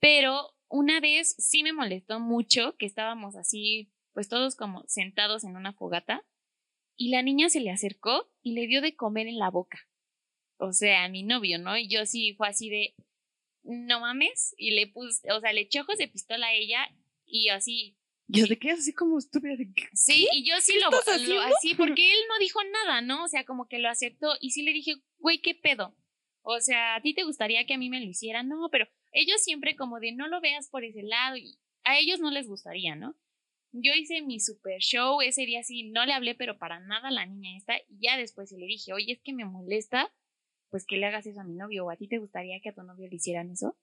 Pero 0.00 0.54
una 0.68 1.00
vez 1.00 1.34
sí 1.38 1.62
me 1.62 1.72
molestó 1.72 2.20
mucho 2.20 2.76
que 2.76 2.86
estábamos 2.86 3.36
así, 3.36 3.92
pues 4.12 4.28
todos 4.28 4.56
como 4.56 4.84
sentados 4.86 5.44
en 5.44 5.56
una 5.56 5.72
fogata 5.72 6.24
y 6.96 7.10
la 7.10 7.22
niña 7.22 7.48
se 7.48 7.60
le 7.60 7.70
acercó 7.70 8.30
y 8.42 8.52
le 8.52 8.66
dio 8.66 8.80
de 8.82 8.96
comer 8.96 9.26
en 9.26 9.38
la 9.38 9.50
boca. 9.50 9.78
O 10.56 10.72
sea, 10.72 11.04
a 11.04 11.08
mi 11.08 11.22
novio, 11.22 11.58
¿no? 11.58 11.76
Y 11.76 11.88
yo 11.88 12.06
sí 12.06 12.34
fue 12.34 12.48
así 12.48 12.70
de, 12.70 12.94
no 13.62 14.00
mames, 14.00 14.54
y 14.56 14.72
le 14.72 14.86
puse, 14.86 15.30
o 15.32 15.40
sea, 15.40 15.52
le 15.52 15.62
eché 15.62 15.80
ojos 15.80 15.98
de 15.98 16.08
pistola 16.08 16.46
a 16.48 16.54
ella 16.54 16.86
y 17.26 17.48
así, 17.48 17.96
Yo 18.34 18.46
te 18.48 18.58
quedas 18.58 18.80
así 18.80 18.92
como 18.92 19.18
estúpida. 19.18 19.54
Sí, 19.92 20.26
y 20.32 20.48
yo 20.48 20.54
sí 20.60 20.74
lo, 20.80 20.90
lo- 20.90 21.40
así, 21.40 21.74
porque 21.76 22.10
él 22.12 22.18
no 22.28 22.38
dijo 22.38 22.60
nada, 22.64 23.00
¿no? 23.00 23.24
O 23.24 23.28
sea, 23.28 23.44
como 23.44 23.68
que 23.68 23.78
lo 23.78 23.88
aceptó 23.88 24.34
y 24.40 24.50
sí 24.50 24.62
le 24.62 24.72
dije, 24.72 24.94
güey, 25.18 25.40
¿qué 25.40 25.54
pedo? 25.54 25.96
O 26.42 26.60
sea, 26.60 26.96
¿a 26.96 27.00
ti 27.00 27.14
te 27.14 27.24
gustaría 27.24 27.64
que 27.66 27.74
a 27.74 27.78
mí 27.78 27.88
me 27.88 28.00
lo 28.00 28.06
hicieran? 28.06 28.48
No, 28.48 28.68
pero 28.70 28.86
ellos 29.12 29.42
siempre 29.42 29.76
como 29.76 30.00
de 30.00 30.12
no 30.12 30.28
lo 30.28 30.40
veas 30.40 30.68
por 30.68 30.84
ese 30.84 31.02
lado 31.02 31.36
y 31.36 31.58
a 31.84 31.98
ellos 31.98 32.20
no 32.20 32.30
les 32.30 32.46
gustaría, 32.48 32.96
¿no? 32.96 33.16
Yo 33.72 33.92
hice 33.94 34.22
mi 34.22 34.38
super 34.40 34.78
show 34.80 35.20
ese 35.20 35.46
día 35.46 35.62
sí, 35.64 35.90
no 35.90 36.04
le 36.06 36.12
hablé, 36.12 36.34
pero 36.34 36.58
para 36.58 36.80
nada 36.80 37.08
a 37.08 37.12
la 37.12 37.26
niña 37.26 37.56
esta 37.56 37.76
y 37.88 37.98
ya 38.00 38.16
después 38.16 38.50
sí 38.50 38.56
le 38.56 38.66
dije, 38.66 38.92
oye, 38.92 39.12
es 39.12 39.20
que 39.22 39.32
me 39.32 39.44
molesta, 39.44 40.12
pues 40.70 40.84
que 40.86 40.96
le 40.96 41.06
hagas 41.06 41.26
eso 41.26 41.40
a 41.40 41.44
mi 41.44 41.54
novio 41.54 41.86
o 41.86 41.90
a 41.90 41.96
ti 41.96 42.06
te 42.08 42.18
gustaría 42.18 42.60
que 42.60 42.68
a 42.68 42.74
tu 42.74 42.82
novio 42.82 43.08
le 43.08 43.16
hicieran 43.16 43.50
eso. 43.50 43.76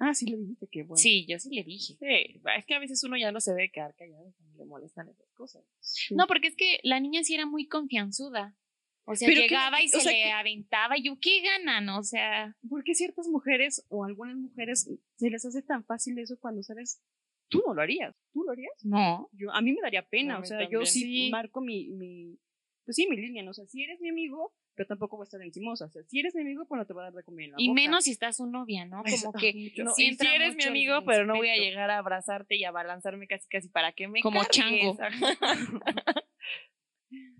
Ah, 0.00 0.14
sí 0.14 0.26
le 0.26 0.36
dijiste 0.38 0.66
que 0.70 0.82
bueno. 0.82 0.96
Sí, 0.96 1.26
yo 1.28 1.38
sí 1.38 1.50
le 1.54 1.62
dije. 1.64 1.94
Sí, 1.94 2.40
es 2.56 2.66
que 2.66 2.74
a 2.74 2.78
veces 2.78 3.02
uno 3.04 3.16
ya 3.16 3.30
no 3.30 3.40
se 3.40 3.52
debe 3.52 3.70
quedar 3.70 3.94
callado 3.94 4.32
cuando 4.36 4.58
le 4.58 4.64
molestan 4.64 5.08
esas 5.08 5.30
cosas. 5.34 5.62
Sí. 5.80 6.14
No, 6.14 6.26
porque 6.26 6.48
es 6.48 6.56
que 6.56 6.80
la 6.82 6.98
niña 7.00 7.22
sí 7.22 7.34
era 7.34 7.46
muy 7.46 7.66
confianzuda. 7.68 8.56
O 9.04 9.16
sea, 9.16 9.26
Pero 9.26 9.40
llegaba 9.42 9.82
y 9.82 9.88
se 9.88 10.00
sea, 10.00 10.12
le 10.12 10.18
que- 10.22 10.30
aventaba. 10.32 10.96
Y 10.96 11.02
¿qué 11.20 11.42
ganan? 11.42 11.88
O 11.90 12.02
sea, 12.04 12.56
¿Por 12.68 12.84
qué 12.84 12.94
ciertas 12.94 13.28
mujeres 13.28 13.84
o 13.88 14.04
algunas 14.04 14.36
mujeres 14.36 14.88
se 15.16 15.30
les 15.30 15.44
hace 15.44 15.60
tan 15.62 15.84
fácil 15.84 16.18
eso 16.18 16.38
cuando 16.38 16.62
sabes? 16.62 17.02
Tú 17.48 17.62
no 17.66 17.74
lo 17.74 17.82
harías. 17.82 18.14
¿Tú 18.32 18.44
lo 18.44 18.52
harías? 18.52 18.72
no. 18.84 19.28
Yo, 19.32 19.50
a 19.52 19.60
mí 19.60 19.72
me 19.72 19.80
daría 19.82 20.06
pena. 20.08 20.38
O 20.38 20.44
sea, 20.44 20.68
yo 20.70 20.86
sí, 20.86 21.00
Sí. 21.02 21.30
marco 21.30 21.60
mi, 21.60 21.88
mi. 21.88 22.38
Pues 22.84 22.96
sí, 22.96 23.06
mi 23.10 23.16
línea. 23.16 23.42
¿no? 23.42 23.50
O 23.50 23.54
sea, 23.54 23.66
si 23.66 23.82
eres 23.82 24.00
mi 24.00 24.08
amigo, 24.08 24.54
pero 24.74 24.86
tampoco 24.86 25.16
voy 25.16 25.24
a 25.24 25.26
estar 25.26 25.42
encimosa. 25.42 25.86
O 25.86 25.90
sea, 25.90 26.02
si 26.04 26.20
eres 26.20 26.34
mi 26.34 26.40
amigo, 26.42 26.66
pues 26.66 26.78
no 26.78 26.86
te 26.86 26.92
voy 26.92 27.02
a 27.02 27.04
dar 27.04 27.12
de 27.14 27.22
comer 27.24 27.46
en 27.46 27.50
la 27.52 27.56
Y 27.58 27.68
boca. 27.68 27.74
menos 27.80 28.04
si 28.04 28.10
estás 28.12 28.36
su 28.36 28.46
novia, 28.46 28.84
¿no? 28.86 29.02
Como 29.30 29.32
que. 29.32 29.72
No, 29.78 29.92
entra 29.98 30.28
si 30.30 30.34
eres 30.34 30.56
mi 30.56 30.64
amigo, 30.64 31.04
pero 31.04 31.26
no 31.26 31.34
voy 31.36 31.48
a 31.48 31.56
llegar 31.56 31.90
a 31.90 31.98
abrazarte 31.98 32.56
y 32.56 32.64
a 32.64 32.70
balanzarme 32.70 33.26
casi 33.26 33.48
casi 33.48 33.68
para 33.68 33.92
que 33.92 34.08
me 34.08 34.20
Como 34.20 34.40
cargues. 34.40 34.56
chango. 34.56 34.96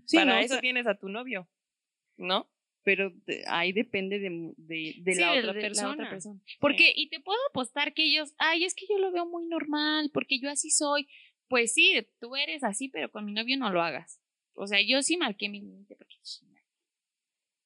Sí, 0.05 0.17
para 0.17 0.33
no, 0.33 0.37
o 0.37 0.41
eso 0.41 0.53
sea, 0.55 0.61
tienes 0.61 0.85
a 0.87 0.95
tu 0.95 1.09
novio, 1.09 1.49
¿no? 2.17 2.49
pero 2.85 3.13
ahí 3.47 3.71
depende 3.71 4.19
de, 4.19 4.29
de, 4.57 4.93
de 4.97 5.13
Sí, 5.13 5.21
la, 5.21 5.31
de- 5.31 5.39
otra 5.39 5.53
de 5.53 5.61
la 5.61 5.67
persona. 5.67 5.93
otra 5.93 6.09
persona. 6.09 6.41
Porque, 6.59 6.91
y 6.93 7.07
te 7.07 7.21
puedo 7.21 7.39
apostar 7.49 7.93
que 7.93 8.03
ellos, 8.03 8.33
ay, 8.37 8.65
es 8.65 8.75
que 8.75 8.85
yo 8.89 8.97
lo 8.97 9.09
veo 9.13 9.25
muy 9.25 9.47
normal, 9.47 10.11
porque 10.13 10.37
yo 10.37 10.49
así 10.49 10.69
soy. 10.69 11.07
Pues 11.47 11.73
sí, 11.73 12.05
tú 12.19 12.35
eres 12.35 12.61
así, 12.63 12.89
pero 12.89 13.09
con 13.09 13.23
mi 13.23 13.31
novio 13.31 13.57
no 13.57 13.69
lo 13.71 13.81
hagas. 13.81 14.19
O 14.53 14.67
sea, 14.67 14.81
yo 14.85 15.01
sí 15.01 15.15
marqué 15.15 15.47
mi 15.47 15.61
límite, 15.61 15.95
porque 15.95 16.15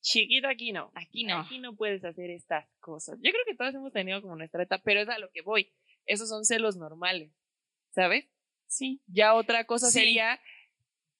Chiquito, 0.10 0.48
aquí 0.48 0.72
no. 0.72 0.89
aquí 0.96 1.26
no. 1.26 1.39
Aquí 1.39 1.60
no 1.60 1.76
puedes 1.76 2.02
hacer 2.06 2.30
estas 2.30 2.65
cosas. 2.80 3.17
Yo 3.22 3.30
creo 3.32 3.43
que 3.46 3.56
todos 3.56 3.76
hemos 3.76 3.91
tenido 3.91 4.22
como 4.22 4.38
nuestra 4.38 4.63
etapa, 4.63 4.82
pero 4.86 5.02
es 5.02 5.10
a 5.10 5.20
lo 5.20 5.30
que 5.32 5.41
voy. 5.41 5.74
Esos 6.06 6.30
son 6.30 6.46
celos 6.46 6.78
normales, 6.78 7.34
¿sabes? 7.89 8.26
Sí. 8.67 9.02
Ya 9.08 9.34
otra 9.34 9.65
cosa 9.65 9.88
Sí. 9.88 10.00
sería 10.00 10.39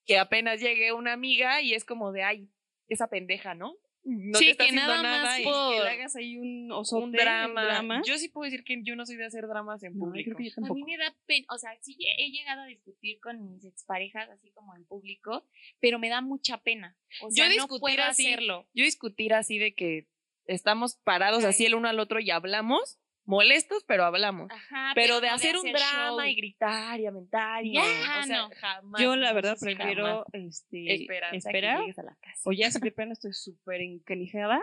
que 0.06 0.18
apenas 0.18 0.62
llegue 0.62 0.94
una 0.94 1.12
amiga 1.12 1.62
y 1.62 1.74
es 1.74 1.84
como 1.84 2.14
de, 2.14 2.24
ay, 2.24 2.50
esa 2.88 3.08
pendeja, 3.10 3.56
¿no? 3.56 3.76
No 4.10 4.40
Sí, 4.40 4.46
te 4.46 4.52
está 4.52 4.66
que 4.68 4.72
nada 4.72 4.94
más 5.04 5.04
nada 5.04 5.42
y 5.42 5.44
por- 5.44 5.74
Que 5.76 5.84
le 5.84 5.90
hagas 5.90 6.16
ahí 6.16 6.38
un 6.38 6.72
un 6.72 7.12
drama. 7.12 7.64
drama. 7.64 8.02
Yo 8.06 8.18
sí 8.18 8.30
puedo 8.30 8.46
decir 8.50 8.64
que 8.64 8.82
yo 8.84 8.96
no 8.96 9.06
soy 9.06 9.18
de 9.18 9.26
hacer 9.26 9.46
dramas 9.48 9.84
en 9.84 9.94
No, 9.98 10.06
yo 10.06 10.06
público. 10.06 10.36
creo 10.36 10.38
que 10.38 10.62
yo 10.62 10.66
A 10.66 10.74
mí 10.74 10.84
me 10.84 10.98
da 10.98 11.14
pena, 11.26 11.46
o 11.50 11.58
sea, 11.58 11.72
sí 11.82 11.98
he 12.18 12.32
llegado 12.32 12.62
a 12.62 12.66
discutir 12.68 13.20
con 13.20 13.52
mis 13.54 13.66
exparejas 13.66 14.30
así 14.30 14.50
como 14.52 14.74
en 14.78 14.86
público, 14.86 15.46
pero 15.82 16.00
me 16.00 16.08
da 16.08 16.22
mucha 16.22 16.58
pena. 16.64 16.98
O 17.22 17.28
Yo 17.28 17.32
sea, 17.36 17.46
no 17.48 17.52
discutir 17.54 17.80
puedo 17.82 18.04
así, 18.04 18.28
hacerlo. 18.28 18.68
Yo 18.74 18.86
discutir 18.86 19.34
así 19.34 19.58
de 19.58 19.74
que 19.76 20.08
estamos 20.46 20.96
parados 21.04 21.44
así 21.44 21.66
el 21.66 21.76
uno 21.76 21.90
al 21.90 22.00
otro 22.00 22.22
y 22.22 22.32
hablamos, 22.32 23.00
molestos, 23.28 23.84
pero 23.86 24.06
hablamos. 24.06 24.50
Ajá, 24.52 24.94
pero 24.96 25.22
de 25.22 25.28
hacer 25.30 25.56
un 25.58 25.72
drama 25.72 26.24
show. 26.24 26.26
y 26.26 26.36
gritar 26.36 27.00
y 27.00 27.06
aventar 27.06 27.64
y 27.66 27.78
o 27.78 27.82
sea, 27.84 28.26
no. 28.26 28.50
jamás. 28.56 29.02
Yo 29.02 29.16
la 29.16 29.34
verdad 29.34 29.58
prefiero 29.60 30.26
este, 30.34 30.96
esperar, 30.96 31.36
esperar 31.36 31.86
que 31.86 32.02
a 32.02 32.04
la 32.04 32.16
casa. 32.16 32.42
o 32.46 32.54
ya 32.54 32.72
si 32.72 32.80
de 32.80 32.92
plano 32.92 33.14
estoy 33.14 33.34
súper 33.34 33.82
encanijada, 33.82 34.60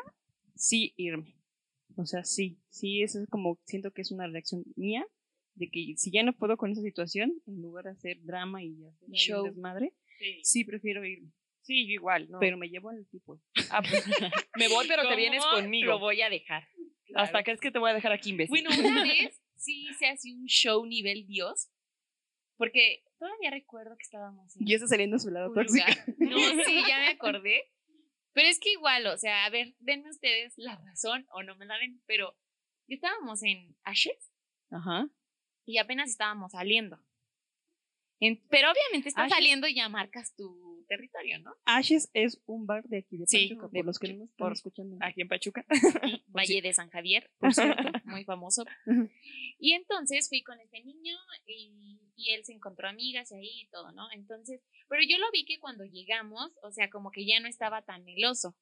sí 0.56 0.94
irme. 0.96 1.36
O 1.96 2.06
sea, 2.06 2.24
sí, 2.24 2.58
sí, 2.70 3.02
eso 3.02 3.20
es 3.22 3.28
como, 3.28 3.60
siento 3.66 3.92
que 3.92 4.02
es 4.02 4.10
una 4.10 4.26
reacción 4.26 4.64
mía, 4.74 5.06
de 5.54 5.70
que 5.70 5.94
si 5.96 6.10
ya 6.10 6.24
no 6.24 6.32
puedo 6.32 6.56
con 6.56 6.72
esa 6.72 6.82
situación, 6.82 7.32
en 7.46 7.62
lugar 7.62 7.84
de 7.84 7.90
hacer 7.92 8.16
drama 8.24 8.62
y 8.64 8.74
hacer 8.84 9.08
Show. 9.12 9.44
desmadre, 9.44 9.92
Sí, 10.18 10.40
sí 10.42 10.64
prefiero 10.64 11.04
irme. 11.04 11.30
sí, 11.62 11.86
yo 11.86 11.92
igual, 11.94 12.28
¿no? 12.30 12.38
Pero 12.40 12.56
me 12.56 12.68
llevo 12.68 12.90
al 12.90 13.06
tipo. 13.08 13.40
Ah, 13.70 13.80
pues, 13.82 14.04
me 14.56 14.68
voy, 14.68 14.86
pero 14.88 15.02
te 15.02 15.08
¿Cómo 15.08 15.16
vienes 15.16 15.44
Lo 15.44 15.50
conmigo. 15.60 15.98
voy 15.98 16.20
a 16.22 16.30
dejar. 16.30 16.66
Hasta 17.14 17.42
crees 17.42 17.60
que 17.60 17.70
te 17.70 17.78
voy 17.78 17.90
a 17.90 17.94
dejar 17.94 18.12
aquí 18.12 18.30
imbécil. 18.30 18.50
Bueno, 18.50 18.70
una 18.78 19.02
vez 19.02 19.40
sí 19.56 19.86
se 19.98 20.06
hacía 20.08 20.34
un 20.34 20.46
show 20.46 20.84
nivel 20.86 21.26
Dios, 21.26 21.70
porque 22.56 23.02
todavía 23.18 23.50
recuerdo 23.50 23.96
que 23.96 24.02
estábamos 24.02 24.56
en 24.56 24.66
Y 24.66 24.74
eso 24.74 24.86
saliendo 24.86 25.16
a 25.16 25.20
su 25.20 25.30
lado 25.30 25.52
tóxico. 25.52 25.86
No, 26.18 26.38
sí, 26.64 26.82
ya 26.86 26.98
me 26.98 27.08
acordé. 27.08 27.70
Pero 28.32 28.48
es 28.48 28.58
que 28.58 28.72
igual, 28.72 29.06
o 29.06 29.16
sea, 29.16 29.44
a 29.44 29.50
ver, 29.50 29.74
denme 29.78 30.10
ustedes 30.10 30.54
la 30.56 30.76
razón 30.76 31.26
o 31.30 31.42
no 31.42 31.56
me 31.56 31.66
la 31.66 31.78
den, 31.78 32.02
pero 32.06 32.36
estábamos 32.88 33.42
en 33.44 33.76
Ashes 33.84 34.32
Ajá. 34.70 35.08
y 35.64 35.78
apenas 35.78 36.10
estábamos 36.10 36.52
saliendo. 36.52 36.98
En- 38.20 38.40
pero 38.48 38.68
obviamente 38.70 39.10
Ashes. 39.14 39.30
saliendo 39.32 39.66
y 39.66 39.74
ya 39.74 39.88
marcas 39.88 40.34
tu 40.36 40.84
territorio, 40.88 41.38
¿no? 41.40 41.54
Ashes 41.64 42.10
es 42.14 42.40
un 42.46 42.66
bar 42.66 42.84
de 42.84 42.98
aquí 42.98 43.16
de 43.16 43.26
Sí, 43.26 43.48
Pachuca, 43.48 43.68
de 43.72 43.78
por 43.80 43.86
los 43.86 43.98
que 43.98 44.12
no 44.14 44.24
están 44.24 44.36
por- 44.36 44.52
escuchando. 44.52 44.96
Aquí 45.00 45.20
en 45.22 45.28
Pachuca. 45.28 45.64
Y 46.04 46.22
Valle 46.28 46.62
de 46.62 46.72
San 46.74 46.90
Javier, 46.90 47.30
por 47.38 47.52
cierto, 47.54 47.82
muy 48.04 48.24
famoso. 48.24 48.64
Y 49.58 49.72
entonces 49.72 50.28
fui 50.28 50.42
con 50.42 50.60
este 50.60 50.82
niño 50.82 51.16
y, 51.46 51.98
y 52.16 52.30
él 52.34 52.44
se 52.44 52.52
encontró 52.52 52.88
amigas 52.88 53.32
y 53.32 53.36
ahí 53.36 53.60
y 53.62 53.66
todo, 53.68 53.92
¿no? 53.92 54.10
Entonces, 54.12 54.60
pero 54.88 55.02
yo 55.08 55.18
lo 55.18 55.30
vi 55.32 55.44
que 55.44 55.58
cuando 55.58 55.84
llegamos, 55.84 56.52
o 56.62 56.70
sea, 56.70 56.90
como 56.90 57.10
que 57.10 57.26
ya 57.26 57.40
no 57.40 57.48
estaba 57.48 57.82
tan 57.82 58.04
meloso. 58.04 58.54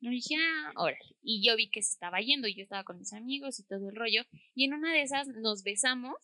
Y 0.00 0.10
dije, 0.10 0.34
ah, 0.38 0.72
órale. 0.76 0.98
Y 1.22 1.42
yo 1.46 1.56
vi 1.56 1.70
que 1.70 1.82
se 1.82 1.92
estaba 1.92 2.20
yendo 2.20 2.48
y 2.48 2.54
yo 2.54 2.62
estaba 2.64 2.84
con 2.84 2.98
mis 2.98 3.14
amigos 3.14 3.58
y 3.58 3.64
todo 3.64 3.88
el 3.88 3.96
rollo. 3.96 4.24
Y 4.54 4.64
en 4.66 4.74
una 4.74 4.92
de 4.92 5.00
esas 5.02 5.26
nos 5.28 5.62
besamos 5.62 6.14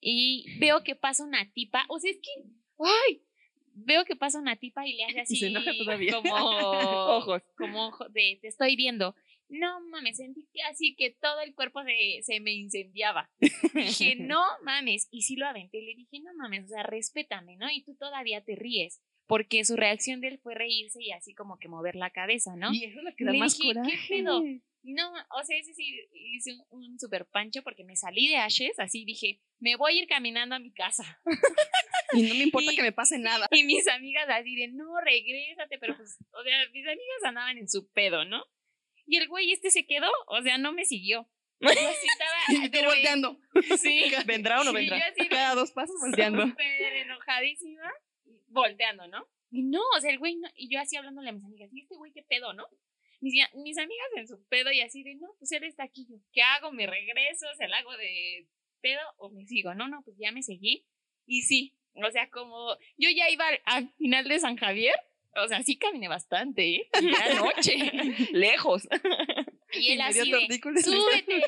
y 0.00 0.58
veo 0.58 0.82
que 0.84 0.94
pasa 0.94 1.24
una 1.24 1.50
tipa, 1.52 1.84
o 1.88 1.98
sea, 1.98 2.10
es 2.10 2.18
que, 2.18 2.30
ay, 2.78 3.22
veo 3.74 4.04
que 4.04 4.16
pasa 4.16 4.38
una 4.38 4.56
tipa 4.56 4.86
y 4.86 4.94
le 4.94 5.04
hace 5.04 5.20
así. 5.20 5.36
Se. 5.36 5.52
Como 6.12 6.34
Ojos. 7.16 7.42
como 7.56 7.86
ojo 7.88 8.08
de 8.08 8.38
te 8.40 8.48
estoy 8.48 8.76
viendo. 8.76 9.14
No 9.50 9.80
mames, 9.88 10.18
sentí 10.18 10.46
que 10.52 10.60
así 10.70 10.94
que 10.94 11.16
todo 11.22 11.40
el 11.40 11.54
cuerpo 11.54 11.80
se, 11.82 12.22
se 12.22 12.38
me 12.40 12.52
incendiaba. 12.52 13.30
Dije, 13.40 14.16
no 14.20 14.42
mames. 14.62 15.08
Y 15.10 15.22
sí 15.22 15.36
lo 15.36 15.46
aventé. 15.46 15.80
Le 15.80 15.94
dije, 15.94 16.20
no 16.20 16.34
mames, 16.34 16.66
o 16.66 16.68
sea, 16.68 16.82
respétame, 16.82 17.56
¿no? 17.56 17.70
Y 17.70 17.82
tú 17.82 17.94
todavía 17.96 18.42
te 18.42 18.56
ríes. 18.56 19.00
Porque 19.26 19.64
su 19.64 19.76
reacción 19.76 20.20
de 20.20 20.28
él 20.28 20.38
fue 20.38 20.54
reírse 20.54 21.02
y 21.02 21.12
así 21.12 21.34
como 21.34 21.58
que 21.58 21.68
mover 21.68 21.96
la 21.96 22.10
cabeza, 22.10 22.56
¿no? 22.56 22.72
Y 22.72 22.84
eso 22.84 22.98
es 22.98 23.04
lo 23.04 23.14
que 23.14 23.24
da 23.24 23.32
Le 23.32 23.38
más 23.38 23.58
dije, 23.58 23.72
¿qué 23.72 23.80
coraje. 23.80 24.08
pedo? 24.08 24.42
No, 24.94 25.12
o 25.12 25.44
sea, 25.44 25.56
ese 25.58 25.74
sí 25.74 26.00
hice 26.12 26.54
un, 26.70 26.84
un 26.84 26.98
super 26.98 27.26
pancho 27.26 27.62
porque 27.62 27.84
me 27.84 27.94
salí 27.96 28.28
de 28.28 28.36
Ashes, 28.36 28.78
así 28.78 29.04
dije, 29.04 29.40
me 29.60 29.76
voy 29.76 29.92
a 29.98 30.02
ir 30.02 30.08
caminando 30.08 30.54
a 30.54 30.58
mi 30.58 30.72
casa. 30.72 31.20
Y 32.14 32.22
no 32.22 32.34
me 32.36 32.44
importa 32.44 32.72
Y- 32.72 32.76
que 32.76 32.82
me 32.82 32.92
pase 32.92 33.18
nada. 33.18 33.46
Y 33.50 33.64
mis 33.64 33.86
amigas 33.86 34.26
así 34.30 34.56
de, 34.56 34.68
no, 34.68 34.98
regrésate, 35.04 35.78
pero 35.78 35.94
pues, 35.94 36.16
o 36.32 36.42
sea, 36.42 36.58
mis 36.72 36.86
amigas 36.86 37.24
andaban 37.24 37.58
en 37.58 37.68
su 37.68 37.86
pedo, 37.92 38.24
¿no? 38.24 38.42
Y 39.04 39.18
el 39.18 39.28
güey 39.28 39.52
este 39.52 39.70
se 39.70 39.84
quedó, 39.86 40.08
o 40.26 40.40
sea, 40.40 40.56
no 40.56 40.72
me 40.72 40.86
siguió. 40.86 41.28
Yo 41.60 41.68
estaba, 41.68 42.68
pero, 42.72 42.88
volteando. 42.88 43.38
sí, 43.78 44.04
¿Vendrá 44.26 44.60
o 44.60 44.64
no 44.64 44.70
y 44.70 44.74
vendrá? 44.76 44.98
yo 45.00 45.04
así 45.12 45.28
Cada 45.28 45.54
dos 45.54 45.70
pasos 45.72 45.96
volteando. 46.00 46.46
súper 46.46 46.96
enojadísima, 46.96 47.92
volteando, 48.46 49.06
¿no? 49.08 49.26
Y 49.50 49.64
no, 49.64 49.80
o 49.96 50.00
sea, 50.00 50.10
el 50.10 50.18
güey, 50.18 50.36
no, 50.36 50.48
y 50.56 50.70
yo 50.72 50.80
así 50.80 50.96
hablándole 50.96 51.28
a 51.28 51.32
mis 51.32 51.44
amigas, 51.44 51.68
¿y 51.74 51.82
este 51.82 51.94
güey 51.96 52.12
qué 52.12 52.22
pedo, 52.22 52.54
no? 52.54 52.66
Mis, 53.20 53.34
mis 53.54 53.78
amigas 53.78 54.06
en 54.16 54.28
su 54.28 54.44
pedo 54.48 54.70
y 54.70 54.80
así 54.80 55.02
de, 55.02 55.16
no, 55.16 55.28
pues 55.38 55.50
él 55.52 55.64
está 55.64 55.84
aquí, 55.84 56.06
yo, 56.08 56.16
¿qué 56.32 56.42
hago? 56.42 56.72
¿Me 56.72 56.86
regreso? 56.86 57.46
¿Se 57.56 57.66
la 57.66 57.78
hago 57.78 57.96
de 57.96 58.46
pedo 58.80 59.00
o 59.16 59.30
me 59.30 59.46
sigo? 59.46 59.74
No, 59.74 59.88
no, 59.88 60.02
pues 60.04 60.16
ya 60.18 60.30
me 60.32 60.42
seguí. 60.42 60.86
Y 61.26 61.42
sí, 61.42 61.74
o 61.94 62.10
sea, 62.10 62.30
como 62.30 62.76
yo 62.96 63.10
ya 63.10 63.28
iba 63.30 63.48
al, 63.48 63.60
al 63.64 63.92
final 63.94 64.28
de 64.28 64.38
San 64.38 64.56
Javier, 64.56 64.94
o 65.36 65.48
sea, 65.48 65.62
sí 65.62 65.76
caminé 65.76 66.08
bastante, 66.08 66.76
¿eh? 66.76 66.88
Y 67.00 67.08
Era 67.08 67.34
noche. 67.34 67.76
Lejos. 68.32 68.88
Y 69.72 69.92
él 69.92 70.00
así 70.00 70.30
de, 70.30 70.60
súbete. 70.82 71.42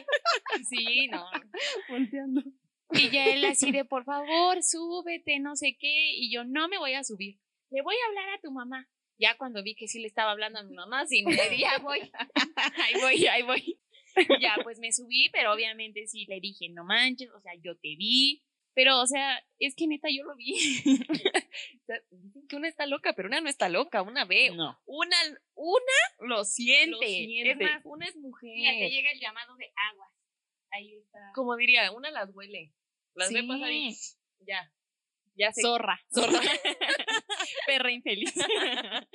Sí, 0.68 1.09
no. 1.09 1.25
Volteando. 1.89 2.43
Y 2.93 3.11
ya 3.11 3.27
él 3.27 3.45
así 3.45 3.71
de, 3.73 3.85
por 3.85 4.05
favor, 4.05 4.62
súbete, 4.62 5.39
no 5.41 5.57
sé 5.57 5.77
qué. 5.79 6.12
Y 6.14 6.33
yo, 6.33 6.45
no 6.45 6.68
me 6.68 6.79
voy 6.79 6.95
a 6.95 7.05
subir. 7.05 7.39
Le 7.71 7.83
voy 7.83 7.95
a 7.95 8.09
hablar 8.09 8.29
a 8.31 8.41
tu 8.41 8.51
mamá. 8.51 8.89
Ya 9.21 9.37
cuando 9.37 9.62
vi 9.62 9.75
que 9.75 9.87
sí 9.87 10.01
le 10.01 10.07
estaba 10.07 10.31
hablando 10.31 10.61
a 10.61 10.62
mi 10.62 10.75
mamá, 10.75 11.07
sí, 11.07 11.23
me 11.23 11.33
di, 11.51 11.59
ya 11.59 11.79
voy. 11.79 12.01
Ahí 12.57 12.95
voy, 13.01 13.27
ahí 13.27 13.43
voy. 13.43 13.79
Ya, 14.41 14.57
pues 14.62 14.79
me 14.79 14.93
subí, 14.93 15.29
pero 15.31 15.53
obviamente 15.53 16.07
sí 16.07 16.27
le 16.27 16.41
dije, 16.41 16.68
no 16.71 16.85
manches, 16.85 17.31
o 17.31 17.41
sea, 17.41 17.53
yo 17.62 17.77
te 17.77 17.97
vi. 17.97 18.43
Pero, 18.75 19.01
o 19.01 19.07
sea, 19.07 19.45
es 19.59 19.75
que 19.75 19.87
neta 19.87 20.09
yo 20.11 20.25
lo 20.25 20.37
vi. 20.37 20.55
O 21.83 21.87
sea, 21.87 22.01
Dicen 22.11 22.47
que 22.49 22.57
una 22.57 22.68
está 22.68 22.87
loca, 22.87 23.14
pero 23.14 23.29
una 23.29 23.41
no 23.41 23.49
está 23.49 23.68
loca, 23.68 24.03
una 24.03 24.25
ve. 24.25 24.51
No. 24.55 24.81
Una, 24.87 25.16
una 25.55 25.99
lo 26.21 26.45
siente. 26.45 26.91
Lo 26.91 27.01
siente. 27.01 27.51
Es 27.51 27.59
más, 27.59 27.83
una 27.85 28.07
es 28.07 28.16
mujer. 28.16 28.53
Mira, 28.55 28.73
te 28.73 28.91
llega 28.91 29.11
el 29.11 29.21
llamado 29.21 29.57
de 29.57 29.73
aguas. 29.91 30.12
Ahí 30.71 30.95
está. 30.95 31.18
Como 31.35 31.57
diría, 31.57 31.91
una 31.91 32.11
las 32.11 32.31
huele. 32.33 32.73
Las 33.14 33.33
ve 33.33 33.43
pasar 33.43 33.73
y 33.73 33.97
ya. 34.47 34.73
Ya 35.35 35.53
sé. 35.53 35.62
Zorra. 35.62 36.01
Zorra. 36.14 36.41
Perra 37.66 37.91
infeliz. 37.93 38.35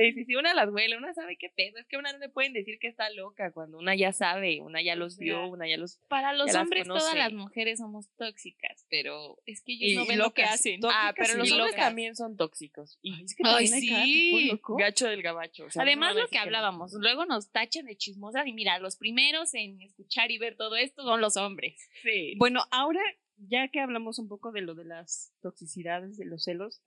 Sí, 0.00 0.12
sí, 0.12 0.24
sí, 0.26 0.36
una 0.36 0.54
las 0.54 0.68
huele, 0.70 0.96
una 0.96 1.12
sabe 1.12 1.36
qué 1.36 1.48
pedo. 1.56 1.76
Es 1.80 1.88
que 1.88 1.96
una 1.96 2.12
no 2.12 2.20
le 2.20 2.28
pueden 2.28 2.52
decir 2.52 2.78
que 2.78 2.86
está 2.86 3.10
loca 3.10 3.50
cuando 3.50 3.78
una 3.78 3.96
ya 3.96 4.12
sabe, 4.12 4.60
una 4.60 4.80
ya 4.80 4.94
los 4.94 5.18
vio, 5.18 5.48
una 5.48 5.68
ya 5.68 5.76
los. 5.76 5.98
Para 6.06 6.32
los 6.34 6.46
las 6.52 6.54
hombres, 6.62 6.86
todas 6.86 7.16
las 7.16 7.32
mujeres 7.32 7.80
somos 7.80 8.06
tóxicas, 8.16 8.86
pero 8.90 9.38
es 9.44 9.60
que 9.64 9.72
ellos 9.72 9.90
Y 9.90 9.96
no 9.96 10.06
ven 10.06 10.18
lo 10.18 10.32
que 10.32 10.42
locas. 10.42 10.54
hacen. 10.60 10.80
Ah, 10.84 11.12
pero 11.16 11.34
los 11.34 11.50
hombres 11.50 11.72
locas. 11.72 11.84
también 11.84 12.14
son 12.14 12.36
tóxicos. 12.36 12.96
Y 13.02 13.24
es 13.24 13.34
que 13.34 13.42
Ay, 13.44 13.66
sí. 13.66 14.46
loco. 14.52 14.76
gacho 14.76 15.08
del 15.08 15.20
gabacho. 15.20 15.64
o 15.64 15.70
sea, 15.72 15.82
Además, 15.82 16.14
lo 16.14 16.28
que 16.28 16.36
no. 16.36 16.42
hablábamos, 16.42 16.92
luego 16.92 17.26
nos 17.26 17.50
tachan 17.50 17.84
de 17.86 17.96
chismosas 17.96 18.46
y 18.46 18.52
mira, 18.52 18.78
los 18.78 18.98
primeros 18.98 19.52
en 19.54 19.82
escuchar 19.82 20.30
y 20.30 20.38
ver 20.38 20.56
todo 20.56 20.76
esto 20.76 21.02
son 21.02 21.20
los 21.20 21.36
hombres. 21.36 21.74
Sí. 22.04 22.34
Bueno, 22.36 22.62
ahora, 22.70 23.00
ya 23.38 23.68
que 23.68 23.80
hablamos 23.80 24.18
un 24.18 24.28
poco 24.28 24.52
de 24.52 24.62
lo 24.62 24.74
de 24.74 24.84
las 24.84 25.32
toxicidades, 25.40 26.16
de 26.16 26.24
los 26.26 26.44
celos, 26.44 26.82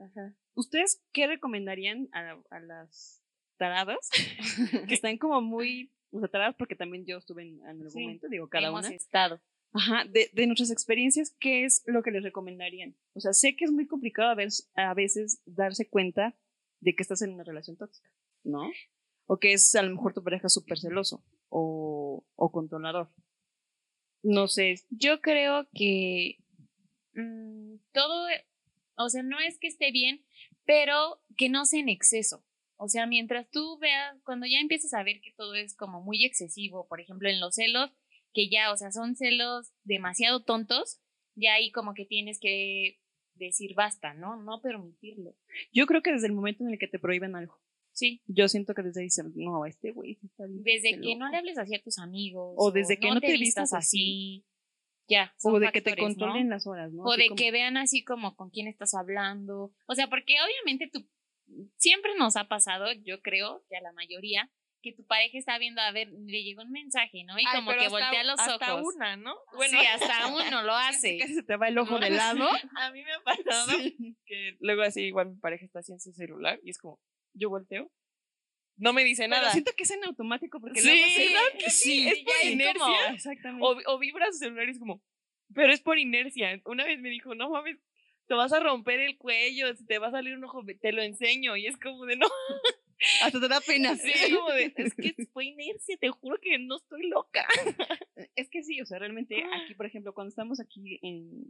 ¿ustedes 0.53 1.01
qué 1.13 1.27
recomendarían 1.27 2.09
a, 2.13 2.37
a 2.49 2.59
las 2.59 3.23
taradas 3.57 4.09
que 4.87 4.93
están 4.93 5.17
como 5.17 5.41
muy, 5.41 5.93
o 6.11 6.19
sea, 6.19 6.29
taradas 6.29 6.55
porque 6.57 6.75
también 6.75 7.05
yo 7.05 7.17
estuve 7.17 7.43
en, 7.43 7.59
en 7.61 7.67
algún 7.67 7.91
Sí, 7.91 8.01
momento, 8.01 8.27
digo, 8.29 8.49
cada 8.49 8.67
Hemos 8.67 8.85
una. 8.85 8.95
estado. 8.95 9.41
Ajá, 9.73 10.03
de, 10.09 10.29
de 10.33 10.47
nuestras 10.47 10.69
experiencias, 10.71 11.33
¿qué 11.39 11.63
es 11.63 11.83
lo 11.85 12.03
que 12.03 12.11
les 12.11 12.23
recomendarían? 12.23 12.97
O 13.13 13.21
sea, 13.21 13.31
sé 13.31 13.55
que 13.55 13.63
es 13.63 13.71
muy 13.71 13.87
complicado 13.87 14.29
a 14.29 14.35
veces, 14.35 14.69
a 14.75 14.93
veces 14.93 15.41
darse 15.45 15.87
cuenta 15.89 16.35
de 16.81 16.93
que 16.93 17.03
estás 17.03 17.21
en 17.21 17.33
una 17.33 17.43
relación 17.45 17.77
tóxica, 17.77 18.09
¿no? 18.43 18.69
O 19.27 19.37
que 19.37 19.53
es 19.53 19.73
a 19.75 19.83
lo 19.83 19.91
mejor 19.91 20.13
tu 20.13 20.23
pareja 20.23 20.49
súper 20.49 20.77
celoso 20.77 21.23
o, 21.47 22.25
o 22.35 22.51
controlador. 22.51 23.09
No 24.23 24.47
sé, 24.47 24.75
Yo 24.89 25.19
creo 25.21 25.67
que 25.73 26.37
mm, 27.15 27.75
todo, 27.91 28.27
o 28.97 29.09
sea, 29.09 29.23
no 29.23 29.39
es 29.39 29.57
que 29.59 29.67
esté 29.67 29.91
bien, 29.91 30.23
pero 30.65 31.21
que 31.37 31.49
no 31.49 31.65
sea 31.65 31.79
en 31.79 31.89
exceso. 31.89 32.45
O 32.77 32.87
sea, 32.87 33.05
mientras 33.05 33.49
tú 33.51 33.77
veas, 33.79 34.17
cuando 34.23 34.47
ya 34.47 34.59
empiezas 34.59 34.93
a 34.93 35.03
ver 35.03 35.21
que 35.21 35.33
todo 35.37 35.53
es 35.55 35.75
como 35.75 36.01
muy 36.01 36.25
excesivo, 36.25 36.87
por 36.87 36.99
ejemplo, 36.99 37.29
en 37.29 37.39
los 37.39 37.55
celos, 37.55 37.91
que 38.33 38.49
ya, 38.49 38.71
o 38.71 38.77
sea, 38.77 38.91
son 38.91 39.15
celos 39.15 39.71
demasiado 39.83 40.43
tontos, 40.43 40.99
ya 41.35 41.53
ahí 41.53 41.71
como 41.71 41.93
que 41.93 42.05
tienes 42.05 42.39
que 42.39 42.99
decir 43.35 43.73
basta, 43.75 44.13
¿no? 44.13 44.35
No 44.41 44.61
permitirlo. 44.61 45.35
yo 45.73 45.85
creo 45.85 46.01
que 46.01 46.11
desde 46.11 46.27
el 46.27 46.33
momento 46.33 46.63
en 46.63 46.71
el 46.71 46.79
que 46.79 46.87
te 46.87 46.99
prohíben 46.99 47.35
algo, 47.35 47.59
Sí. 47.93 48.21
yo 48.25 48.47
siento 48.47 48.73
que 48.73 48.83
desde 48.83 49.01
ahí 49.01 49.05
dicen, 49.07 49.31
no, 49.35 49.65
este 49.65 49.91
güey 49.91 50.15
sí 50.15 50.27
está 50.27 50.45
bien 50.45 50.63
Desde 50.63 50.91
que 50.91 50.95
celoso". 51.03 51.17
no 51.19 51.29
le 51.29 51.37
hables 51.37 51.57
así 51.57 51.75
a 51.75 51.81
tus 51.81 51.99
amigos. 51.99 52.53
O 52.57 52.71
desde 52.71 52.97
que 52.97 53.09
no 53.09 53.19
te 53.19 53.27
vistas 53.33 53.39
vistas 53.39 53.73
así. 53.73 54.45
Ya. 55.07 55.33
O 55.43 55.59
de 55.59 55.71
que 55.73 55.81
te 55.81 55.95
controlen 55.97 56.49
las 56.49 56.65
horas, 56.67 56.91
¿no? 56.93 57.03
O 57.03 57.11
Así 57.11 57.23
de 57.23 57.27
como- 57.29 57.35
que 57.37 57.51
vean 57.51 57.75
así 57.77 58.03
como 58.03 58.35
con 58.35 58.49
quién 58.49 58.67
estás 58.67 58.93
hablando. 58.93 59.73
O 59.87 59.95
sea, 59.95 60.07
porque 60.07 60.35
obviamente 60.45 60.89
tú 60.91 61.05
siempre 61.77 62.11
nos 62.17 62.37
ha 62.37 62.47
pasado, 62.47 62.85
yo 63.03 63.21
creo 63.21 63.63
que 63.69 63.75
a 63.75 63.81
la 63.81 63.91
mayoría, 63.91 64.49
que 64.83 64.93
tu 64.93 65.05
pareja 65.05 65.37
está 65.37 65.59
viendo, 65.59 65.79
a 65.81 65.91
ver, 65.91 66.07
le 66.25 66.43
llegó 66.43 66.63
un 66.63 66.71
mensaje, 66.71 67.23
¿no? 67.25 67.37
Y 67.37 67.43
Ay, 67.45 67.59
como 67.59 67.71
que 67.71 67.77
hasta- 67.85 67.89
voltea 67.89 68.23
los 68.23 68.39
hasta 68.39 68.75
ojos. 68.75 68.95
una, 68.95 69.15
¿no? 69.17 69.35
Bueno, 69.55 69.79
sí, 69.79 69.85
hasta 69.85 70.27
uno 70.55 70.63
lo 70.63 70.73
hace. 70.73 71.17
Casi 71.19 71.35
se 71.35 71.43
te 71.43 71.55
va 71.57 71.67
el 71.67 71.77
ojo 71.77 71.99
de 71.99 72.09
lado. 72.09 72.47
A 72.79 72.91
mí 72.91 73.03
me 73.03 73.11
ha 73.13 73.19
pasado 73.23 73.73
que 74.25 74.55
luego 74.59 74.81
así 74.83 75.01
igual 75.01 75.31
mi 75.31 75.35
pareja 75.39 75.65
está 75.65 75.79
así 75.79 75.91
en 75.91 75.99
su 75.99 76.13
celular 76.13 76.59
y 76.63 76.69
es 76.71 76.77
como, 76.79 76.99
yo 77.33 77.49
volteo, 77.49 77.91
no 78.77 78.93
me 78.93 79.03
dice 79.03 79.23
Pero 79.23 79.35
nada. 79.35 79.51
siento 79.51 79.71
que 79.77 79.83
es 79.83 79.91
en 79.91 80.03
automático 80.05 80.59
porque 80.59 80.81
Sí, 80.81 80.87
luego 80.87 81.07
se- 81.07 81.25
¿verdad 81.27 81.41
que 81.59 81.69
sí? 81.69 82.07
Es 82.07 82.19
por 82.23 82.33
inercia. 82.51 82.73
como- 82.79 83.13
exactamente. 83.15 83.65
O, 83.65 83.93
o 83.95 83.99
vibra 83.99 84.31
su 84.31 84.39
celular 84.39 84.67
y 84.67 84.71
es 84.71 84.79
como, 84.79 85.01
pero 85.53 85.71
es 85.73 85.81
por 85.81 85.99
inercia. 85.99 86.59
Una 86.65 86.85
vez 86.85 86.99
me 86.99 87.09
dijo, 87.09 87.35
no 87.35 87.49
mames, 87.49 87.77
te 88.27 88.33
vas 88.33 88.53
a 88.53 88.59
romper 88.59 88.99
el 89.01 89.17
cuello, 89.17 89.67
te 89.87 89.99
va 89.99 90.07
a 90.07 90.11
salir 90.11 90.35
un 90.35 90.43
ojo, 90.45 90.63
te 90.81 90.91
lo 90.93 91.01
enseño. 91.01 91.57
Y 91.57 91.67
es 91.67 91.77
como 91.77 92.05
de, 92.05 92.15
no, 92.15 92.27
Hasta 93.23 93.39
te 93.39 93.47
da 93.47 93.59
pena. 93.61 93.95
sí, 93.97 94.11
es 94.13 94.33
como 94.33 94.49
de, 94.51 94.73
es 94.77 94.93
que 94.95 95.13
fue 95.33 95.45
inercia, 95.45 95.97
te 95.97 96.09
juro 96.09 96.37
que 96.39 96.57
no 96.59 96.77
estoy 96.77 97.07
loca. 97.09 97.47
Es 98.35 98.49
que 98.49 98.63
sí, 98.63 98.79
o 98.81 98.85
sea, 98.85 98.99
realmente 98.99 99.43
Ah. 99.43 99.61
aquí, 99.63 99.73
por 99.75 99.85
ejemplo, 99.85 100.13
cuando 100.13 100.29
estamos 100.29 100.59
aquí 100.59 100.99
en 101.01 101.43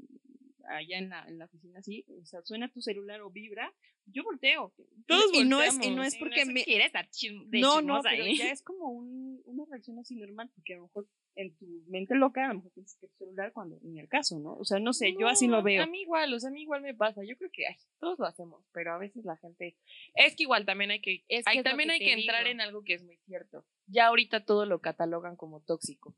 allá 0.69 0.97
en 0.97 1.09
la, 1.09 1.25
en 1.27 1.37
la 1.37 1.45
oficina 1.45 1.79
así, 1.79 2.05
o 2.21 2.25
sea, 2.25 2.41
suena 2.43 2.71
tu 2.71 2.81
celular 2.81 3.21
o 3.21 3.29
vibra, 3.29 3.73
yo 4.05 4.23
volteo. 4.23 4.73
Todos 5.07 5.25
y 5.33 5.43
no 5.45 5.61
es 5.61 5.77
y 5.81 5.91
no 5.91 6.03
es 6.03 6.15
porque 6.15 6.45
no 6.45 6.53
me 6.53 6.63
quiere 6.63 6.85
estar 6.85 7.07
chis- 7.09 7.45
de 7.49 7.59
no, 7.59 7.81
no, 7.81 8.01
pero 8.01 8.23
ahí. 8.23 8.37
ya 8.37 8.51
es 8.51 8.61
como 8.63 8.89
un, 8.89 9.41
una 9.45 9.65
reacción 9.69 9.99
así 9.99 10.15
normal, 10.15 10.49
porque 10.55 10.73
a 10.73 10.77
lo 10.77 10.83
mejor 10.83 11.07
en 11.35 11.55
tu 11.55 11.65
mente 11.87 12.15
loca, 12.15 12.45
a 12.45 12.49
lo 12.49 12.55
mejor 12.55 12.71
tienes 12.73 12.95
que 12.99 13.07
tu 13.07 13.15
celular 13.17 13.53
cuando 13.53 13.79
ni 13.83 13.99
el 13.99 14.09
caso, 14.09 14.37
¿no? 14.39 14.55
O 14.55 14.65
sea, 14.65 14.79
no 14.79 14.91
sé, 14.93 15.13
yo 15.17 15.27
así 15.27 15.47
lo 15.47 15.63
veo. 15.63 15.83
A 15.83 15.85
mí 15.87 16.01
igual, 16.01 16.33
o 16.33 16.39
sea, 16.39 16.49
a 16.49 16.53
mí 16.53 16.61
igual 16.63 16.81
me 16.81 16.93
pasa. 16.93 17.23
Yo 17.23 17.37
creo 17.37 17.49
que 17.53 17.67
ay, 17.67 17.75
todos 17.99 18.19
lo 18.19 18.25
hacemos, 18.25 18.65
pero 18.73 18.93
a 18.93 18.97
veces 18.97 19.23
la 19.23 19.37
gente. 19.37 19.77
Es 20.15 20.35
que 20.35 20.43
igual 20.43 20.65
también 20.65 20.91
hay 20.91 20.99
que. 21.01 21.23
Es 21.29 21.47
hay- 21.47 21.57
que 21.57 21.63
también 21.63 21.87
que 21.89 21.93
hay 21.93 21.99
que 21.99 22.13
entrar 22.13 22.43
digo. 22.43 22.51
en 22.51 22.61
algo 22.61 22.83
que 22.83 22.95
es 22.95 23.03
muy 23.03 23.17
cierto. 23.25 23.65
Ya 23.87 24.07
ahorita 24.07 24.45
todo 24.45 24.65
lo 24.65 24.79
catalogan 24.81 25.35
como 25.35 25.61
tóxico. 25.61 26.15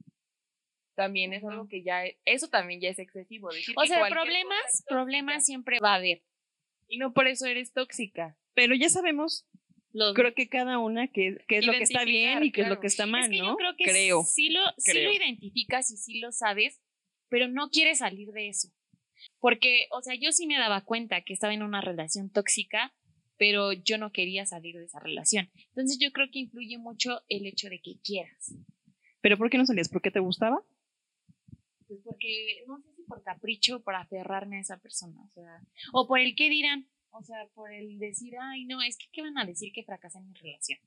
También 0.95 1.33
es 1.33 1.43
algo 1.43 1.67
que 1.67 1.83
ya. 1.83 2.03
Eso 2.25 2.49
también 2.49 2.79
ya 2.79 2.89
es 2.89 2.99
excesivo. 2.99 3.49
decir 3.49 3.73
O 3.77 3.81
que 3.81 3.87
sea, 3.87 4.05
problemas, 4.07 4.83
problemas 4.87 5.45
siempre 5.45 5.79
va 5.79 5.93
a 5.93 5.95
haber. 5.95 6.21
Y 6.87 6.97
no 6.97 7.13
por 7.13 7.27
eso 7.27 7.45
eres 7.45 7.73
tóxica. 7.73 8.37
Pero 8.53 8.75
ya 8.75 8.89
sabemos, 8.89 9.47
Los, 9.91 10.13
creo 10.13 10.33
que 10.35 10.47
cada 10.47 10.77
una 10.77 11.07
qué, 11.07 11.37
qué 11.47 11.57
es 11.57 11.65
lo 11.65 11.73
que 11.73 11.83
está 11.83 12.05
bien 12.05 12.43
y 12.43 12.51
qué 12.51 12.61
es 12.61 12.67
lo 12.67 12.79
que 12.79 12.87
está 12.87 13.07
mal, 13.07 13.23
es 13.23 13.29
que 13.31 13.37
¿no? 13.39 13.47
yo 13.49 13.55
creo 13.55 13.75
que 13.75 13.85
Creo. 13.85 14.23
sí 14.23 14.49
lo, 14.49 14.61
sí 14.77 14.93
lo 15.01 15.11
identificas 15.11 15.89
y 15.91 15.97
sí 15.97 16.19
lo 16.19 16.31
sabes, 16.31 16.79
pero 17.29 17.47
no 17.47 17.69
quieres 17.69 17.99
salir 17.99 18.31
de 18.31 18.49
eso. 18.49 18.69
Porque, 19.39 19.87
o 19.91 20.01
sea, 20.01 20.15
yo 20.15 20.31
sí 20.31 20.45
me 20.45 20.57
daba 20.57 20.81
cuenta 20.81 21.21
que 21.21 21.33
estaba 21.33 21.53
en 21.53 21.63
una 21.63 21.81
relación 21.81 22.29
tóxica, 22.29 22.93
pero 23.37 23.73
yo 23.73 23.97
no 23.97 24.11
quería 24.11 24.45
salir 24.45 24.77
de 24.77 24.85
esa 24.85 24.99
relación. 24.99 25.49
Entonces 25.69 25.97
yo 25.99 26.11
creo 26.11 26.27
que 26.31 26.39
influye 26.39 26.77
mucho 26.77 27.21
el 27.27 27.47
hecho 27.47 27.69
de 27.69 27.81
que 27.81 27.95
quieras. 28.03 28.53
Pero 29.21 29.37
¿por 29.37 29.49
qué 29.49 29.57
no 29.57 29.65
salías? 29.65 29.89
¿Por 29.89 30.01
qué 30.01 30.11
te 30.11 30.19
gustaba? 30.19 30.61
Pues 31.93 32.03
porque, 32.03 32.63
no 32.67 32.79
sé 32.81 32.95
si 32.95 33.03
por 33.03 33.21
capricho 33.23 33.77
o 33.77 33.83
por 33.83 33.95
aferrarme 33.95 34.57
a 34.57 34.61
esa 34.61 34.77
persona, 34.77 35.21
o 35.21 35.29
sea, 35.29 35.61
o 35.91 36.07
por 36.07 36.19
el 36.19 36.35
qué 36.35 36.49
dirán, 36.49 36.87
o 37.11 37.21
sea, 37.23 37.47
por 37.53 37.71
el 37.71 37.99
decir, 37.99 38.33
ay, 38.41 38.65
no, 38.65 38.81
es 38.81 38.97
que 38.97 39.05
qué 39.11 39.21
van 39.21 39.37
a 39.37 39.45
decir 39.45 39.71
que 39.73 39.83
fracasé 39.83 40.17
en 40.17 40.29
mi 40.29 40.33
relación. 40.33 40.79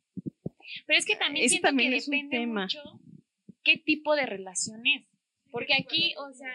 Pero 0.86 0.98
es 0.98 1.07
que 1.07 1.16
también 1.16 1.48
siento 1.48 1.68
también 1.68 1.92
que 1.92 1.98
es 1.98 2.09
un 2.09 2.12
depende 2.12 2.38
tema. 2.38 2.62
mucho 2.62 2.82
qué 3.66 3.76
tipo 3.76 4.14
de 4.14 4.26
relación 4.26 4.86
es. 4.86 5.07
Porque 5.50 5.74
aquí, 5.74 6.14
o 6.16 6.32
sea, 6.32 6.52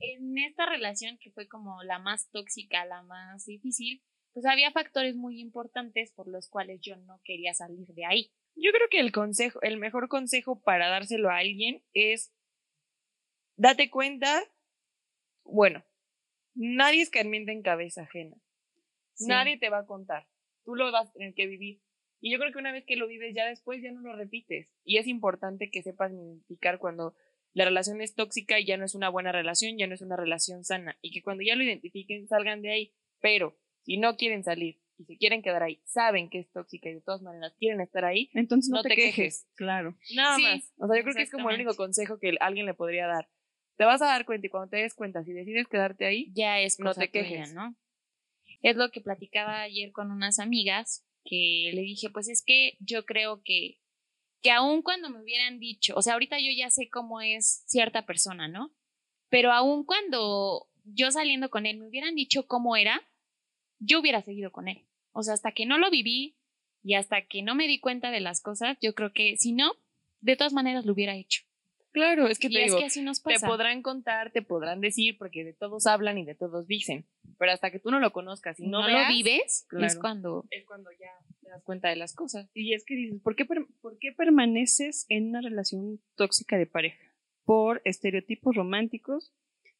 en 0.00 0.38
esta 0.38 0.66
relación 0.66 1.18
que 1.18 1.30
fue 1.30 1.46
como 1.48 1.82
la 1.82 1.98
más 1.98 2.30
tóxica, 2.30 2.84
la 2.84 3.02
más 3.02 3.44
difícil, 3.44 4.02
pues 4.32 4.46
había 4.46 4.70
factores 4.70 5.16
muy 5.16 5.40
importantes 5.40 6.12
por 6.12 6.28
los 6.28 6.48
cuales 6.48 6.80
yo 6.82 6.96
no 6.96 7.20
quería 7.24 7.54
salir 7.54 7.86
de 7.88 8.04
ahí. 8.04 8.30
Yo 8.54 8.70
creo 8.72 8.88
que 8.90 9.00
el 9.00 9.12
consejo, 9.12 9.60
el 9.62 9.78
mejor 9.78 10.08
consejo 10.08 10.62
para 10.62 10.88
dárselo 10.88 11.30
a 11.30 11.38
alguien 11.38 11.82
es 11.92 12.32
date 13.56 13.90
cuenta, 13.90 14.42
bueno, 15.44 15.84
nadie 16.54 17.02
escarmienta 17.02 17.52
en 17.52 17.62
cabeza 17.62 18.02
ajena. 18.02 18.36
Nadie 19.20 19.58
te 19.58 19.70
va 19.70 19.78
a 19.78 19.86
contar. 19.86 20.26
Tú 20.64 20.74
lo 20.74 20.90
vas 20.92 21.08
a 21.08 21.12
tener 21.12 21.34
que 21.34 21.46
vivir. 21.46 21.80
Y 22.20 22.32
yo 22.32 22.38
creo 22.38 22.52
que 22.52 22.58
una 22.58 22.72
vez 22.72 22.84
que 22.84 22.96
lo 22.96 23.06
vives, 23.06 23.34
ya 23.34 23.46
después 23.46 23.82
ya 23.82 23.92
no 23.92 24.00
lo 24.00 24.14
repites. 24.16 24.74
Y 24.84 24.98
es 24.98 25.06
importante 25.06 25.70
que 25.70 25.82
sepas 25.82 26.12
identificar 26.12 26.78
cuando 26.78 27.14
la 27.52 27.64
relación 27.64 28.00
es 28.02 28.14
tóxica 28.14 28.58
y 28.58 28.66
ya 28.66 28.76
no 28.76 28.84
es 28.84 28.94
una 28.94 29.08
buena 29.08 29.32
relación, 29.32 29.78
ya 29.78 29.86
no 29.86 29.94
es 29.94 30.02
una 30.02 30.16
relación 30.16 30.64
sana. 30.64 30.98
Y 31.00 31.12
que 31.12 31.22
cuando 31.22 31.42
ya 31.42 31.56
lo 31.56 31.62
identifiquen, 31.62 32.26
salgan 32.28 32.62
de 32.62 32.70
ahí. 32.72 32.94
Pero 33.20 33.56
si 33.84 33.96
no 33.96 34.16
quieren 34.16 34.44
salir 34.44 34.80
y 34.98 35.04
se 35.04 35.16
quieren 35.16 35.40
quedar 35.42 35.62
ahí, 35.62 35.80
saben 35.84 36.28
que 36.28 36.40
es 36.40 36.50
tóxica 36.52 36.88
y 36.90 36.94
de 36.94 37.00
todas 37.00 37.22
maneras 37.22 37.54
quieren 37.58 37.80
estar 37.80 38.04
ahí, 38.04 38.30
Entonces 38.34 38.70
no, 38.70 38.78
No 38.78 38.82
te, 38.82 38.90
te 38.90 38.96
quejes. 38.96 39.14
quejes. 39.14 39.46
Claro. 39.54 39.96
Nada 40.14 40.36
Sí, 40.36 40.42
más. 40.42 40.72
O 40.78 40.86
sea, 40.88 40.96
yo 40.96 41.02
creo 41.04 41.14
que 41.14 41.22
es 41.22 41.30
como 41.30 41.48
el 41.50 41.56
único 41.56 41.74
consejo 41.76 42.18
que 42.18 42.34
alguien 42.40 42.66
le 42.66 42.74
podría 42.74 43.06
dar. 43.06 43.28
Te 43.76 43.84
vas 43.84 44.02
a 44.02 44.06
dar 44.06 44.24
cuenta 44.24 44.46
y 44.46 44.50
cuando 44.50 44.70
te 44.70 44.78
des 44.78 44.94
cuenta, 44.94 45.22
si 45.24 45.32
decides 45.32 45.68
quedarte 45.68 46.06
ahí, 46.06 46.32
ya 46.34 46.60
es 46.60 46.78
No 46.78 46.86
cosa 46.86 47.02
te 47.02 47.08
tuya, 47.08 47.22
quejes. 47.22 47.54
¿no? 47.54 47.76
Es 48.62 48.76
lo 48.76 48.90
que 48.90 49.00
platicaba 49.00 49.60
ayer 49.60 49.92
con 49.92 50.10
unas 50.10 50.38
amigas 50.38 51.04
que 51.24 51.70
le 51.74 51.82
dije, 51.82 52.08
pues 52.10 52.28
es 52.28 52.42
que 52.44 52.76
yo 52.80 53.04
creo 53.04 53.42
que, 53.44 53.78
que 54.42 54.50
aun 54.50 54.82
cuando 54.82 55.10
me 55.10 55.20
hubieran 55.20 55.58
dicho, 55.58 55.94
o 55.96 56.02
sea, 56.02 56.14
ahorita 56.14 56.38
yo 56.38 56.50
ya 56.56 56.70
sé 56.70 56.88
cómo 56.88 57.20
es 57.20 57.64
cierta 57.66 58.06
persona, 58.06 58.48
¿no? 58.48 58.72
Pero 59.28 59.52
aun 59.52 59.84
cuando 59.84 60.68
yo 60.84 61.10
saliendo 61.10 61.50
con 61.50 61.66
él 61.66 61.78
me 61.78 61.88
hubieran 61.88 62.14
dicho 62.14 62.46
cómo 62.46 62.76
era, 62.76 63.02
yo 63.78 64.00
hubiera 64.00 64.22
seguido 64.22 64.52
con 64.52 64.68
él. 64.68 64.86
O 65.12 65.22
sea, 65.22 65.34
hasta 65.34 65.52
que 65.52 65.66
no 65.66 65.78
lo 65.78 65.90
viví 65.90 66.36
y 66.82 66.94
hasta 66.94 67.22
que 67.26 67.42
no 67.42 67.54
me 67.54 67.66
di 67.66 67.80
cuenta 67.80 68.10
de 68.10 68.20
las 68.20 68.40
cosas, 68.40 68.78
yo 68.80 68.94
creo 68.94 69.12
que 69.12 69.36
si 69.36 69.52
no, 69.52 69.72
de 70.20 70.36
todas 70.36 70.52
maneras 70.52 70.86
lo 70.86 70.92
hubiera 70.92 71.16
hecho. 71.16 71.42
Claro, 71.96 72.28
es 72.28 72.38
que 72.38 72.48
y 72.48 72.52
te 72.52 72.60
es 72.60 72.66
digo, 72.66 72.78
que 72.78 72.84
así 72.84 73.00
nos 73.00 73.22
te 73.22 73.32
pasa. 73.32 73.46
podrán 73.46 73.80
contar, 73.80 74.30
te 74.30 74.42
podrán 74.42 74.82
decir, 74.82 75.16
porque 75.16 75.44
de 75.44 75.54
todos 75.54 75.86
hablan 75.86 76.18
y 76.18 76.26
de 76.26 76.34
todos 76.34 76.66
dicen. 76.66 77.06
Pero 77.38 77.52
hasta 77.52 77.70
que 77.70 77.78
tú 77.78 77.90
no 77.90 78.00
lo 78.00 78.12
conozcas 78.12 78.60
y 78.60 78.66
no, 78.66 78.82
no, 78.82 78.86
veas, 78.86 79.08
lo 79.08 79.14
vives, 79.14 79.66
es 79.80 79.98
cuando 79.98 80.44
es 80.50 80.66
cuando 80.66 80.90
ya 80.92 81.10
te 81.40 81.48
das 81.48 81.62
cuenta 81.64 81.88
de 81.88 81.96
las 81.96 82.14
cosas. 82.14 82.50
Y 82.52 82.74
es 82.74 82.84
que 82.84 82.96
dices, 82.96 83.22
¿por 83.22 83.34
qué, 83.34 83.46
¿por 83.46 83.98
qué 83.98 84.12
permaneces 84.12 85.06
en 85.08 85.30
una 85.30 85.40
relación 85.40 85.98
tóxica 86.16 86.58
de 86.58 86.66
pareja? 86.66 87.02
Por 87.46 87.80
estereotipos 87.86 88.54
románticos, 88.54 89.32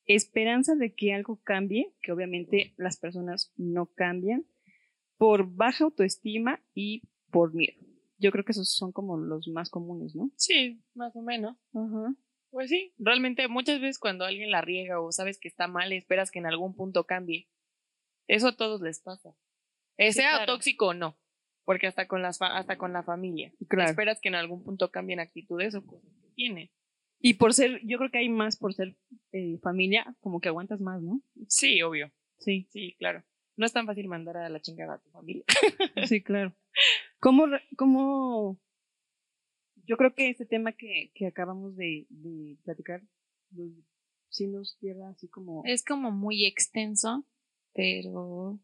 esperanza 0.06 0.74
de 0.74 0.94
que 0.94 1.12
algo 1.12 1.38
cambie, 1.42 1.92
que 2.00 2.12
obviamente 2.12 2.72
las 2.78 2.96
personas 2.96 3.52
no 3.58 3.92
cambian, 3.94 4.46
por 5.18 5.54
baja 5.54 5.84
autoestima 5.84 6.62
y 6.72 7.02
por 7.30 7.52
miedo. 7.52 7.85
Yo 8.18 8.30
creo 8.32 8.44
que 8.44 8.52
esos 8.52 8.70
son 8.74 8.92
como 8.92 9.16
los 9.18 9.46
más 9.48 9.70
comunes, 9.70 10.14
¿no? 10.14 10.30
Sí, 10.36 10.80
más 10.94 11.14
o 11.16 11.22
menos. 11.22 11.56
Ajá. 11.74 12.14
Pues 12.50 12.70
sí, 12.70 12.92
realmente 12.98 13.48
muchas 13.48 13.80
veces 13.80 13.98
cuando 13.98 14.24
alguien 14.24 14.50
la 14.50 14.62
riega 14.62 15.00
o 15.00 15.12
sabes 15.12 15.38
que 15.38 15.48
está 15.48 15.68
mal, 15.68 15.92
esperas 15.92 16.30
que 16.30 16.38
en 16.38 16.46
algún 16.46 16.74
punto 16.74 17.04
cambie. 17.04 17.48
Eso 18.28 18.48
a 18.48 18.56
todos 18.56 18.80
les 18.80 19.00
pasa. 19.00 19.34
Eh, 19.98 20.12
Sí, 20.12 20.18
sea 20.20 20.30
claro. 20.36 20.52
tóxico 20.54 20.88
o 20.88 20.94
no. 20.94 21.18
Porque 21.64 21.86
hasta 21.88 22.06
con, 22.06 22.22
las 22.22 22.38
fa- 22.38 22.56
hasta 22.56 22.78
con 22.78 22.92
la 22.92 23.02
familia. 23.02 23.52
Claro. 23.68 23.90
Esperas 23.90 24.20
que 24.20 24.28
en 24.28 24.36
algún 24.36 24.62
punto 24.62 24.90
cambien 24.90 25.18
actitudes 25.20 25.74
o 25.74 25.84
cosas 25.84 26.10
que 26.22 26.28
tienen. 26.34 26.70
Y 27.18 27.34
por 27.34 27.52
ser, 27.54 27.80
yo 27.84 27.98
creo 27.98 28.10
que 28.10 28.18
hay 28.18 28.28
más 28.28 28.56
por 28.56 28.72
ser 28.74 28.96
eh, 29.32 29.58
familia, 29.62 30.16
como 30.20 30.40
que 30.40 30.48
aguantas 30.48 30.80
más, 30.80 31.02
¿no? 31.02 31.20
Sí, 31.48 31.82
obvio. 31.82 32.12
Sí, 32.38 32.68
Sí, 32.70 32.94
claro. 32.98 33.24
No 33.56 33.64
es 33.66 33.72
tan 33.72 33.86
fácil 33.86 34.06
mandar 34.06 34.36
a 34.36 34.48
la 34.50 34.60
chingada 34.60 34.94
a 34.94 34.98
tu 35.00 35.10
familia. 35.10 35.44
sí, 36.06 36.22
claro. 36.22 36.54
¿Cómo, 37.26 37.46
cómo 37.76 38.56
yo 39.84 39.96
creo 39.96 40.14
que 40.14 40.30
este 40.30 40.46
tema 40.46 40.70
que, 40.70 41.10
que 41.12 41.26
acabamos 41.26 41.76
de, 41.76 42.06
de 42.08 42.56
platicar, 42.62 43.02
pues, 43.52 43.72
sí 44.28 44.46
nos 44.46 44.78
lleva 44.80 45.08
así 45.08 45.26
como... 45.26 45.64
es 45.64 45.84
como 45.84 46.12
muy 46.12 46.46
extenso, 46.46 47.24
pero 47.74 48.60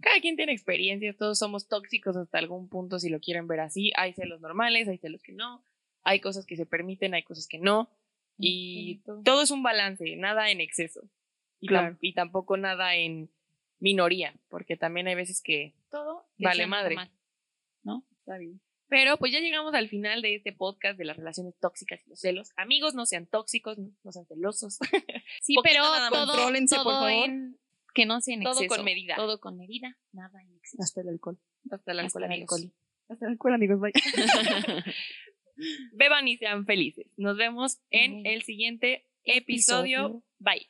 Cada 0.00 0.18
quien 0.22 0.34
tiene 0.36 0.52
experiencias, 0.52 1.18
todos 1.18 1.38
somos 1.38 1.68
tóxicos 1.68 2.16
hasta 2.16 2.38
algún 2.38 2.70
punto 2.70 2.98
si 2.98 3.10
lo 3.10 3.20
quieren 3.20 3.46
ver 3.48 3.60
así. 3.60 3.92
Hay 3.96 4.14
celos 4.14 4.40
normales, 4.40 4.88
hay 4.88 4.96
celos 4.96 5.22
que 5.22 5.32
no, 5.32 5.62
hay 6.04 6.20
cosas 6.20 6.46
que 6.46 6.56
se 6.56 6.64
permiten, 6.64 7.12
hay 7.12 7.22
cosas 7.22 7.46
que 7.46 7.58
no. 7.58 7.90
Y 8.38 9.02
todo 9.26 9.42
es 9.42 9.50
un 9.50 9.62
balance, 9.62 10.16
nada 10.16 10.50
en 10.50 10.62
exceso. 10.62 11.02
Y, 11.60 11.66
tam- 11.66 11.68
Claro. 11.68 11.98
y 12.00 12.14
tampoco 12.14 12.56
nada 12.56 12.94
en 12.96 13.28
minoría, 13.78 14.34
porque 14.48 14.78
también 14.78 15.06
hay 15.06 15.16
veces 15.16 15.42
que 15.42 15.74
todo 15.90 16.26
Vale 16.38 16.66
madre. 16.66 16.96
Está 18.26 18.38
bien. 18.38 18.60
Pero 18.88 19.16
pues 19.16 19.32
ya 19.32 19.40
llegamos 19.40 19.74
al 19.74 19.88
final 19.88 20.22
de 20.22 20.36
este 20.36 20.52
podcast 20.52 20.98
de 20.98 21.04
las 21.04 21.16
relaciones 21.16 21.54
tóxicas 21.60 22.00
y 22.06 22.10
los 22.10 22.20
celos. 22.20 22.50
Amigos, 22.56 22.94
no 22.94 23.06
sean 23.06 23.26
tóxicos, 23.26 23.78
no 23.78 23.90
no 24.02 24.12
sean 24.12 24.26
celosos. 24.26 24.78
Sí, 25.42 25.54
pero 25.64 25.82
todo, 26.10 26.26
Contrólense, 26.26 26.76
por 26.76 26.84
todo 26.84 27.00
favor. 27.00 27.12
en- 27.12 27.58
que 27.94 28.06
no 28.06 28.20
sea 28.20 28.34
en 28.34 28.42
Todo 28.42 28.52
exceso. 28.54 28.74
con 28.76 28.84
medida. 28.84 29.14
Todo 29.16 29.38
con 29.40 29.56
medida, 29.56 29.96
nada 30.12 30.42
en 30.42 30.54
exceso. 30.56 30.82
Hasta 30.82 31.00
el 31.02 31.08
alcohol. 31.10 31.38
Hasta 31.70 31.92
el 31.92 32.00
Hasta 32.00 32.18
alcohol, 32.18 32.24
el 32.24 32.32
amigos. 32.32 32.58
alcohol. 32.60 32.72
Hasta 33.08 33.26
el 33.26 33.32
alcohol, 33.32 33.54
amigos. 33.54 33.80
Bye. 33.80 33.92
Beban 35.92 36.26
y 36.26 36.36
sean 36.36 36.66
felices. 36.66 37.06
Nos 37.16 37.36
vemos 37.36 37.78
en 37.90 38.26
el 38.26 38.42
siguiente 38.42 39.06
episodio. 39.24 39.98
Episodio. 40.06 40.22
Bye. 40.40 40.68